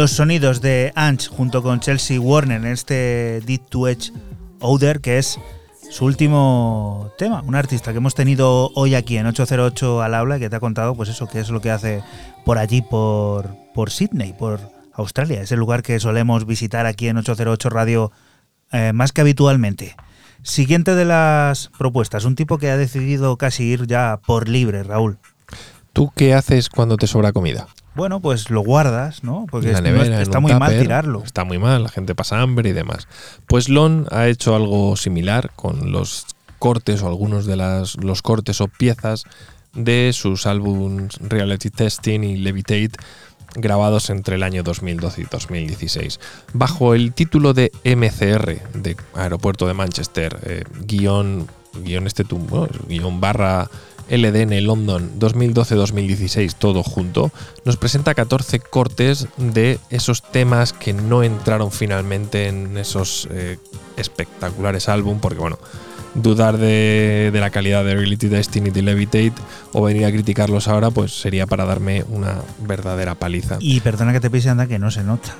Los 0.00 0.12
sonidos 0.12 0.62
de 0.62 0.92
Ange 0.94 1.28
junto 1.28 1.62
con 1.62 1.80
Chelsea 1.80 2.18
Warner 2.18 2.62
en 2.62 2.66
este 2.68 3.42
Deep 3.44 3.68
to 3.68 3.86
Edge 3.86 4.12
Oder, 4.58 5.02
que 5.02 5.18
es 5.18 5.38
su 5.90 6.06
último 6.06 7.12
tema, 7.18 7.42
un 7.42 7.54
artista 7.54 7.92
que 7.92 7.98
hemos 7.98 8.14
tenido 8.14 8.70
hoy 8.76 8.94
aquí 8.94 9.18
en 9.18 9.26
808 9.26 10.00
al 10.00 10.14
aula, 10.14 10.38
que 10.38 10.48
te 10.48 10.56
ha 10.56 10.60
contado, 10.60 10.94
pues 10.94 11.10
eso, 11.10 11.28
qué 11.28 11.40
es 11.40 11.50
lo 11.50 11.60
que 11.60 11.70
hace 11.70 12.02
por 12.46 12.56
allí, 12.56 12.80
por, 12.80 13.54
por 13.74 13.90
Sydney, 13.90 14.32
por 14.32 14.60
Australia, 14.94 15.42
es 15.42 15.52
el 15.52 15.58
lugar 15.58 15.82
que 15.82 16.00
solemos 16.00 16.46
visitar 16.46 16.86
aquí 16.86 17.08
en 17.08 17.18
808 17.18 17.68
Radio 17.68 18.10
eh, 18.72 18.94
más 18.94 19.12
que 19.12 19.20
habitualmente. 19.20 19.96
Siguiente 20.42 20.94
de 20.94 21.04
las 21.04 21.70
propuestas, 21.76 22.24
un 22.24 22.36
tipo 22.36 22.56
que 22.56 22.70
ha 22.70 22.78
decidido 22.78 23.36
casi 23.36 23.64
ir 23.64 23.86
ya 23.86 24.18
por 24.26 24.48
libre, 24.48 24.82
Raúl. 24.82 25.18
¿Tú 25.92 26.10
qué 26.16 26.32
haces 26.32 26.70
cuando 26.70 26.96
te 26.96 27.06
sobra 27.06 27.32
comida? 27.32 27.68
Bueno, 27.94 28.20
pues 28.20 28.50
lo 28.50 28.60
guardas, 28.62 29.24
¿no? 29.24 29.46
Porque 29.50 29.72
es- 29.72 29.82
nevera, 29.82 30.22
está 30.22 30.40
muy 30.40 30.52
mal 30.54 30.70
tirarlo. 30.82 31.22
Está 31.24 31.44
muy 31.44 31.58
mal, 31.58 31.82
la 31.82 31.88
gente 31.88 32.14
pasa 32.14 32.40
hambre 32.40 32.70
y 32.70 32.72
demás. 32.72 33.08
Pues 33.46 33.68
Lon 33.68 34.06
ha 34.10 34.28
hecho 34.28 34.54
algo 34.54 34.96
similar 34.96 35.50
con 35.56 35.90
los 35.92 36.26
cortes 36.58 37.02
o 37.02 37.08
algunos 37.08 37.46
de 37.46 37.56
las, 37.56 37.96
los 37.96 38.22
cortes 38.22 38.60
o 38.60 38.68
piezas 38.68 39.24
de 39.74 40.10
sus 40.12 40.46
álbumes 40.46 41.16
Reality 41.20 41.70
Testing 41.70 42.20
y 42.22 42.36
Levitate 42.36 42.92
grabados 43.54 44.10
entre 44.10 44.36
el 44.36 44.42
año 44.44 44.62
2012 44.62 45.22
y 45.22 45.24
2016. 45.30 46.20
Bajo 46.52 46.94
el 46.94 47.12
título 47.12 47.52
de 47.54 47.72
MCR, 47.84 48.60
de 48.74 48.96
Aeropuerto 49.14 49.66
de 49.66 49.74
Manchester, 49.74 50.38
eh, 50.44 50.64
guion, 50.86 51.48
guion 51.82 52.06
este 52.06 52.24
tum- 52.24 52.46
bueno, 52.46 52.74
guion 52.88 53.20
barra 53.20 53.68
LDN 54.10 54.64
London 54.64 55.12
2012-2016, 55.18 56.54
todo 56.54 56.82
junto, 56.82 57.30
nos 57.64 57.76
presenta 57.76 58.14
14 58.14 58.60
cortes 58.60 59.28
de 59.36 59.78
esos 59.90 60.22
temas 60.22 60.72
que 60.72 60.92
no 60.92 61.22
entraron 61.22 61.70
finalmente 61.70 62.48
en 62.48 62.76
esos 62.76 63.28
eh, 63.30 63.58
espectaculares 63.96 64.88
álbum, 64.88 65.20
porque 65.20 65.38
bueno, 65.38 65.58
dudar 66.14 66.58
de, 66.58 67.30
de 67.32 67.40
la 67.40 67.50
calidad 67.50 67.84
de 67.84 67.94
Reality 67.94 68.28
Destiny 68.28 68.70
y 68.74 68.82
Levitate 68.82 69.34
o 69.72 69.82
venir 69.82 70.04
a 70.04 70.10
criticarlos 70.12 70.68
ahora, 70.68 70.90
pues 70.90 71.12
sería 71.12 71.46
para 71.46 71.64
darme 71.64 72.04
una 72.08 72.38
verdadera 72.58 73.14
paliza. 73.14 73.58
Y 73.60 73.80
perdona 73.80 74.12
que 74.12 74.20
te 74.20 74.30
pise, 74.30 74.48
anda, 74.50 74.66
que 74.66 74.78
no 74.78 74.90
se 74.90 75.04
nota. 75.04 75.34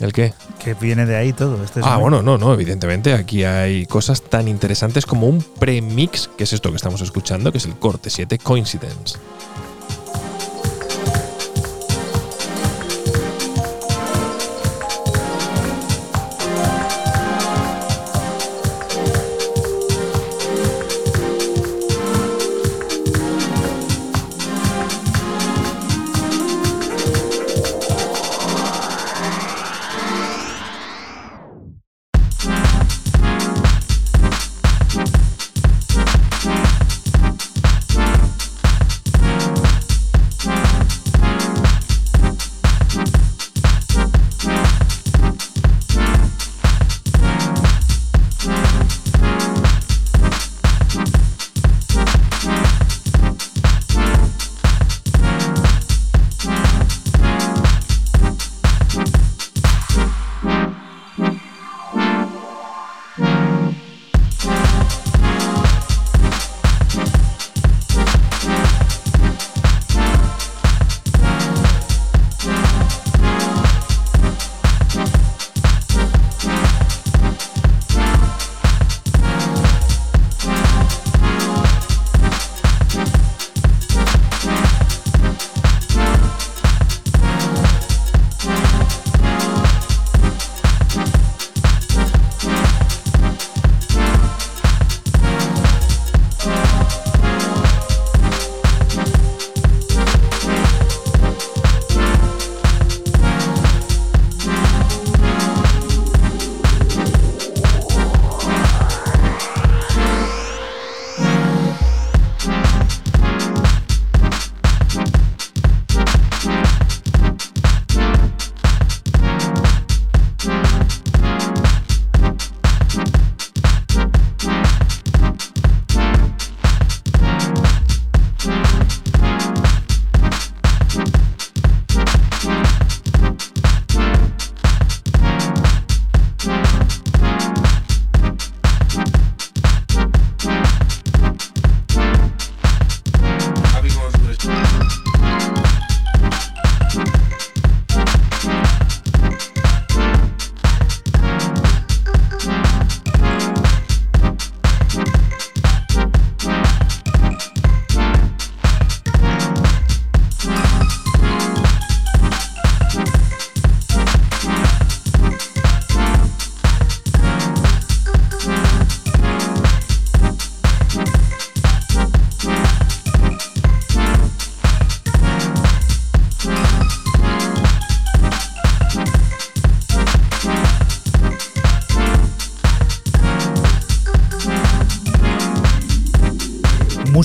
¿El 0.00 0.12
qué? 0.12 0.34
Que 0.62 0.74
viene 0.74 1.06
de 1.06 1.16
ahí 1.16 1.32
todo. 1.32 1.62
Este 1.64 1.80
Ah, 1.82 1.96
bueno, 1.96 2.22
no, 2.22 2.36
no, 2.36 2.52
evidentemente 2.52 3.14
aquí 3.14 3.44
hay 3.44 3.86
cosas 3.86 4.22
tan 4.22 4.46
interesantes 4.48 5.06
como 5.06 5.26
un 5.26 5.42
premix, 5.42 6.28
que 6.36 6.44
es 6.44 6.52
esto 6.52 6.70
que 6.70 6.76
estamos 6.76 7.00
escuchando, 7.00 7.50
que 7.50 7.58
es 7.58 7.64
el 7.64 7.76
corte 7.76 8.10
7 8.10 8.38
Coincidence. 8.38 9.18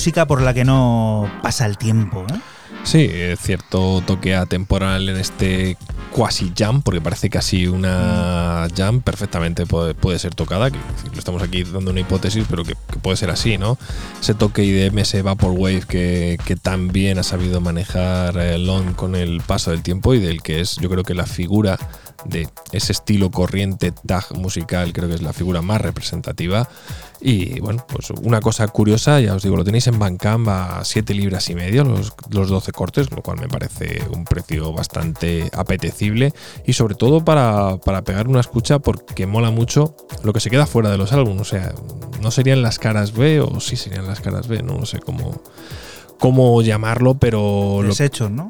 Música 0.02 0.26
por 0.26 0.42
la 0.42 0.52
que 0.52 0.66
no 0.66 1.30
pasa 1.44 1.68
el 1.68 1.78
tiempo. 1.78 2.26
¿eh? 2.34 2.40
Sí, 2.84 3.08
cierto 3.40 4.02
toque 4.08 4.34
atemporal 4.34 5.08
en 5.10 5.18
este 5.18 5.78
quasi 6.12 6.52
jam, 6.58 6.82
porque 6.82 7.00
parece 7.00 7.30
casi 7.30 7.68
una 7.68 8.68
jam 8.76 9.02
perfectamente 9.02 9.68
puede, 9.68 9.94
puede 9.94 10.18
ser 10.18 10.34
tocada, 10.34 10.72
que 10.72 10.80
lo 11.14 11.20
estamos 11.20 11.44
aquí 11.44 11.64
dando 11.64 11.92
una 11.92 12.00
hipótesis, 12.00 12.46
pero 12.50 12.64
que, 12.64 12.76
puede 13.04 13.16
ser 13.16 13.30
así, 13.30 13.60
¿no? 13.60 13.78
Ese 14.20 14.34
toque 14.34 14.64
IDM, 14.64 14.98
ese 14.98 15.22
Vaporwave 15.22 15.84
que, 15.88 16.40
que 16.46 16.56
tan 16.56 16.88
bien 16.88 17.20
ha 17.20 17.24
sabido 17.24 17.62
manejar 17.62 18.38
eh, 18.38 18.58
Long 18.58 18.96
con 18.96 19.16
el 19.16 19.40
paso 19.42 19.70
del 19.70 19.84
tiempo 19.84 20.16
y 20.16 20.20
del 20.20 20.42
que 20.42 20.62
es, 20.62 20.78
yo 20.78 20.90
creo 20.90 21.04
que 21.04 21.14
la 21.14 21.28
figura 21.28 21.78
de 22.26 22.48
ese 22.72 22.92
estilo 22.92 23.32
corriente 23.32 23.92
tag 23.92 24.26
musical, 24.36 24.94
creo 24.94 25.08
que 25.10 25.16
es 25.16 25.22
la 25.22 25.34
figura 25.34 25.62
más 25.62 25.82
representativa. 25.82 26.68
Y 27.24 27.60
bueno, 27.60 27.86
pues 27.88 28.10
una 28.24 28.42
cosa 28.42 28.68
curiosa, 28.68 29.20
ya 29.20 29.36
os 29.36 29.44
digo, 29.44 29.56
lo 29.56 29.64
tenéis 29.64 29.86
en 29.88 30.00
Bandcamp 30.00 30.48
a 30.50 30.82
7 30.84 31.14
libras 31.14 31.50
y 31.52 31.56
medio, 31.56 31.84
los, 31.84 32.14
los 32.32 32.50
12 32.50 32.72
cortes, 32.72 33.12
lo 33.12 33.22
cual 33.22 33.40
me 33.40 33.48
parece 33.48 34.02
un 34.12 34.26
precio 34.26 34.74
bastante 34.74 35.50
apetecible 35.54 36.34
y 36.66 36.74
sobre 36.74 36.96
todo 36.96 37.24
para, 37.24 37.78
para 37.78 38.02
pegar 38.04 38.28
una 38.28 38.40
escucha 38.40 38.80
porque 38.80 39.28
mola 39.28 39.52
mucho 39.52 39.96
lo 40.24 40.34
que 40.34 40.40
se 40.40 40.50
queda 40.50 40.66
fuera 40.66 40.90
de 40.90 40.98
los 40.98 41.14
álbumes. 41.14 41.42
O 41.42 41.46
sea, 41.46 41.74
no 42.22 42.32
serían 42.32 42.64
las 42.64 42.80
caras 42.80 43.14
B 43.14 43.40
o 43.40 43.60
sí 43.60 43.76
serían 43.76 44.08
las 44.08 44.20
caras 44.20 44.48
B, 44.48 44.64
no, 44.64 44.84
sé 44.88 45.00
cómo, 45.00 45.44
cómo 46.20 46.60
llamarlo, 46.64 47.16
pero... 47.20 47.82
lo- 47.84 47.90
Desechos, 47.90 48.32
¿no? 48.32 48.50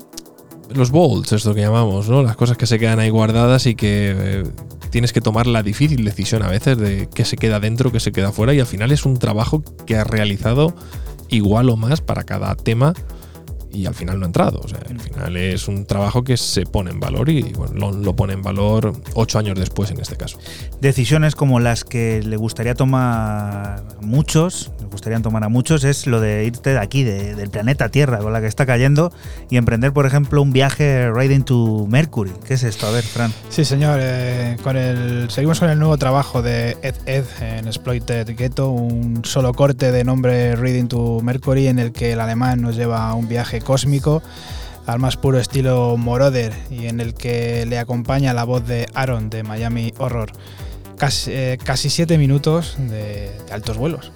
Los 0.75 0.91
bolts, 0.91 1.33
es 1.33 1.45
lo 1.45 1.53
que 1.53 1.61
llamamos, 1.61 2.09
¿no? 2.09 2.23
Las 2.23 2.35
cosas 2.35 2.57
que 2.57 2.65
se 2.65 2.79
quedan 2.79 2.99
ahí 2.99 3.09
guardadas 3.09 3.65
y 3.65 3.75
que 3.75 4.15
eh, 4.17 4.43
tienes 4.89 5.13
que 5.13 5.21
tomar 5.21 5.47
la 5.47 5.63
difícil 5.63 6.03
decisión 6.03 6.43
a 6.43 6.49
veces 6.49 6.77
de 6.77 7.09
qué 7.13 7.25
se 7.25 7.37
queda 7.37 7.59
dentro, 7.59 7.91
qué 7.91 7.99
se 7.99 8.11
queda 8.11 8.31
fuera. 8.31 8.53
Y 8.53 8.59
al 8.59 8.67
final 8.67 8.91
es 8.91 9.05
un 9.05 9.17
trabajo 9.17 9.63
que 9.85 9.95
has 9.95 10.07
realizado 10.07 10.75
igual 11.29 11.69
o 11.69 11.77
más 11.77 12.01
para 12.01 12.23
cada 12.23 12.55
tema 12.55 12.93
y 13.73 13.85
al 13.85 13.93
final 13.95 14.19
no 14.19 14.25
ha 14.25 14.27
entrado. 14.27 14.59
O 14.63 14.67
sea, 14.67 14.79
al 14.89 14.99
final 14.99 15.37
es 15.37 15.67
un 15.67 15.85
trabajo 15.85 16.23
que 16.23 16.37
se 16.37 16.65
pone 16.65 16.91
en 16.91 16.99
valor 16.99 17.29
y 17.29 17.41
bueno, 17.53 17.73
lo, 17.73 17.91
lo 17.91 18.15
pone 18.15 18.33
en 18.33 18.41
valor 18.41 18.93
ocho 19.13 19.39
años 19.39 19.57
después 19.57 19.91
en 19.91 19.99
este 19.99 20.15
caso. 20.15 20.37
Decisiones 20.81 21.35
como 21.35 21.59
las 21.59 21.83
que 21.83 22.21
le 22.23 22.37
gustaría 22.37 22.73
tomar 22.75 23.01
a 23.03 23.83
muchos, 24.01 24.71
le 24.79 24.87
gustarían 24.87 25.21
tomar 25.21 25.43
a 25.43 25.49
muchos, 25.49 25.83
es 25.83 26.07
lo 26.07 26.19
de 26.19 26.45
irte 26.45 26.71
de 26.71 26.79
aquí, 26.79 27.03
de- 27.03 27.35
del 27.35 27.49
planeta 27.49 27.89
Tierra, 27.89 28.19
con 28.19 28.33
la 28.33 28.41
que 28.41 28.47
está 28.47 28.65
cayendo, 28.65 29.11
y 29.49 29.57
emprender, 29.57 29.93
por 29.93 30.05
ejemplo, 30.05 30.41
un 30.41 30.51
viaje 30.53 31.11
riding 31.11 31.43
to 31.43 31.85
Mercury. 31.89 32.31
¿Qué 32.45 32.55
es 32.55 32.63
esto? 32.63 32.87
A 32.87 32.91
ver, 32.91 33.03
Fran. 33.03 33.31
Sí, 33.49 33.65
señor. 33.65 33.99
eh, 34.01 34.57
con 34.63 34.75
el, 34.77 35.29
seguimos 35.29 35.59
con 35.59 35.69
el 35.69 35.77
nuevo 35.79 35.97
trabajo 35.97 36.41
de 36.41 36.77
Ed 36.81 36.95
Ed 37.05 37.25
en 37.41 37.67
Exploited 37.67 38.27
Ghetto, 38.35 38.69
un 38.69 39.23
solo 39.23 39.53
corte 39.53 39.91
de 39.91 40.03
nombre 40.03 40.55
Reading 40.55 40.87
to 40.87 41.19
Mercury 41.21 41.67
en 41.67 41.79
el 41.79 41.91
que 41.91 42.13
el 42.13 42.19
alemán 42.19 42.61
nos 42.61 42.75
lleva 42.75 43.07
a 43.09 43.13
un 43.13 43.27
viaje 43.27 43.60
cósmico 43.63 44.21
al 44.85 44.99
más 44.99 45.15
puro 45.17 45.39
estilo 45.39 45.95
Moroder 45.97 46.53
y 46.69 46.87
en 46.87 46.99
el 46.99 47.13
que 47.13 47.65
le 47.67 47.77
acompaña 47.79 48.33
la 48.33 48.43
voz 48.43 48.65
de 48.67 48.87
Aaron 48.93 49.29
de 49.29 49.43
Miami 49.43 49.93
Horror. 49.97 50.31
Casi, 50.97 51.31
eh, 51.31 51.57
casi 51.63 51.89
siete 51.89 52.17
minutos 52.17 52.75
de- 52.77 53.31
de 53.45 53.53
altos 53.53 53.77
vuelos. 53.77 54.11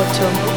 autumn. 0.00 0.49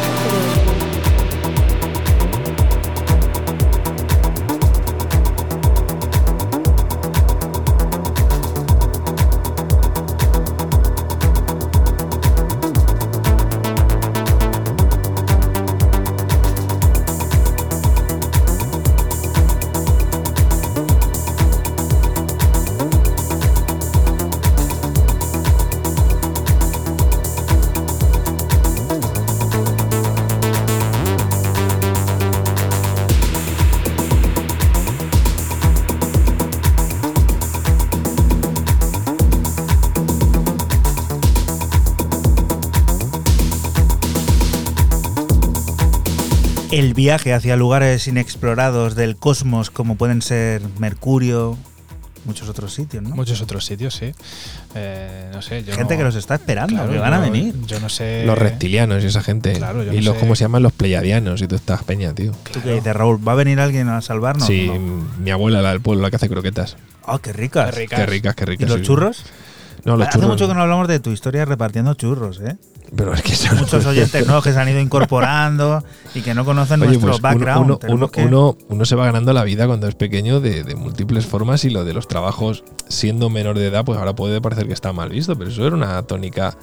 El 46.94 47.02
viaje 47.02 47.32
hacia 47.34 47.56
lugares 47.56 48.06
inexplorados 48.06 48.94
del 48.94 49.16
cosmos, 49.16 49.68
como 49.68 49.96
pueden 49.96 50.22
ser 50.22 50.62
Mercurio, 50.78 51.58
muchos 52.24 52.48
otros 52.48 52.72
sitios, 52.72 53.02
¿no? 53.02 53.16
Muchos 53.16 53.40
otros 53.42 53.64
sitios, 53.66 53.96
sí. 53.96 54.12
Eh, 54.76 55.28
no 55.34 55.42
sé, 55.42 55.64
yo 55.64 55.74
Gente 55.74 55.94
no- 55.94 55.98
que 55.98 56.04
los 56.04 56.14
está 56.14 56.36
esperando, 56.36 56.72
Claro, 56.76 56.92
que 56.92 56.98
van 57.00 57.12
a 57.14 57.18
venir. 57.18 57.52
Yo 57.66 57.80
no 57.80 57.88
sé. 57.88 58.22
Los 58.24 58.38
reptilianos 58.38 59.02
y 59.02 59.08
esa 59.08 59.24
gente. 59.24 59.54
Claro, 59.54 59.82
yo 59.82 59.92
y 59.92 59.96
no 59.96 60.02
los, 60.04 60.14
sé. 60.14 60.20
¿cómo 60.20 60.36
se 60.36 60.44
llaman? 60.44 60.62
Los 60.62 60.72
pleiadianos 60.72 61.42
y 61.42 61.48
todas 61.48 61.62
estas 61.62 61.82
peñas, 61.82 62.14
tío. 62.14 62.30
¿Tú 62.52 62.60
qué 62.62 62.74
dices, 62.74 62.94
Raúl? 62.94 63.26
¿Va 63.26 63.32
a 63.32 63.34
venir 63.34 63.58
alguien 63.58 63.88
a 63.88 64.00
salvarnos? 64.00 64.46
sí, 64.46 64.70
mi 65.18 65.32
abuela, 65.32 65.62
la 65.62 65.70
del 65.72 65.80
pueblo, 65.80 66.00
la 66.04 66.10
que 66.10 66.16
hace 66.16 66.28
croquetas. 66.28 66.76
Ah, 67.04 67.18
qué 67.20 67.32
ricas. 67.32 67.70
Qué 67.74 67.80
ricas. 67.80 67.98
Qué 67.98 68.06
ricas, 68.06 68.34
qué 68.36 68.44
¿Y 68.44 68.46
ricas. 68.46 68.68
los 68.68 68.78
sí. 68.78 68.84
churros? 68.86 69.24
No, 69.84 69.96
los 69.96 70.06
Hace 70.06 70.18
churros 70.18 70.30
mucho 70.30 70.46
que 70.46 70.54
no 70.54 70.62
hablamos 70.62 70.86
de 70.86 71.00
tu 71.00 71.10
historia 71.10 71.44
repartiendo 71.44 71.92
churros, 71.94 72.40
¿eh? 72.40 72.56
Pero 72.96 73.12
es 73.14 73.22
que 73.22 73.32
Hay 73.48 73.58
muchos 73.58 73.84
oyentes 73.86 74.24
nuevos 74.26 74.44
que 74.44 74.52
se 74.52 74.58
han 74.60 74.68
ido 74.68 74.80
incorporando 74.80 75.82
y 76.14 76.20
que 76.20 76.34
no 76.34 76.44
conocen 76.44 76.80
Oye, 76.82 76.90
nuestro 76.92 77.10
pues 77.10 77.20
background. 77.20 77.64
Uno, 77.70 77.78
uno- 77.88 78.08
que- 78.10 78.24
uno- 78.24 78.56
uno 78.68 78.84
se 78.84 78.94
va 78.94 79.06
ganando 79.06 79.32
la 79.32 79.44
vida 79.44 79.66
cuando 79.66 79.88
es 79.88 79.94
pequeño 79.94 80.40
de, 80.40 80.62
de 80.62 80.74
múltiples 80.76 81.26
formas 81.26 81.64
y 81.64 81.70
lo 81.70 81.84
de 81.84 81.92
los 81.94 82.08
trabajos 82.08 82.64
siendo 82.88 83.30
menor 83.30 83.58
de 83.58 83.66
edad, 83.66 83.84
pues 83.84 83.98
ahora 83.98 84.14
puede 84.14 84.40
parecer 84.40 84.66
que 84.66 84.72
está 84.74 84.92
mal 84.92 85.10
visto, 85.10 85.36
pero 85.36 85.50
eso 85.50 85.66
era 85.66 85.74
una 85.74 86.02
tónica, 86.02 86.56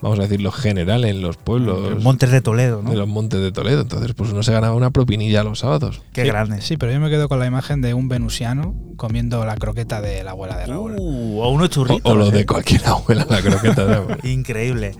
vamos 0.00 0.18
a 0.18 0.22
decirlo, 0.22 0.52
general 0.52 1.04
en 1.04 1.20
los 1.22 1.36
pueblos. 1.36 1.90
Los 1.90 2.02
Montes 2.02 2.30
de 2.30 2.40
Toledo, 2.42 2.82
¿no? 2.82 2.90
De 2.90 2.96
los 2.96 3.08
montes 3.08 3.40
de 3.40 3.50
Toledo. 3.52 3.80
Entonces, 3.82 4.12
pues 4.14 4.30
uno 4.32 4.42
se 4.42 4.52
ganaba 4.52 4.74
una 4.74 4.90
propinilla 4.90 5.42
los 5.42 5.60
sábados. 5.60 6.02
Qué 6.12 6.22
Sí, 6.22 6.28
grande. 6.28 6.60
Sí, 6.60 6.76
pero 6.76 6.92
yo 6.92 7.00
me 7.00 7.10
quedo 7.10 7.28
con 7.28 7.38
la 7.38 7.46
imagen 7.46 7.80
de 7.82 7.94
un 7.94 8.08
venusiano 8.08 8.74
comiendo 8.96 9.44
la 9.44 9.56
croqueta 9.56 10.00
de 10.00 10.22
la 10.22 10.32
abuela 10.32 10.56
de 10.56 10.66
Raúl. 10.66 10.94
Uh, 10.98 11.40
o 11.40 11.48
unos 11.50 11.66
O, 11.66 11.70
churritos. 11.70 12.12
o 12.12 12.14
lo 12.14 12.28
¿eh? 12.28 12.30
de 12.32 12.46
cualquier 12.46 12.82
abuela, 12.86 13.26
la 13.28 13.40
croqueta. 13.40 13.74
¿sabes? 13.86 14.24
Increíble. 14.24 14.94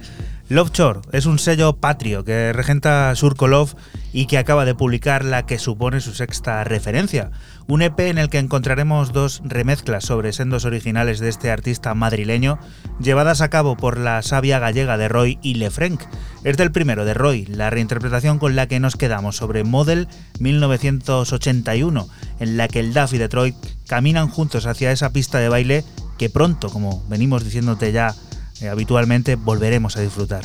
Love 0.52 0.70
Shore 0.70 1.00
es 1.12 1.24
un 1.24 1.38
sello 1.38 1.76
patrio 1.76 2.24
que 2.24 2.52
regenta 2.52 3.16
Surco 3.16 3.48
Love 3.48 3.74
y 4.12 4.26
que 4.26 4.36
acaba 4.36 4.66
de 4.66 4.74
publicar 4.74 5.24
la 5.24 5.46
que 5.46 5.58
supone 5.58 6.02
su 6.02 6.12
sexta 6.12 6.62
referencia. 6.62 7.30
Un 7.68 7.80
EP 7.80 7.98
en 8.00 8.18
el 8.18 8.28
que 8.28 8.38
encontraremos 8.38 9.14
dos 9.14 9.40
remezclas 9.46 10.04
sobre 10.04 10.34
sendos 10.34 10.66
originales 10.66 11.20
de 11.20 11.30
este 11.30 11.50
artista 11.50 11.94
madrileño, 11.94 12.58
llevadas 13.00 13.40
a 13.40 13.48
cabo 13.48 13.78
por 13.78 13.96
la 13.96 14.20
sabia 14.20 14.58
gallega 14.58 14.98
de 14.98 15.08
Roy 15.08 15.38
y 15.40 15.54
Lefranc. 15.54 16.02
Es 16.44 16.58
del 16.58 16.70
primero 16.70 17.06
de 17.06 17.14
Roy, 17.14 17.46
la 17.46 17.70
reinterpretación 17.70 18.38
con 18.38 18.54
la 18.54 18.66
que 18.66 18.78
nos 18.78 18.96
quedamos 18.96 19.36
sobre 19.36 19.64
Model 19.64 20.06
1981, 20.38 22.08
en 22.40 22.56
la 22.58 22.68
que 22.68 22.80
el 22.80 22.92
Duff 22.92 23.14
y 23.14 23.16
Detroit 23.16 23.56
caminan 23.88 24.28
juntos 24.28 24.66
hacia 24.66 24.92
esa 24.92 25.14
pista 25.14 25.38
de 25.38 25.48
baile 25.48 25.82
que 26.18 26.28
pronto, 26.28 26.68
como 26.68 27.02
venimos 27.08 27.42
diciéndote 27.42 27.90
ya 27.90 28.14
habitualmente, 28.68 29.36
volveremos 29.36 29.96
a 29.96 30.00
disfrutar. 30.00 30.44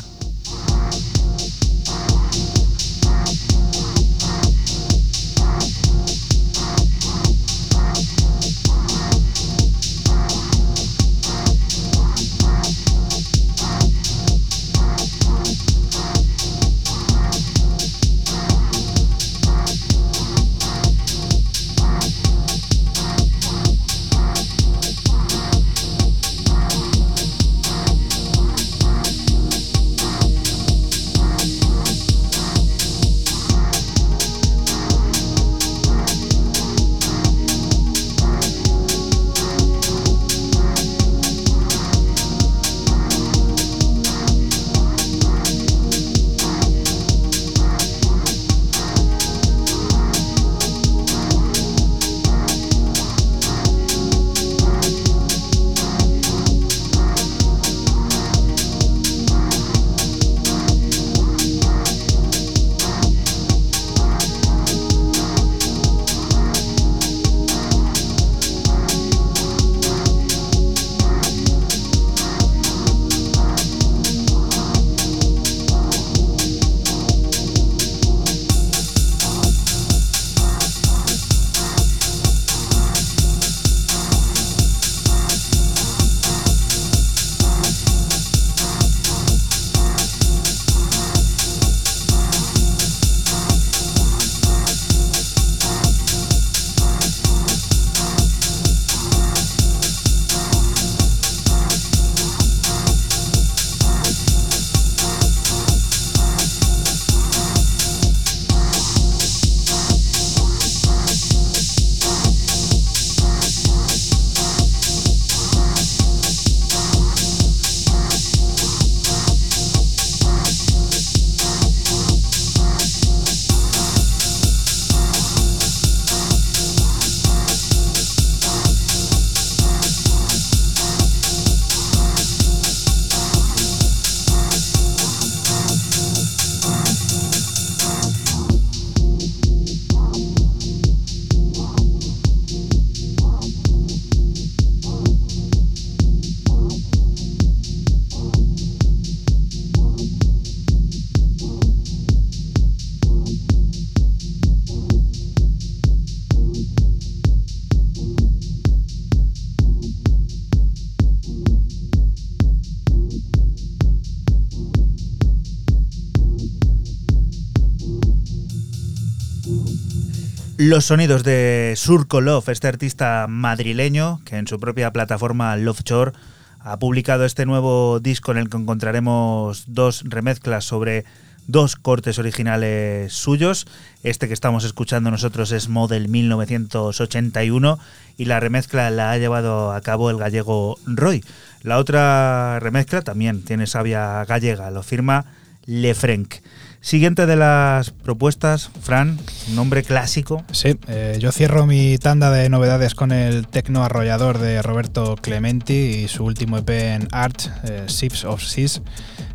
Los 170.69 170.83
sonidos 170.83 171.23
de 171.23 171.75
Surco 171.77 172.19
Love, 172.19 172.49
este 172.49 172.67
artista 172.67 173.27
madrileño 173.29 174.19
que 174.25 174.35
en 174.35 174.47
su 174.47 174.59
propia 174.59 174.91
plataforma 174.91 175.55
Love 175.55 175.79
Shore 175.85 176.11
ha 176.59 176.77
publicado 176.77 177.23
este 177.23 177.45
nuevo 177.45 178.01
disco 178.01 178.33
en 178.33 178.37
el 178.37 178.49
que 178.49 178.57
encontraremos 178.57 179.63
dos 179.67 180.03
remezclas 180.03 180.65
sobre 180.65 181.05
dos 181.47 181.77
cortes 181.77 182.19
originales 182.19 183.13
suyos. 183.13 183.65
Este 184.03 184.27
que 184.27 184.33
estamos 184.33 184.65
escuchando 184.65 185.09
nosotros 185.09 185.53
es 185.53 185.69
Model 185.69 186.09
1981 186.09 187.79
y 188.17 188.25
la 188.25 188.41
remezcla 188.41 188.89
la 188.89 189.11
ha 189.11 189.17
llevado 189.17 189.71
a 189.71 189.79
cabo 189.79 190.09
el 190.09 190.17
gallego 190.17 190.77
Roy. 190.85 191.23
La 191.63 191.77
otra 191.77 192.59
remezcla 192.59 193.03
también 193.03 193.41
tiene 193.43 193.67
sabia 193.67 194.25
gallega, 194.25 194.69
lo 194.69 194.83
firma 194.83 195.27
Lefranc. 195.65 196.33
Siguiente 196.79 197.25
de 197.25 197.35
las 197.35 197.89
propuestas, 197.91 198.69
Fran, 198.81 199.19
nombre 199.53 199.83
clásico. 199.83 200.43
Sí, 200.51 200.77
eh, 200.87 201.17
yo 201.19 201.31
cierro 201.33 201.65
mi 201.65 201.97
tanda 201.97 202.31
de 202.31 202.47
novedades 202.49 202.95
con 202.95 203.11
el 203.11 203.45
tecno 203.47 203.83
arrollador 203.83 204.37
de 204.37 204.61
Roberto 204.61 205.15
Clementi 205.17 205.73
y 205.73 206.07
su 206.07 206.23
último 206.23 206.57
EP 206.59 206.69
en 206.93 207.07
Art, 207.11 207.41
eh, 207.65 207.83
Ships 207.87 208.23
of 208.23 208.41
Seas. 208.41 208.81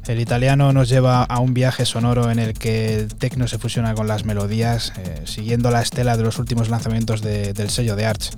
El 0.06 0.18
italiano 0.18 0.72
nos 0.72 0.88
lleva 0.88 1.24
a 1.24 1.40
un 1.40 1.52
viaje 1.52 1.84
sonoro 1.84 2.30
en 2.30 2.38
el 2.38 2.54
que 2.54 2.94
el 2.96 3.14
tecno 3.14 3.46
se 3.46 3.58
fusiona 3.58 3.94
con 3.94 4.08
las 4.08 4.24
melodías, 4.24 4.92
eh, 4.98 5.20
siguiendo 5.26 5.70
la 5.70 5.82
estela 5.82 6.16
de 6.16 6.22
los 6.22 6.38
últimos 6.38 6.70
lanzamientos 6.70 7.20
de- 7.20 7.52
del 7.52 7.68
sello 7.70 7.96
de 7.96 8.06
Arch. 8.06 8.30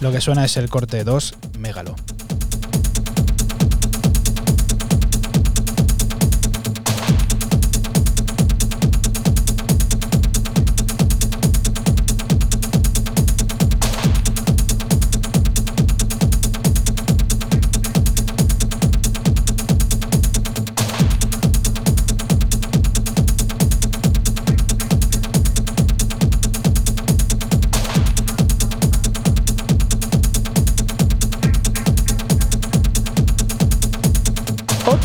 Lo 0.00 0.12
que 0.12 0.20
suena 0.20 0.44
es 0.44 0.56
el 0.58 0.68
corte 0.68 1.04
2, 1.04 1.34
Megalo. 1.58 1.96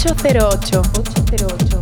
808. 0.05 0.81
808. 0.81 1.72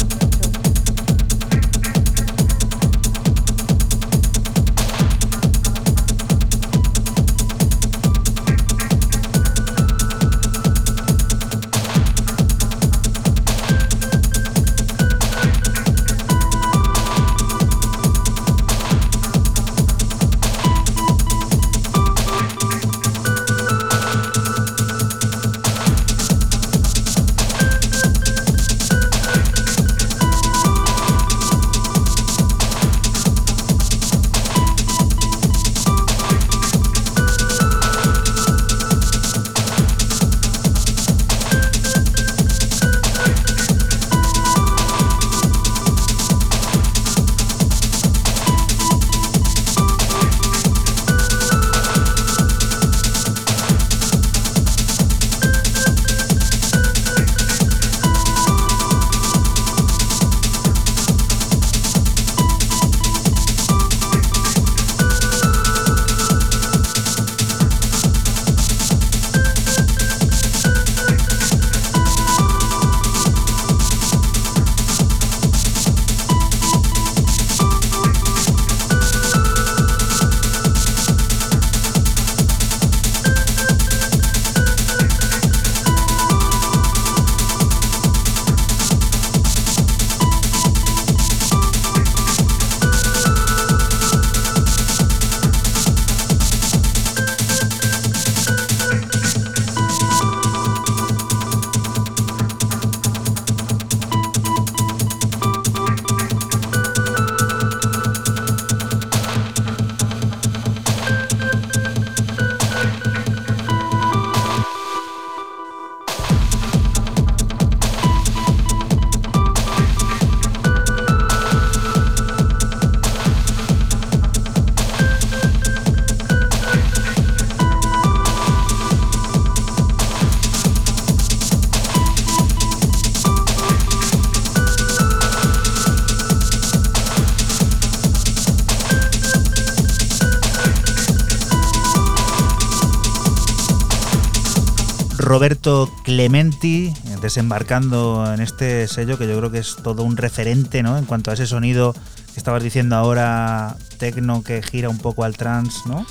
Roberto 145.42 145.92
Clementi 146.04 146.94
desembarcando 147.20 148.32
en 148.32 148.42
este 148.42 148.88
sello 148.88 149.18
que 149.18 149.28
yo 149.28 149.36
creo 149.40 149.50
que 149.50 149.58
es 149.58 149.76
todo 149.82 150.04
un 150.04 150.16
referente 150.16 150.84
¿no? 150.84 151.00
en 151.00 151.06
cuanto 151.06 151.32
a 151.32 151.34
ese 151.34 151.48
sonido 151.48 151.94
que 151.94 152.40
estabas 152.40 152.62
diciendo 152.62 152.96
ahora, 152.96 153.76
tecno 153.98 154.44
que 154.44 154.62
gira 154.62 154.90
un 154.90 154.98
poco 154.98 155.24
al 155.24 155.38
trance, 155.38 155.80
¿no? 155.86 156.06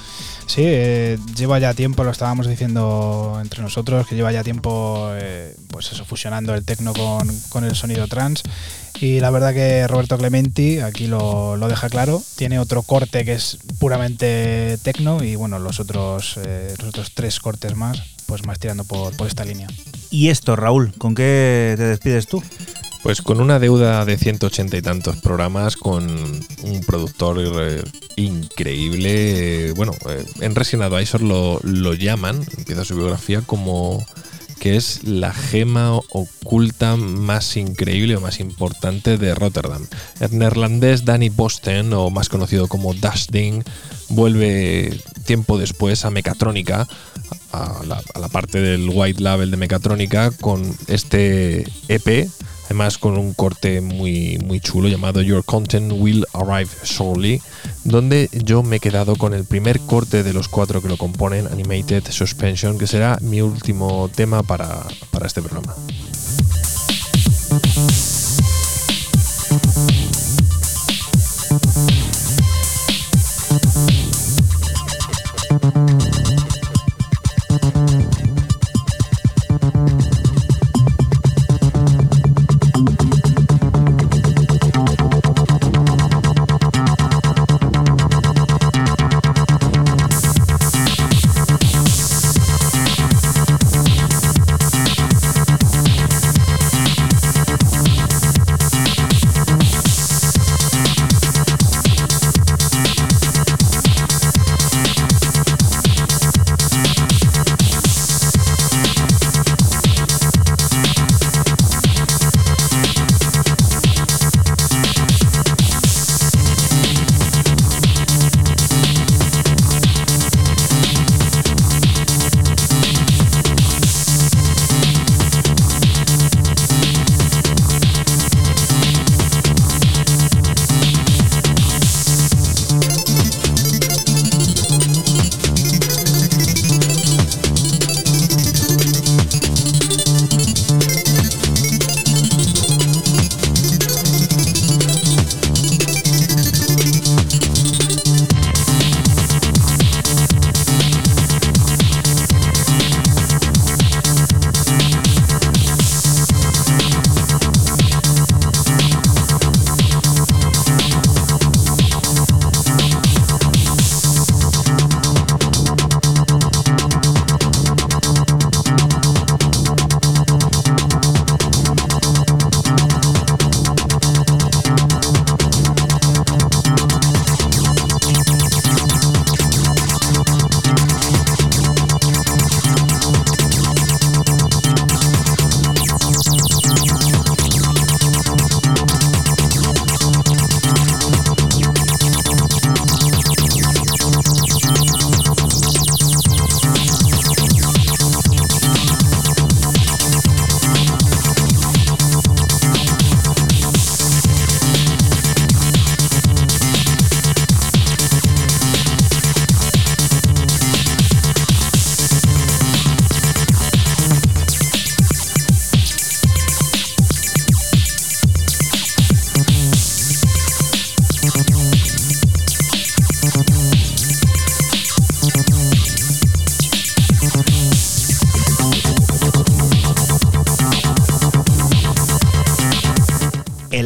Sí, 0.47 0.62
eh, 0.65 1.19
lleva 1.36 1.59
ya 1.59 1.74
tiempo, 1.74 2.02
lo 2.05 2.11
estábamos 2.11 2.47
diciendo 2.47 3.39
entre 3.40 3.62
nosotros, 3.62 4.07
que 4.07 4.16
lleva 4.16 4.32
ya 4.32 4.43
tiempo 4.43 5.11
eh, 5.15 5.55
pues 5.69 5.93
eso, 5.93 6.05
fusionando 6.05 6.55
el 6.55 6.65
tecno 6.65 6.93
con, 6.93 7.65
el 7.65 7.77
sonido 7.77 8.09
trance. 8.09 8.43
Y 9.01 9.20
la 9.20 9.31
verdad 9.31 9.55
que 9.55 9.86
Roberto 9.86 10.19
Clementi 10.19 10.81
aquí 10.81 11.07
lo, 11.07 11.57
deja 11.69 11.89
claro. 11.89 12.20
Tiene 12.36 12.59
otro 12.59 12.82
corte 12.82 13.24
que 13.24 13.35
es 13.35 13.59
puramente 13.78 14.77
tecno 14.82 15.23
y 15.23 15.36
bueno, 15.36 15.59
los 15.59 15.78
otros, 15.81 16.39
eh, 16.44 16.74
los 16.78 16.89
otros 16.89 17.12
tres 17.15 17.39
cortes 17.39 17.77
más, 17.77 18.02
pues 18.31 18.47
más 18.47 18.61
tirando 18.61 18.85
por, 18.85 19.16
por 19.16 19.27
esta 19.27 19.44
línea. 19.44 19.66
Y 20.09 20.28
esto, 20.28 20.55
Raúl, 20.55 20.93
¿con 20.98 21.16
qué 21.16 21.74
te 21.77 21.82
despides 21.82 22.28
tú? 22.28 22.40
Pues 23.02 23.23
con 23.23 23.40
una 23.40 23.59
deuda 23.59 24.05
de 24.05 24.16
180 24.16 24.77
y 24.77 24.82
tantos 24.82 25.16
programas, 25.16 25.77
con 25.77 26.07
un 26.62 26.81
productor 26.86 27.39
eh, 27.40 27.82
increíble. 28.15 29.70
eh, 29.70 29.73
bueno, 29.73 29.93
eh, 30.09 30.24
en 30.43 30.55
Resident 30.55 30.93
Advisor 30.93 31.23
lo, 31.23 31.59
lo 31.65 31.94
llaman, 31.94 32.44
empieza 32.57 32.85
su 32.85 32.94
biografía 32.94 33.40
como 33.40 34.07
que 34.61 34.77
es 34.77 35.02
la 35.05 35.32
gema 35.32 35.97
oculta 35.97 36.97
más 36.97 37.57
increíble 37.57 38.16
o 38.16 38.20
más 38.20 38.39
importante 38.39 39.16
de 39.16 39.35
Rotterdam. 39.35 39.86
El 40.20 40.39
neerlandés 40.39 41.05
Danny 41.05 41.31
Bosten, 41.31 41.93
o 41.94 42.11
más 42.11 42.28
conocido 42.28 42.69
como 42.69 42.93
Dashing, 42.93 43.65
vuelve 44.11 45.01
tiempo 45.24 45.57
después 45.59 46.05
a 46.05 46.11
Mecatrónica, 46.11 46.86
a 47.53 47.83
la, 47.85 48.29
parte 48.29 48.61
del 48.61 48.89
White 48.93 49.23
Label 49.23 49.51
de 49.51 49.57
Mecatrónica, 49.57 50.31
con 50.41 50.63
este 50.87 51.65
EP, 51.89 52.29
además 52.67 52.99
con 52.99 53.19
un 53.19 53.35
corte 53.35 53.81
muy, 53.81 54.39
muy 54.39 54.61
chulo 54.61 54.89
llamado 54.89 55.23
Your 55.23 55.45
Content 55.45 55.93
Will 55.97 56.27
Arrive 56.33 56.71
Shortly, 56.85 57.43
donde 57.85 58.29
yo 58.33 58.63
me 58.63 58.77
he 58.77 58.81
quedado 58.81 59.17
con 59.17 59.35
el 59.35 59.45
primer 59.45 59.81
corte 59.81 60.23
de 60.23 60.33
los 60.33 60.49
cuatro 60.49 60.81
que 60.81 60.89
lo 60.89 60.97
componen, 60.97 61.47
Animated 61.47 62.05
Suspension, 62.11 62.79
que 62.79 62.87
será 62.87 63.19
mi 63.21 63.41
último 63.41 64.11
tema 64.15 64.43
para, 64.43 64.87
para 65.11 65.27
este 65.27 65.43
programa. 65.43 65.75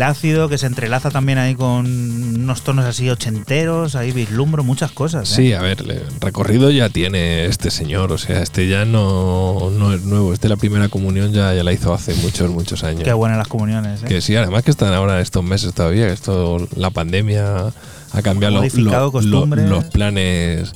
Ácido 0.05 0.49
que 0.49 0.59
se 0.59 0.67
entrelaza 0.67 1.11
también 1.11 1.39
ahí 1.39 1.55
con 1.55 1.87
unos 1.87 2.63
tonos 2.63 2.85
así 2.85 3.11
ochenteros, 3.11 3.97
ahí 3.97 4.13
vislumbro 4.13 4.63
muchas 4.63 4.93
cosas. 4.93 5.31
¿eh? 5.33 5.35
Sí, 5.35 5.53
a 5.53 5.61
ver, 5.61 5.85
recorrido 6.21 6.71
ya 6.71 6.89
tiene 6.89 7.47
este 7.47 7.71
señor, 7.71 8.13
o 8.13 8.19
sea, 8.19 8.43
este 8.43 8.69
ya 8.69 8.85
no, 8.85 9.71
no 9.71 9.93
es 9.93 10.05
nuevo, 10.05 10.33
este 10.33 10.49
la 10.49 10.57
primera 10.57 10.89
comunión 10.89 11.33
ya, 11.33 11.53
ya 11.55 11.65
la 11.65 11.73
hizo 11.73 11.93
hace 11.93 12.15
muchos, 12.15 12.51
muchos 12.51 12.85
años. 12.85 13.03
Qué 13.03 13.13
buenas 13.13 13.39
las 13.39 13.49
comuniones. 13.49 14.03
¿eh? 14.03 14.07
Que 14.07 14.21
sí, 14.21 14.37
además 14.37 14.63
que 14.63 14.71
están 14.71 14.93
ahora 14.93 15.21
estos 15.21 15.43
meses 15.43 15.75
todavía, 15.75 16.09
esto, 16.09 16.69
la 16.77 16.91
pandemia 16.91 17.73
ha 18.13 18.23
cambiado 18.23 18.63
los 18.63 19.85
planes 19.87 20.73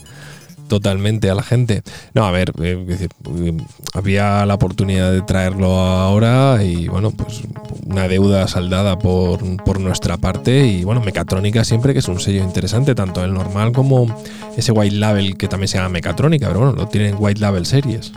totalmente 0.69 1.31
a 1.31 1.35
la 1.35 1.43
gente. 1.43 1.83
No, 2.15 2.25
a 2.25 2.31
ver, 2.31 2.53
eh, 2.63 2.85
eh, 2.89 3.57
había 3.95 4.47
la 4.47 4.55
oportunidad 4.55 5.11
de 5.11 5.23
traerlo 5.23 5.81
ahora 5.81 6.63
y 6.63 6.87
bueno, 6.87 7.11
pues 7.11 7.43
una 7.89 8.07
deuda 8.07 8.47
saldada 8.49 8.99
por, 8.99 9.41
por 9.65 9.81
nuestra 9.81 10.19
parte 10.19 10.67
y 10.67 10.85
bueno, 10.85 11.01
Mecatrónica 11.01 11.65
siempre 11.65 11.93
que 11.95 12.01
es 12.01 12.09
un 12.09 12.21
sello 12.21 12.45
interesante, 12.45 12.95
tanto 12.95 13.25
el 13.25 13.33
normal 13.33 13.73
como 13.73 14.15
ese 14.57 14.73
White 14.73 14.97
Label 14.97 15.37
que 15.37 15.49
también 15.49 15.69
se 15.69 15.79
llama 15.79 15.89
Mecatrónica, 15.89 16.49
pero 16.49 16.61
bueno, 16.61 16.75
lo 16.75 16.89
tienen 16.89 17.17
White 17.19 17.41
Label 17.41 17.65
Series. 17.65 18.13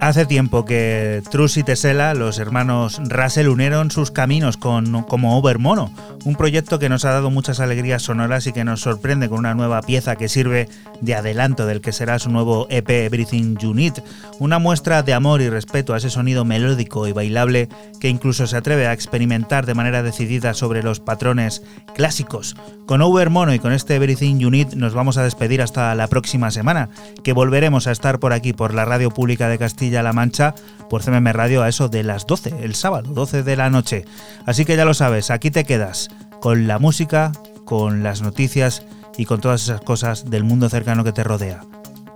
Hace 0.00 0.26
tiempo 0.26 0.64
que 0.64 1.22
Trus 1.28 1.56
y 1.56 1.64
Tesela, 1.64 2.14
los 2.14 2.38
hermanos 2.38 3.00
Russell, 3.04 3.48
unieron 3.48 3.90
sus 3.90 4.12
caminos 4.12 4.56
con, 4.56 5.02
como 5.02 5.36
Overmono, 5.36 5.92
un 6.24 6.36
proyecto 6.36 6.78
que 6.78 6.88
nos 6.88 7.04
ha 7.04 7.10
dado 7.10 7.30
muchas 7.32 7.58
alegrías 7.58 8.02
sonoras 8.02 8.46
y 8.46 8.52
que 8.52 8.62
nos 8.62 8.80
sorprende 8.80 9.28
con 9.28 9.40
una 9.40 9.54
nueva 9.54 9.82
pieza 9.82 10.14
que 10.14 10.28
sirve 10.28 10.68
de 11.00 11.16
adelanto 11.16 11.66
del 11.66 11.80
que 11.80 11.92
será 11.92 12.20
su 12.20 12.30
nuevo 12.30 12.68
EP 12.70 12.88
Everything 12.88 13.56
You 13.56 13.74
Need, 13.74 13.94
una 14.38 14.60
muestra 14.60 15.02
de 15.02 15.14
amor 15.14 15.40
y 15.40 15.48
respeto 15.48 15.94
a 15.94 15.96
ese 15.96 16.10
sonido 16.10 16.44
melódico 16.44 17.08
y 17.08 17.12
bailable 17.12 17.68
que 18.00 18.08
incluso 18.08 18.46
se 18.46 18.56
atreve 18.56 18.86
a 18.86 18.92
experimentar 18.92 19.66
de 19.66 19.74
manera 19.74 20.04
decidida 20.04 20.54
sobre 20.54 20.84
los 20.84 21.00
patrones 21.00 21.62
clásicos. 21.96 22.54
Con 22.86 23.02
Overmono 23.02 23.52
y 23.52 23.58
con 23.58 23.72
este 23.72 23.96
Everything 23.96 24.38
You 24.38 24.50
Need 24.50 24.74
nos 24.74 24.94
vamos 24.94 25.18
a 25.18 25.24
despedir 25.24 25.60
hasta 25.60 25.92
la 25.96 26.06
próxima 26.06 26.52
semana, 26.52 26.88
que 27.24 27.32
volveremos 27.32 27.88
a 27.88 27.92
estar 27.92 28.20
por 28.20 28.32
aquí, 28.32 28.52
por 28.52 28.74
la 28.74 28.84
Radio 28.84 29.10
Pública 29.10 29.48
de 29.48 29.58
Castilla-La 29.88 30.12
Mancha, 30.12 30.54
por 30.90 31.02
CMM 31.02 31.32
Radio 31.32 31.62
a 31.62 31.68
eso 31.68 31.88
de 31.88 32.02
las 32.02 32.26
12, 32.26 32.56
el 32.60 32.74
sábado, 32.74 33.10
12 33.10 33.42
de 33.42 33.56
la 33.56 33.70
noche. 33.70 34.04
Así 34.44 34.66
que 34.66 34.76
ya 34.76 34.84
lo 34.84 34.92
sabes, 34.92 35.30
aquí 35.30 35.50
te 35.50 35.64
quedas 35.64 36.10
con 36.40 36.66
la 36.66 36.78
música, 36.78 37.32
con 37.64 38.02
las 38.02 38.20
noticias 38.20 38.82
y 39.16 39.24
con 39.24 39.40
todas 39.40 39.62
esas 39.62 39.80
cosas 39.80 40.28
del 40.28 40.44
mundo 40.44 40.68
cercano 40.68 41.04
que 41.04 41.12
te 41.12 41.24
rodea. 41.24 41.62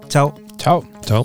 Chao. 0.08 0.34
Chao. 0.58 0.84
Chao. 1.00 1.24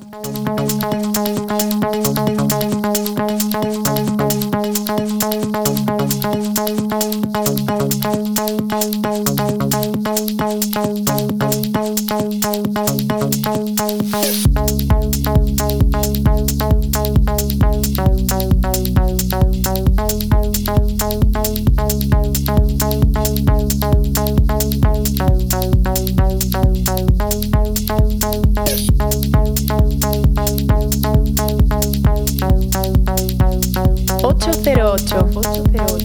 Cero 35.43 35.85
ocho 35.85 35.96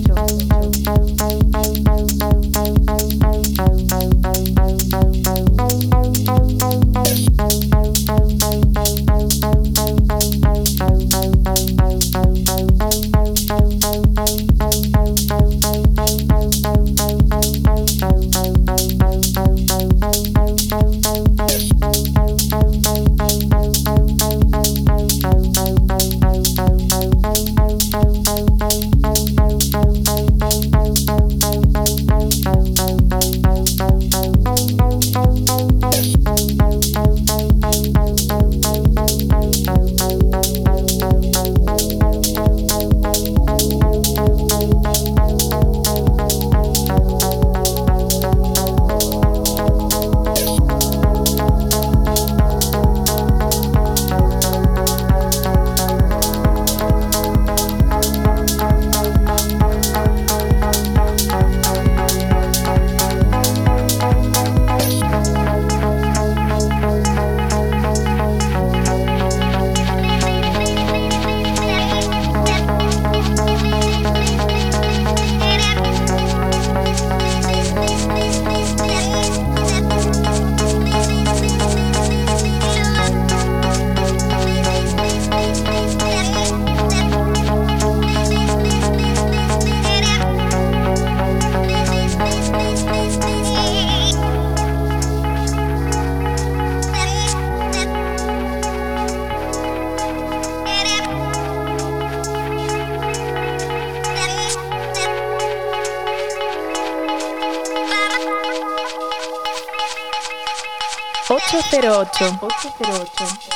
808. 112.23 113.52